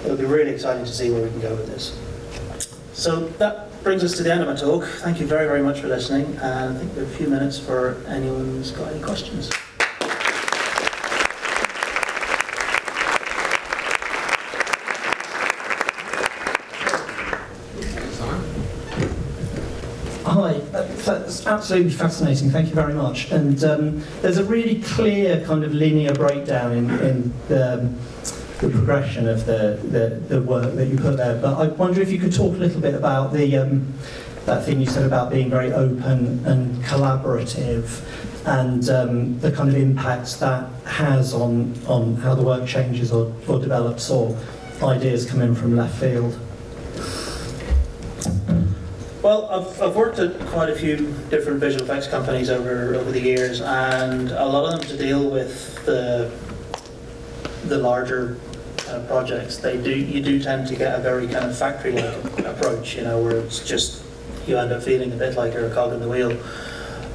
It'll 0.03 0.17
be 0.17 0.25
really 0.25 0.49
exciting 0.49 0.83
to 0.83 0.91
see 0.91 1.11
where 1.11 1.21
we 1.21 1.29
can 1.29 1.41
go 1.41 1.53
with 1.53 1.67
this. 1.67 1.95
So 2.93 3.27
that 3.37 3.83
brings 3.83 4.03
us 4.03 4.17
to 4.17 4.23
the 4.23 4.33
end 4.33 4.41
of 4.41 4.47
my 4.47 4.55
talk. 4.55 4.85
Thank 5.03 5.19
you 5.19 5.27
very, 5.27 5.45
very 5.45 5.61
much 5.61 5.81
for 5.81 5.89
listening. 5.89 6.25
And 6.37 6.75
I 6.75 6.79
think 6.79 6.91
we 6.95 7.01
have 7.01 7.11
a 7.11 7.15
few 7.17 7.27
minutes 7.27 7.59
for 7.59 8.03
anyone 8.07 8.45
who's 8.45 8.71
got 8.71 8.91
any 8.91 9.03
questions. 9.03 9.51
Hi, 20.25 20.55
uh, 20.73 20.87
absolutely 21.45 21.91
fascinating. 21.91 22.49
Thank 22.49 22.69
you 22.69 22.75
very 22.75 22.93
much. 22.93 23.31
And 23.31 23.63
um, 23.63 24.03
there's 24.21 24.37
a 24.37 24.43
really 24.43 24.81
clear 24.81 25.43
kind 25.45 25.63
of 25.63 25.73
linear 25.73 26.13
breakdown 26.13 26.71
in, 26.71 26.89
in 26.99 27.33
the, 27.47 27.73
um, 27.73 27.97
the 28.59 28.69
progression 28.69 29.27
of 29.27 29.45
the, 29.45 29.79
the, 29.83 30.21
the 30.27 30.41
work 30.41 30.75
that 30.75 30.87
you 30.87 30.97
put 30.97 31.17
there. 31.17 31.39
But 31.41 31.57
I 31.57 31.67
wonder 31.67 32.01
if 32.01 32.11
you 32.11 32.19
could 32.19 32.33
talk 32.33 32.55
a 32.55 32.59
little 32.59 32.81
bit 32.81 32.93
about 32.95 33.33
the 33.33 33.57
um, 33.57 33.93
that 34.45 34.65
thing 34.65 34.79
you 34.79 34.87
said 34.87 35.05
about 35.05 35.29
being 35.29 35.49
very 35.49 35.71
open 35.71 36.43
and 36.45 36.83
collaborative, 36.83 38.01
and 38.47 38.89
um, 38.89 39.39
the 39.39 39.51
kind 39.51 39.69
of 39.69 39.75
impact 39.75 40.39
that 40.39 40.67
has 40.85 41.33
on 41.33 41.79
on 41.87 42.15
how 42.15 42.33
the 42.33 42.41
work 42.41 42.67
changes 42.67 43.11
or, 43.11 43.31
or 43.47 43.59
develops, 43.59 44.09
or 44.09 44.35
ideas 44.81 45.29
come 45.29 45.41
in 45.41 45.53
from 45.53 45.75
left 45.75 45.99
field. 45.99 46.39
Well, 49.31 49.47
I've, 49.49 49.81
I've 49.81 49.95
worked 49.95 50.19
at 50.19 50.37
quite 50.47 50.69
a 50.69 50.75
few 50.75 51.15
different 51.29 51.61
visual 51.61 51.85
effects 51.85 52.05
companies 52.05 52.49
over 52.49 52.95
over 52.95 53.13
the 53.13 53.21
years, 53.21 53.61
and 53.61 54.29
a 54.29 54.45
lot 54.45 54.73
of 54.73 54.81
them 54.81 54.89
to 54.89 54.97
deal 54.97 55.31
with 55.31 55.85
the 55.85 56.29
the 57.63 57.77
larger 57.77 58.35
projects. 59.07 59.55
They 59.55 59.81
do 59.81 59.97
you 59.97 60.21
do 60.21 60.37
tend 60.43 60.67
to 60.67 60.75
get 60.75 60.99
a 60.99 61.01
very 61.01 61.29
kind 61.29 61.45
of 61.45 61.57
factory-like 61.57 62.39
approach, 62.39 62.97
you 62.97 63.03
know, 63.03 63.23
where 63.23 63.37
it's 63.37 63.65
just 63.65 64.03
you 64.47 64.57
end 64.57 64.73
up 64.73 64.83
feeling 64.83 65.13
a 65.13 65.15
bit 65.15 65.37
like 65.37 65.53
you're 65.53 65.67
a 65.67 65.73
cog 65.73 65.93
in 65.93 66.01
the 66.01 66.09
wheel. 66.09 66.33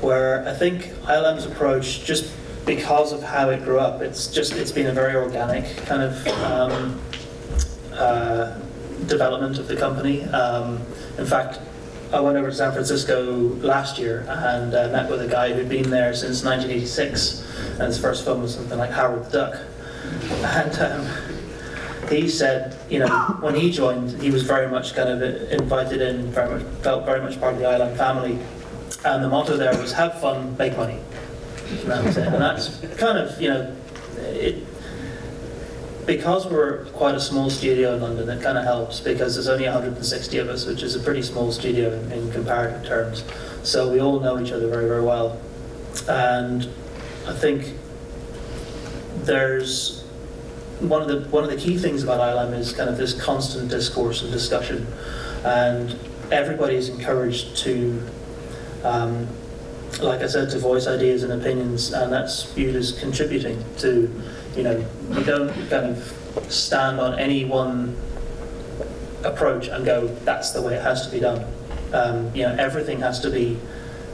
Where 0.00 0.48
I 0.48 0.54
think 0.54 0.92
ILM's 1.06 1.44
approach, 1.44 2.02
just 2.06 2.32
because 2.64 3.12
of 3.12 3.22
how 3.24 3.50
it 3.50 3.62
grew 3.62 3.78
up, 3.78 4.00
it's 4.00 4.28
just 4.28 4.54
it's 4.54 4.72
been 4.72 4.86
a 4.86 4.94
very 4.94 5.16
organic 5.16 5.66
kind 5.84 6.00
of 6.00 6.26
um, 6.28 6.98
uh, 7.92 8.58
development 9.04 9.58
of 9.58 9.68
the 9.68 9.76
company. 9.76 10.22
Um, 10.24 10.80
in 11.18 11.26
fact, 11.26 11.60
I 12.12 12.20
went 12.20 12.36
over 12.36 12.50
to 12.50 12.54
San 12.54 12.72
Francisco 12.72 13.32
last 13.56 13.98
year 13.98 14.24
and 14.28 14.74
uh, 14.74 14.88
met 14.88 15.10
with 15.10 15.20
a 15.22 15.28
guy 15.28 15.52
who'd 15.52 15.68
been 15.68 15.90
there 15.90 16.14
since 16.14 16.44
1986, 16.44 17.72
and 17.72 17.82
his 17.82 17.98
first 17.98 18.24
film 18.24 18.42
was 18.42 18.54
something 18.54 18.78
like 18.78 18.90
Howard 18.90 19.24
the 19.26 19.30
Duck. 19.30 19.60
And 20.42 20.78
um, 20.78 22.08
he 22.08 22.28
said, 22.28 22.78
you 22.88 23.00
know, 23.00 23.08
when 23.40 23.54
he 23.54 23.70
joined, 23.70 24.22
he 24.22 24.30
was 24.30 24.44
very 24.44 24.68
much 24.68 24.94
kind 24.94 25.08
of 25.08 25.22
invited 25.50 26.00
in, 26.00 26.30
very 26.30 26.60
much 26.60 26.62
felt 26.82 27.04
very 27.04 27.20
much 27.20 27.40
part 27.40 27.54
of 27.54 27.58
the 27.58 27.64
ILM 27.64 27.96
family, 27.96 28.38
and 29.04 29.24
the 29.24 29.28
motto 29.28 29.56
there 29.56 29.76
was 29.80 29.92
"Have 29.92 30.20
fun, 30.20 30.56
make 30.56 30.76
money." 30.76 31.00
And 31.86 32.06
it. 32.06 32.16
And 32.16 32.34
that's 32.34 32.78
kind 32.96 33.18
of, 33.18 33.40
you 33.40 33.48
know, 33.48 33.76
it, 34.18 34.64
because 36.06 36.46
we're 36.46 36.84
quite 36.86 37.16
a 37.16 37.20
small 37.20 37.50
studio 37.50 37.94
in 37.94 38.00
London, 38.00 38.28
it 38.28 38.42
kind 38.42 38.56
of 38.56 38.64
helps 38.64 39.00
because 39.00 39.34
there's 39.34 39.48
only 39.48 39.64
160 39.64 40.38
of 40.38 40.48
us, 40.48 40.64
which 40.64 40.82
is 40.82 40.94
a 40.94 41.00
pretty 41.00 41.22
small 41.22 41.50
studio 41.50 41.92
in, 41.92 42.12
in, 42.12 42.30
comparative 42.30 42.86
terms. 42.86 43.24
So 43.64 43.90
we 43.90 44.00
all 44.00 44.20
know 44.20 44.40
each 44.40 44.52
other 44.52 44.68
very, 44.68 44.86
very 44.86 45.02
well. 45.02 45.40
And 46.08 46.68
I 47.26 47.32
think 47.32 47.74
there's 49.24 50.04
one 50.78 51.02
of 51.02 51.08
the 51.08 51.28
one 51.30 51.42
of 51.42 51.50
the 51.50 51.56
key 51.56 51.76
things 51.76 52.02
about 52.02 52.20
ILM 52.20 52.56
is 52.56 52.72
kind 52.72 52.88
of 52.88 52.96
this 52.96 53.20
constant 53.20 53.70
discourse 53.70 54.22
and 54.22 54.30
discussion, 54.30 54.86
and 55.44 55.98
everybody 56.30 56.76
is 56.76 56.88
encouraged 56.88 57.56
to. 57.58 58.02
Um, 58.84 59.26
like 60.00 60.20
I 60.20 60.26
said, 60.26 60.50
to 60.50 60.58
voice 60.58 60.86
ideas 60.86 61.22
and 61.22 61.32
opinions, 61.32 61.92
and 61.92 62.12
that's 62.12 62.42
viewed 62.52 62.76
as 62.76 62.92
contributing 62.92 63.64
to 63.78 64.10
you 64.56 64.62
know, 64.62 64.84
we 65.10 65.22
don't 65.22 65.52
kind 65.68 65.86
of 65.86 66.46
stand 66.48 67.00
on 67.00 67.18
any 67.18 67.44
one 67.44 67.96
approach 69.24 69.68
and 69.68 69.84
go, 69.84 70.06
that's 70.24 70.50
the 70.50 70.62
way 70.62 70.74
it 70.74 70.82
has 70.82 71.06
to 71.06 71.12
be 71.12 71.20
done. 71.20 71.44
Um, 71.92 72.34
you 72.34 72.42
know, 72.42 72.54
everything 72.58 73.00
has 73.00 73.20
to 73.20 73.30
be 73.30 73.58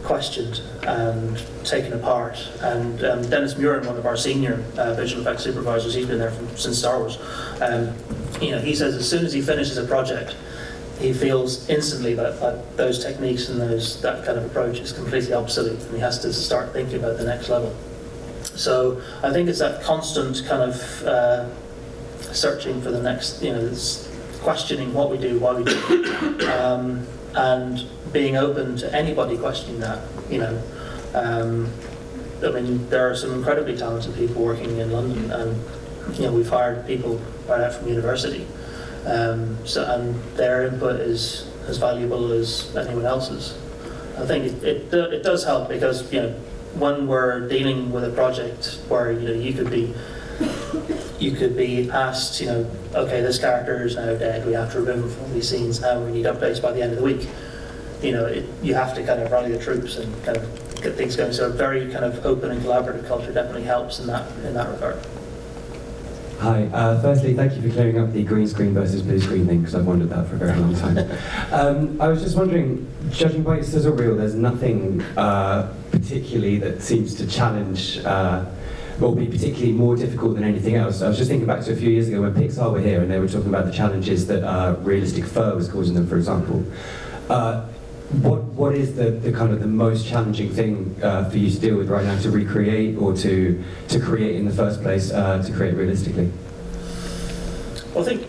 questioned 0.04 0.60
and 0.82 1.42
taken 1.64 1.92
apart. 1.92 2.36
And 2.60 3.04
um, 3.04 3.30
Dennis 3.30 3.54
Muren, 3.54 3.86
one 3.86 3.96
of 3.96 4.06
our 4.06 4.16
senior 4.16 4.64
uh, 4.76 4.94
visual 4.94 5.22
effects 5.22 5.44
supervisors, 5.44 5.94
he's 5.94 6.06
been 6.06 6.18
there 6.18 6.32
from, 6.32 6.56
since 6.56 6.78
Star 6.78 6.98
Wars. 6.98 7.18
Um, 7.60 7.94
you 8.40 8.50
know, 8.50 8.58
he 8.58 8.74
says 8.74 8.94
as 8.94 9.08
soon 9.08 9.24
as 9.24 9.32
he 9.32 9.40
finishes 9.40 9.76
a 9.76 9.84
project, 9.84 10.36
he 10.98 11.12
feels 11.12 11.68
instantly 11.68 12.14
that, 12.14 12.40
that 12.40 12.76
those 12.76 13.02
techniques 13.02 13.48
and 13.48 13.60
those 13.60 14.00
that 14.02 14.24
kind 14.24 14.38
of 14.38 14.44
approach 14.44 14.78
is 14.78 14.92
completely 14.92 15.32
obsolete, 15.34 15.80
and 15.80 15.94
he 15.94 16.00
has 16.00 16.20
to 16.20 16.32
start 16.32 16.72
thinking 16.72 16.98
about 16.98 17.16
the 17.18 17.24
next 17.24 17.48
level. 17.48 17.74
So 18.54 19.02
I 19.22 19.32
think 19.32 19.48
it's 19.48 19.58
that 19.60 19.82
constant 19.82 20.44
kind 20.46 20.62
of 20.62 21.02
uh, 21.04 21.48
searching 22.32 22.80
for 22.82 22.90
the 22.90 23.02
next, 23.02 23.42
you 23.42 23.52
know, 23.52 23.74
questioning 24.40 24.92
what 24.92 25.10
we 25.10 25.18
do, 25.18 25.38
why 25.38 25.54
we 25.54 25.64
do, 25.64 26.50
um, 26.50 27.06
and 27.34 27.86
being 28.12 28.36
open 28.36 28.76
to 28.76 28.94
anybody 28.94 29.38
questioning 29.38 29.80
that. 29.80 30.02
You 30.28 30.38
know, 30.38 30.62
um, 31.14 31.72
I 32.42 32.50
mean, 32.50 32.88
there 32.90 33.08
are 33.10 33.16
some 33.16 33.32
incredibly 33.32 33.76
talented 33.76 34.14
people 34.14 34.42
working 34.42 34.78
in 34.78 34.92
London, 34.92 35.30
and 35.30 35.64
you 36.16 36.26
know, 36.26 36.32
we've 36.32 36.48
hired 36.48 36.86
people 36.86 37.20
right 37.48 37.60
out 37.60 37.74
from 37.74 37.88
university. 37.88 38.46
Um, 39.06 39.58
so, 39.66 39.84
and 39.84 40.14
their 40.36 40.66
input 40.66 41.00
is 41.00 41.48
as 41.66 41.78
valuable 41.78 42.32
as 42.32 42.74
anyone 42.76 43.06
else's. 43.06 43.58
I 44.18 44.26
think 44.26 44.44
it, 44.44 44.64
it, 44.64 44.94
it 44.94 45.22
does 45.22 45.44
help 45.44 45.68
because 45.68 46.12
you 46.12 46.20
know 46.20 46.34
when 46.74 47.06
we're 47.06 47.48
dealing 47.48 47.92
with 47.92 48.04
a 48.04 48.10
project 48.10 48.78
where 48.88 49.12
you 49.12 49.28
know 49.28 49.34
you 49.34 49.52
could 49.52 49.70
be 49.70 49.94
you 51.18 51.32
could 51.32 51.56
be 51.56 51.88
asked, 51.90 52.40
you 52.40 52.46
know, 52.46 52.70
okay, 52.94 53.20
this 53.20 53.38
character 53.38 53.84
is 53.84 53.94
now 53.94 54.14
dead. 54.14 54.44
We 54.44 54.54
have 54.54 54.72
to 54.72 54.80
remove 54.80 55.04
him 55.04 55.24
from 55.24 55.34
these 55.34 55.48
scenes 55.48 55.80
now. 55.80 56.02
We 56.04 56.10
need 56.10 56.26
updates 56.26 56.60
by 56.60 56.72
the 56.72 56.82
end 56.82 56.92
of 56.92 56.98
the 56.98 57.04
week. 57.04 57.28
You 58.02 58.12
know, 58.12 58.26
it, 58.26 58.44
you 58.60 58.74
have 58.74 58.94
to 58.96 59.04
kind 59.04 59.22
of 59.22 59.30
rally 59.30 59.52
the 59.52 59.62
troops 59.62 59.96
and 59.96 60.24
kind 60.24 60.36
of 60.36 60.82
get 60.82 60.96
things 60.96 61.14
going. 61.14 61.32
So 61.32 61.46
a 61.46 61.50
very 61.50 61.90
kind 61.92 62.04
of 62.04 62.26
open 62.26 62.50
and 62.50 62.60
collaborative 62.60 63.06
culture 63.06 63.32
definitely 63.32 63.62
helps 63.62 64.00
in 64.00 64.08
that 64.08 64.28
in 64.38 64.54
that 64.54 64.68
regard. 64.68 64.98
Hi. 66.42 66.64
Uh, 66.72 67.00
firstly, 67.00 67.34
thank 67.34 67.54
you 67.54 67.62
for 67.62 67.70
clearing 67.70 68.00
up 68.00 68.12
the 68.12 68.24
green 68.24 68.48
screen 68.48 68.74
versus 68.74 69.00
blue 69.00 69.20
screen 69.20 69.46
thing 69.46 69.60
because 69.60 69.76
I've 69.76 69.86
wondered 69.86 70.10
that 70.10 70.26
for 70.26 70.34
a 70.34 70.38
very 70.38 70.58
long 70.58 70.74
time. 70.74 70.98
um, 71.52 72.00
I 72.00 72.08
was 72.08 72.20
just 72.20 72.36
wondering, 72.36 72.92
judging 73.12 73.44
by 73.44 73.54
your 73.54 73.62
sizzle 73.62 73.92
reel, 73.92 74.16
there's 74.16 74.34
nothing 74.34 75.02
uh, 75.16 75.72
particularly 75.92 76.58
that 76.58 76.82
seems 76.82 77.14
to 77.14 77.28
challenge. 77.28 77.98
Uh, 77.98 78.44
or 79.00 79.16
be 79.16 79.26
particularly 79.26 79.72
more 79.72 79.96
difficult 79.96 80.34
than 80.34 80.44
anything 80.44 80.76
else. 80.76 81.02
I 81.02 81.08
was 81.08 81.16
just 81.16 81.28
thinking 81.28 81.46
back 81.46 81.64
to 81.64 81.72
a 81.72 81.76
few 81.76 81.90
years 81.90 82.08
ago 82.08 82.22
when 82.22 82.34
Pixar 82.34 82.70
were 82.70 82.80
here 82.80 83.00
and 83.00 83.10
they 83.10 83.18
were 83.18 83.26
talking 83.26 83.48
about 83.48 83.64
the 83.64 83.72
challenges 83.72 84.26
that 84.28 84.44
uh, 84.44 84.76
realistic 84.80 85.24
fur 85.24 85.56
was 85.56 85.68
causing 85.68 85.94
them, 85.94 86.06
for 86.06 86.16
example. 86.16 86.62
What 88.20 88.42
what 88.42 88.74
is 88.74 88.94
the, 88.94 89.10
the 89.10 89.32
kind 89.32 89.52
of 89.52 89.60
the 89.60 89.66
most 89.66 90.06
challenging 90.06 90.50
thing 90.50 90.94
uh, 91.02 91.30
for 91.30 91.38
you 91.38 91.50
to 91.50 91.58
deal 91.58 91.76
with 91.78 91.88
right 91.88 92.04
now 92.04 92.18
to 92.20 92.30
recreate 92.30 92.98
or 92.98 93.16
to 93.16 93.64
to 93.88 94.00
create 94.00 94.36
in 94.36 94.44
the 94.44 94.52
first 94.52 94.82
place 94.82 95.10
uh, 95.10 95.42
to 95.42 95.52
create 95.52 95.74
realistically? 95.74 96.30
Well, 97.94 98.04
I 98.04 98.08
think 98.08 98.28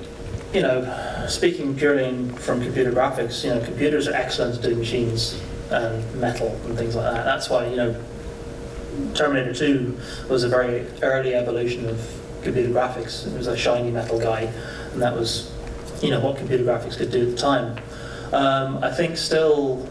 you 0.53 0.61
know, 0.61 1.25
speaking 1.27 1.75
purely 1.75 2.29
from 2.35 2.61
computer 2.61 2.91
graphics, 2.91 3.43
you 3.43 3.49
know, 3.49 3.63
computers 3.65 4.07
are 4.07 4.13
excellent 4.13 4.55
at 4.55 4.61
doing 4.61 4.77
machines 4.77 5.41
and 5.69 6.15
metal 6.15 6.49
and 6.65 6.77
things 6.77 6.95
like 6.95 7.13
that. 7.13 7.25
That's 7.25 7.49
why 7.49 7.67
you 7.67 7.75
know, 7.75 8.01
Terminator 9.15 9.53
2 9.53 9.99
was 10.29 10.43
a 10.43 10.49
very 10.49 10.85
early 11.01 11.35
evolution 11.35 11.89
of 11.89 11.99
computer 12.43 12.69
graphics. 12.69 13.27
It 13.27 13.37
was 13.37 13.47
a 13.47 13.57
shiny 13.57 13.91
metal 13.91 14.19
guy, 14.19 14.41
and 14.93 15.01
that 15.01 15.13
was 15.13 15.51
you 16.01 16.09
know 16.09 16.21
what 16.21 16.37
computer 16.37 16.63
graphics 16.63 16.97
could 16.97 17.11
do 17.11 17.23
at 17.23 17.31
the 17.31 17.37
time. 17.37 17.77
Um, 18.33 18.83
I 18.83 18.91
think 18.91 19.15
still, 19.15 19.87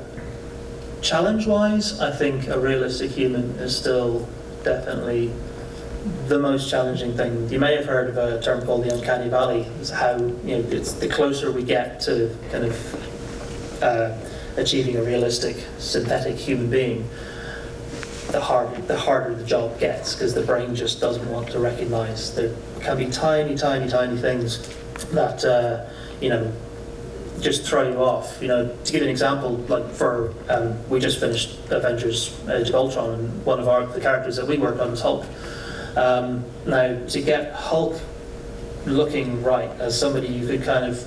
challenge-wise, 1.01 2.01
I 2.01 2.11
think 2.11 2.49
a 2.49 2.59
realistic 2.59 3.13
human 3.13 3.51
is 3.61 3.77
still 3.77 4.29
definitely 4.65 5.33
the 6.27 6.41
most 6.41 6.69
challenging 6.69 7.17
thing. 7.17 7.49
You 7.49 7.61
may 7.61 7.77
have 7.77 7.87
heard 7.87 8.09
of 8.09 8.17
a 8.17 8.43
term 8.43 8.67
called 8.67 8.85
the 8.85 8.93
uncanny 8.93 9.29
valley. 9.29 9.61
Is 9.81 9.91
how 9.91 10.17
you 10.17 10.59
know 10.59 10.65
it's 10.71 10.93
the 10.95 11.09
closer 11.09 11.53
we 11.53 11.63
get 11.63 12.01
to 12.01 12.37
kind 12.51 12.65
of 12.65 13.83
uh, 13.83 14.19
achieving 14.57 14.97
a 14.97 15.03
realistic 15.03 15.57
synthetic 15.79 16.37
human 16.37 16.69
being, 16.69 17.09
the 18.33 18.41
harder 18.41 18.81
the 18.83 18.99
harder 18.99 19.35
the 19.37 19.45
job 19.45 19.79
gets 19.79 20.15
because 20.15 20.35
the 20.35 20.43
brain 20.43 20.75
just 20.75 21.01
doesn't 21.01 21.31
want 21.31 21.49
to 21.51 21.61
recognise 21.61 22.35
there 22.35 22.53
can 22.81 22.97
be 22.97 23.07
tiny, 23.07 23.55
tiny, 23.55 23.89
tiny 23.89 24.17
things 24.17 24.69
that 25.13 25.45
uh, 25.45 25.89
you 26.21 26.29
know 26.29 26.53
just 27.43 27.65
throw 27.65 27.89
you 27.89 27.97
off. 27.97 28.39
You 28.41 28.49
know, 28.49 28.77
to 28.85 28.93
give 28.93 29.03
an 29.03 29.09
example, 29.09 29.57
like 29.69 29.91
for 29.91 30.33
um, 30.49 30.89
we 30.89 31.01
just 31.01 31.21
finished 31.21 31.59
Avengers: 31.71 32.39
Age 32.49 32.69
of 32.69 32.75
Ultron, 32.75 33.11
and 33.11 33.45
one 33.45 33.61
of 33.61 33.69
our 33.69 33.85
the 33.85 34.01
characters 34.01 34.37
that 34.37 34.47
we 34.47 34.57
worked 34.57 34.81
on 34.81 34.91
was 34.93 35.03
Hulk. 35.03 35.27
Um, 35.97 36.45
now, 36.67 36.99
to 37.07 37.21
get 37.21 37.53
Hulk 37.53 38.01
looking 38.87 39.43
right 39.43 39.71
as 39.79 39.99
somebody 39.99 40.29
you 40.29 40.47
could 40.47 40.63
kind 40.63 40.87
of 40.87 41.07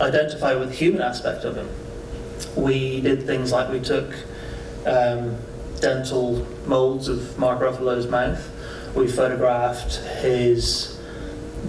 identify 0.00 0.54
with 0.54 0.70
the 0.70 0.74
human 0.74 1.00
aspect 1.00 1.44
of 1.44 1.56
him. 1.56 1.68
We 2.56 3.00
did 3.00 3.24
things 3.24 3.52
like 3.52 3.70
we 3.70 3.80
took 3.80 4.12
um, 4.86 5.36
dental 5.80 6.46
molds 6.66 7.08
of 7.08 7.38
Mark 7.38 7.60
Ruffalo's 7.60 8.06
mouth. 8.06 8.50
We 8.94 9.08
photographed 9.08 9.96
his 10.20 10.93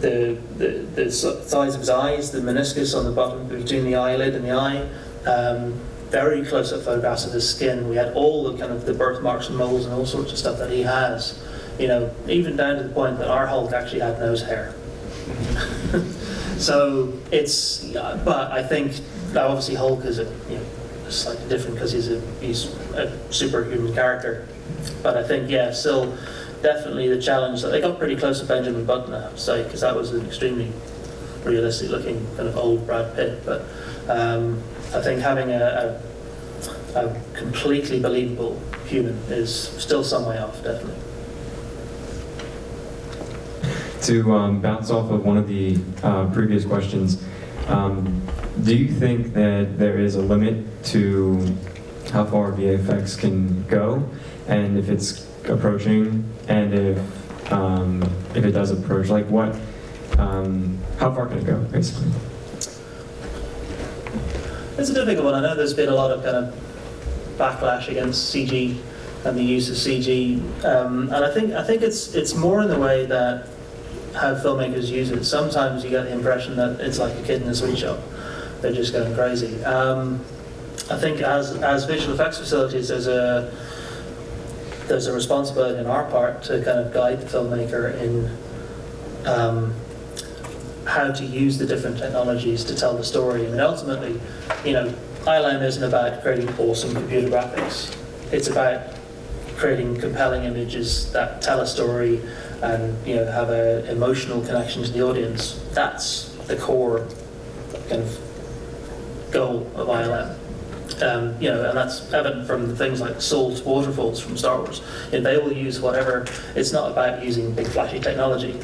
the, 0.01 0.37
the 0.57 0.67
the 0.95 1.11
size 1.11 1.73
of 1.73 1.79
his 1.79 1.89
eyes, 1.89 2.31
the 2.31 2.39
meniscus 2.39 2.97
on 2.97 3.05
the 3.05 3.11
bottom 3.11 3.47
between 3.47 3.85
the 3.85 3.95
eyelid 3.95 4.35
and 4.35 4.45
the 4.45 4.51
eye. 4.51 4.87
Um, 5.25 5.79
very 6.09 6.45
close-up 6.45 6.83
photographs 6.83 7.25
of 7.25 7.33
his 7.33 7.49
skin. 7.49 7.89
We 7.89 7.95
had 7.95 8.13
all 8.13 8.49
the 8.49 8.57
kind 8.57 8.71
of 8.71 8.85
the 8.85 8.93
birthmarks 8.93 9.49
and 9.49 9.57
moles 9.57 9.85
and 9.85 9.93
all 9.93 10.05
sorts 10.05 10.31
of 10.31 10.37
stuff 10.37 10.59
that 10.59 10.71
he 10.71 10.83
has. 10.83 11.43
You 11.79 11.87
know, 11.87 12.15
even 12.27 12.55
down 12.55 12.77
to 12.77 12.83
the 12.83 12.93
point 12.93 13.17
that 13.17 13.29
our 13.29 13.47
Hulk 13.47 13.73
actually 13.73 14.01
had 14.01 14.19
nose 14.19 14.41
hair. 14.41 14.73
so 16.57 17.11
it's, 17.31 17.83
but 17.93 18.51
I 18.51 18.63
think 18.63 18.93
obviously 19.35 19.75
Hulk 19.75 20.05
is 20.05 20.19
a 20.19 20.25
you 20.49 20.57
know 20.57 20.65
slightly 21.09 21.47
different 21.49 21.75
because 21.75 21.91
he's 21.91 22.09
a 22.09 22.21
he's 22.39 22.65
a 22.93 23.33
superhuman 23.33 23.93
character. 23.93 24.47
But 25.03 25.17
I 25.17 25.27
think 25.27 25.49
yeah, 25.49 25.71
still 25.71 26.17
definitely 26.65 27.07
the 27.07 27.21
challenge 27.21 27.61
that 27.61 27.69
they 27.69 27.79
got 27.79 27.99
pretty 27.99 28.15
close 28.15 28.39
to 28.39 28.45
Benjamin 28.45 28.87
to 28.87 29.37
say, 29.37 29.63
because 29.63 29.81
that 29.81 29.95
was 29.95 30.11
an 30.11 30.25
extremely 30.25 30.71
realistic 31.43 31.91
looking 31.91 32.25
kind 32.35 32.49
of 32.49 32.57
old 32.57 32.87
Brad 32.87 33.15
Pitt. 33.15 33.45
But 33.45 33.67
um, 34.09 34.63
I 34.91 34.99
think 34.99 35.21
having 35.21 35.51
a, 35.51 35.99
a, 36.95 36.99
a 36.99 37.21
completely 37.35 37.99
believable 37.99 38.59
human 38.87 39.15
is 39.29 39.53
still 39.53 40.03
some 40.03 40.25
way 40.25 40.39
off, 40.39 40.63
definitely. 40.63 40.99
To 44.07 44.33
um, 44.33 44.59
bounce 44.59 44.89
off 44.89 45.11
of 45.11 45.23
one 45.23 45.37
of 45.37 45.47
the 45.47 45.77
uh, 46.01 46.31
previous 46.33 46.65
questions, 46.65 47.23
um, 47.67 48.23
do 48.63 48.75
you 48.75 48.91
think 48.91 49.33
that 49.33 49.77
there 49.77 49.99
is 49.99 50.15
a 50.15 50.21
limit 50.21 50.83
to 50.85 51.55
how 52.11 52.25
far 52.25 52.51
VFX 52.53 53.19
can 53.19 53.63
go, 53.65 54.07
and 54.47 54.79
if 54.79 54.89
it's 54.89 55.27
approaching, 55.49 56.23
and 56.47 56.73
if 56.73 57.51
um, 57.51 58.03
if 58.33 58.43
it 58.43 58.51
does 58.51 58.71
approach, 58.71 59.09
like 59.09 59.27
what, 59.27 59.55
um, 60.17 60.77
how 60.97 61.13
far 61.13 61.27
can 61.27 61.39
it 61.39 61.45
go, 61.45 61.57
basically? 61.71 62.11
It's 64.77 64.89
a 64.89 64.93
difficult 64.93 65.25
one. 65.25 65.35
I 65.35 65.41
know 65.41 65.55
there's 65.55 65.73
been 65.73 65.89
a 65.89 65.95
lot 65.95 66.11
of 66.11 66.23
kind 66.23 66.35
of 66.35 66.53
backlash 67.37 67.87
against 67.87 68.33
CG 68.33 68.77
and 69.23 69.37
the 69.37 69.43
use 69.43 69.69
of 69.69 69.75
CG, 69.75 70.39
um, 70.65 71.03
and 71.13 71.25
I 71.25 71.33
think 71.33 71.53
I 71.53 71.63
think 71.63 71.81
it's 71.81 72.13
it's 72.13 72.35
more 72.35 72.61
in 72.61 72.69
the 72.69 72.79
way 72.79 73.05
that 73.05 73.47
how 74.13 74.35
filmmakers 74.35 74.89
use 74.89 75.11
it. 75.11 75.23
Sometimes 75.25 75.83
you 75.83 75.89
get 75.89 76.03
the 76.03 76.13
impression 76.13 76.55
that 76.57 76.79
it's 76.79 76.99
like 76.99 77.13
a 77.15 77.21
kid 77.23 77.41
in 77.41 77.47
a 77.47 77.55
sweet 77.55 77.77
shop; 77.77 77.99
they're 78.61 78.73
just 78.73 78.93
going 78.93 79.13
crazy. 79.15 79.63
Um, 79.63 80.23
I 80.89 80.97
think 80.97 81.21
as 81.21 81.55
as 81.57 81.85
visual 81.85 82.13
effects 82.13 82.37
facilities, 82.37 82.89
there's 82.89 83.07
a 83.07 83.51
there's 84.87 85.07
a 85.07 85.13
responsibility 85.13 85.79
on 85.79 85.87
our 85.87 86.09
part 86.09 86.43
to 86.43 86.63
kind 86.63 86.79
of 86.79 86.93
guide 86.93 87.21
the 87.21 87.25
filmmaker 87.25 87.99
in 87.99 88.37
um, 89.25 89.73
how 90.85 91.11
to 91.11 91.25
use 91.25 91.57
the 91.57 91.65
different 91.65 91.97
technologies 91.97 92.63
to 92.63 92.75
tell 92.75 92.95
the 92.95 93.03
story. 93.03 93.43
Mean, 93.43 93.59
ultimately, 93.59 94.19
you 94.63 94.73
know, 94.73 94.93
ILM 95.21 95.63
isn't 95.63 95.83
about 95.83 96.21
creating 96.21 96.49
awesome 96.59 96.93
computer 96.93 97.27
graphics. 97.27 97.95
It's 98.31 98.47
about 98.47 98.95
creating 99.57 99.99
compelling 99.99 100.43
images 100.43 101.11
that 101.13 101.41
tell 101.41 101.61
a 101.61 101.67
story 101.67 102.21
and 102.61 103.07
you 103.07 103.15
know 103.15 103.25
have 103.25 103.49
an 103.49 103.85
emotional 103.87 104.41
connection 104.41 104.83
to 104.83 104.91
the 104.91 105.01
audience. 105.01 105.63
That's 105.71 106.29
the 106.47 106.57
core 106.57 107.07
kind 107.89 108.03
of 108.03 108.19
goal 109.31 109.71
of 109.75 109.87
ILM. 109.87 110.44
Um, 111.01 111.35
you 111.41 111.49
know, 111.49 111.69
and 111.69 111.77
that's 111.77 112.13
evident 112.13 112.47
from 112.47 112.75
things 112.75 113.01
like 113.01 113.21
salt 113.21 113.65
waterfalls 113.65 114.21
from 114.21 114.37
Star 114.37 114.59
Wars. 114.59 114.81
You 115.11 115.19
know, 115.19 115.23
they 115.23 115.37
will 115.37 115.51
use 115.51 115.81
whatever. 115.81 116.25
It's 116.55 116.71
not 116.71 116.91
about 116.91 117.23
using 117.23 117.53
big 117.53 117.67
flashy 117.67 117.99
technology. 117.99 118.59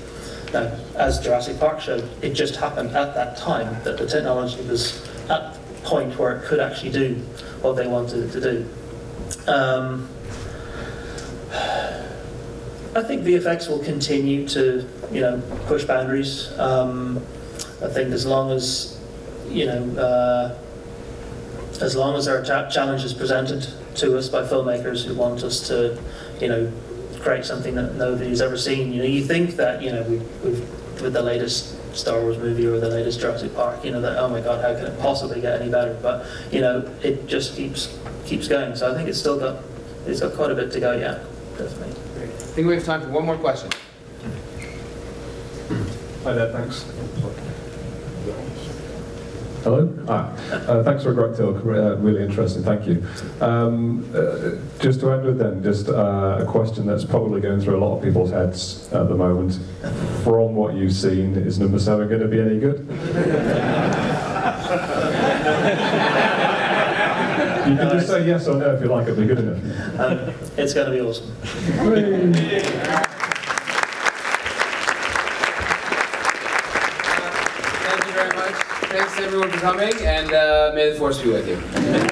Now, 0.54 0.72
as 0.96 1.20
Jurassic 1.20 1.60
Park 1.60 1.82
showed, 1.82 2.10
it 2.22 2.34
just 2.34 2.56
happened 2.56 2.96
at 2.96 3.14
that 3.16 3.38
time 3.38 3.82
that 3.84 3.98
the 3.98 4.06
technology 4.06 4.62
was 4.68 5.02
at 5.30 5.54
the 5.54 5.60
point 5.84 6.18
where 6.18 6.38
it 6.38 6.44
could 6.44 6.60
actually 6.60 6.92
do 6.92 7.16
what 7.62 7.76
they 7.76 7.88
wanted 7.88 8.24
it 8.24 8.32
to 8.34 8.42
do. 8.42 9.52
Um, 9.52 10.10
I 12.94 13.02
think 13.04 13.24
VFX 13.24 13.70
will 13.70 13.80
continue 13.80 14.48
to, 14.50 14.86
you 15.12 15.22
know, 15.22 15.42
push 15.66 15.86
boundaries. 15.86 16.52
Um, 16.60 17.18
I 17.82 17.88
think 17.88 18.12
as 18.12 18.26
long 18.26 18.52
as, 18.52 19.00
you 19.48 19.66
know, 19.66 19.82
uh, 19.98 20.58
as 21.82 21.96
long 21.96 22.16
as 22.16 22.26
there 22.26 22.40
are 22.40 22.44
cha- 22.44 22.70
challenges 22.70 23.14
presented 23.14 23.68
to 23.96 24.18
us 24.18 24.30
by 24.30 24.44
filmmakers 24.44 25.06
who 25.06 25.16
want 25.16 25.44
us 25.44 25.68
to, 25.68 25.98
you 26.40 26.48
know, 26.48 26.72
create 27.20 27.46
something 27.46 27.76
that 27.76 27.96
nobody's 27.96 28.42
ever 28.42 28.58
seen. 28.58 28.92
You 28.94 29.00
know, 29.00 29.08
you 29.08 29.24
think 29.24 29.56
that, 29.58 29.82
you 29.82 29.92
know, 29.92 30.04
we, 30.04 30.18
we've, 30.44 31.02
with 31.02 31.14
the 31.14 31.22
latest 31.22 31.76
Star 31.96 32.22
Wars 32.22 32.38
movie 32.38 32.66
or 32.66 32.80
the 32.80 32.90
latest 32.90 33.20
Jurassic 33.20 33.54
Park, 33.56 33.84
you 33.84 33.92
know, 33.92 34.02
that, 34.02 34.18
oh 34.18 34.30
my 34.30 34.42
God, 34.42 34.64
how 34.64 34.74
can 34.74 34.94
it 34.94 35.00
possibly 35.00 35.42
get 35.42 35.60
any 35.62 35.70
better? 35.70 35.98
But, 36.02 36.26
you 36.52 36.62
know, 36.62 36.90
it 37.04 37.28
just 37.28 37.56
keeps, 37.56 37.98
keeps 38.26 38.48
going. 38.48 38.76
So 38.76 38.92
I 38.92 38.96
think 38.96 39.10
it's 39.10 39.20
still 39.20 39.40
got, 39.40 39.64
it's 40.06 40.20
got 40.20 40.34
quite 40.34 40.52
a 40.52 40.56
bit 40.56 40.72
to 40.72 40.80
go, 40.80 40.94
yeah, 40.94 41.20
definitely. 41.58 41.96
I 42.22 42.54
think 42.54 42.68
we 42.68 42.76
have 42.76 42.84
time 42.84 43.02
for 43.02 43.10
one 43.10 43.26
more 43.26 43.38
question. 43.38 43.72
Hi 46.24 46.34
there, 46.34 46.52
thanks. 46.52 46.86
Hello? 49.64 49.88
Ah, 50.07 50.34
uh, 50.51 50.82
thanks 50.82 51.03
for 51.03 51.12
a 51.12 51.14
great 51.14 51.38
talk, 51.38 51.57
uh, 51.57 51.95
really 51.97 52.24
interesting, 52.24 52.64
thank 52.64 52.88
you. 52.88 53.05
Um, 53.41 54.03
uh, 54.16 54.55
just 54.80 55.01
to 55.01 55.12
end 55.12 55.24
with 55.24 55.38
then, 55.38 55.62
just 55.62 55.88
uh, 55.88 56.39
a 56.41 56.45
question 56.45 56.88
that's 56.88 57.05
probably 57.05 57.41
going 57.41 57.62
through 57.62 57.78
a 57.78 57.82
lot 57.86 57.97
of 57.97 58.03
people's 58.03 58.32
heads 58.32 58.91
at 58.91 59.07
the 59.07 59.16
moment. 59.16 59.59
From 60.24 60.55
what 60.55 60.74
you've 60.74 60.93
seen, 60.93 61.36
is 61.36 61.59
number 61.59 61.78
seven 61.78 62.09
going 62.09 62.22
to 62.22 62.28
be 62.28 62.41
any 62.41 62.59
good? 62.59 62.80
you 67.70 67.76
can 67.78 67.89
just 67.91 68.07
say 68.07 68.26
yes 68.26 68.47
or 68.47 68.55
no 68.55 68.74
if 68.74 68.82
you 68.82 68.88
like 68.88 69.07
It'll 69.07 69.22
be 69.22 69.28
good 69.28 69.39
enough. 69.39 69.99
Um, 69.99 70.34
it's 70.57 70.74
going 70.74 70.91
to 70.91 70.93
be 70.93 71.01
awesome. 71.01 71.32
Everyone 79.34 79.50
for 79.50 79.60
coming, 79.60 79.94
and 80.06 80.34
uh, 80.34 80.74
may 80.76 80.90
the 80.92 80.96
force 80.98 81.22
be 81.22 81.30
with 81.30 81.48
you. 81.48 82.11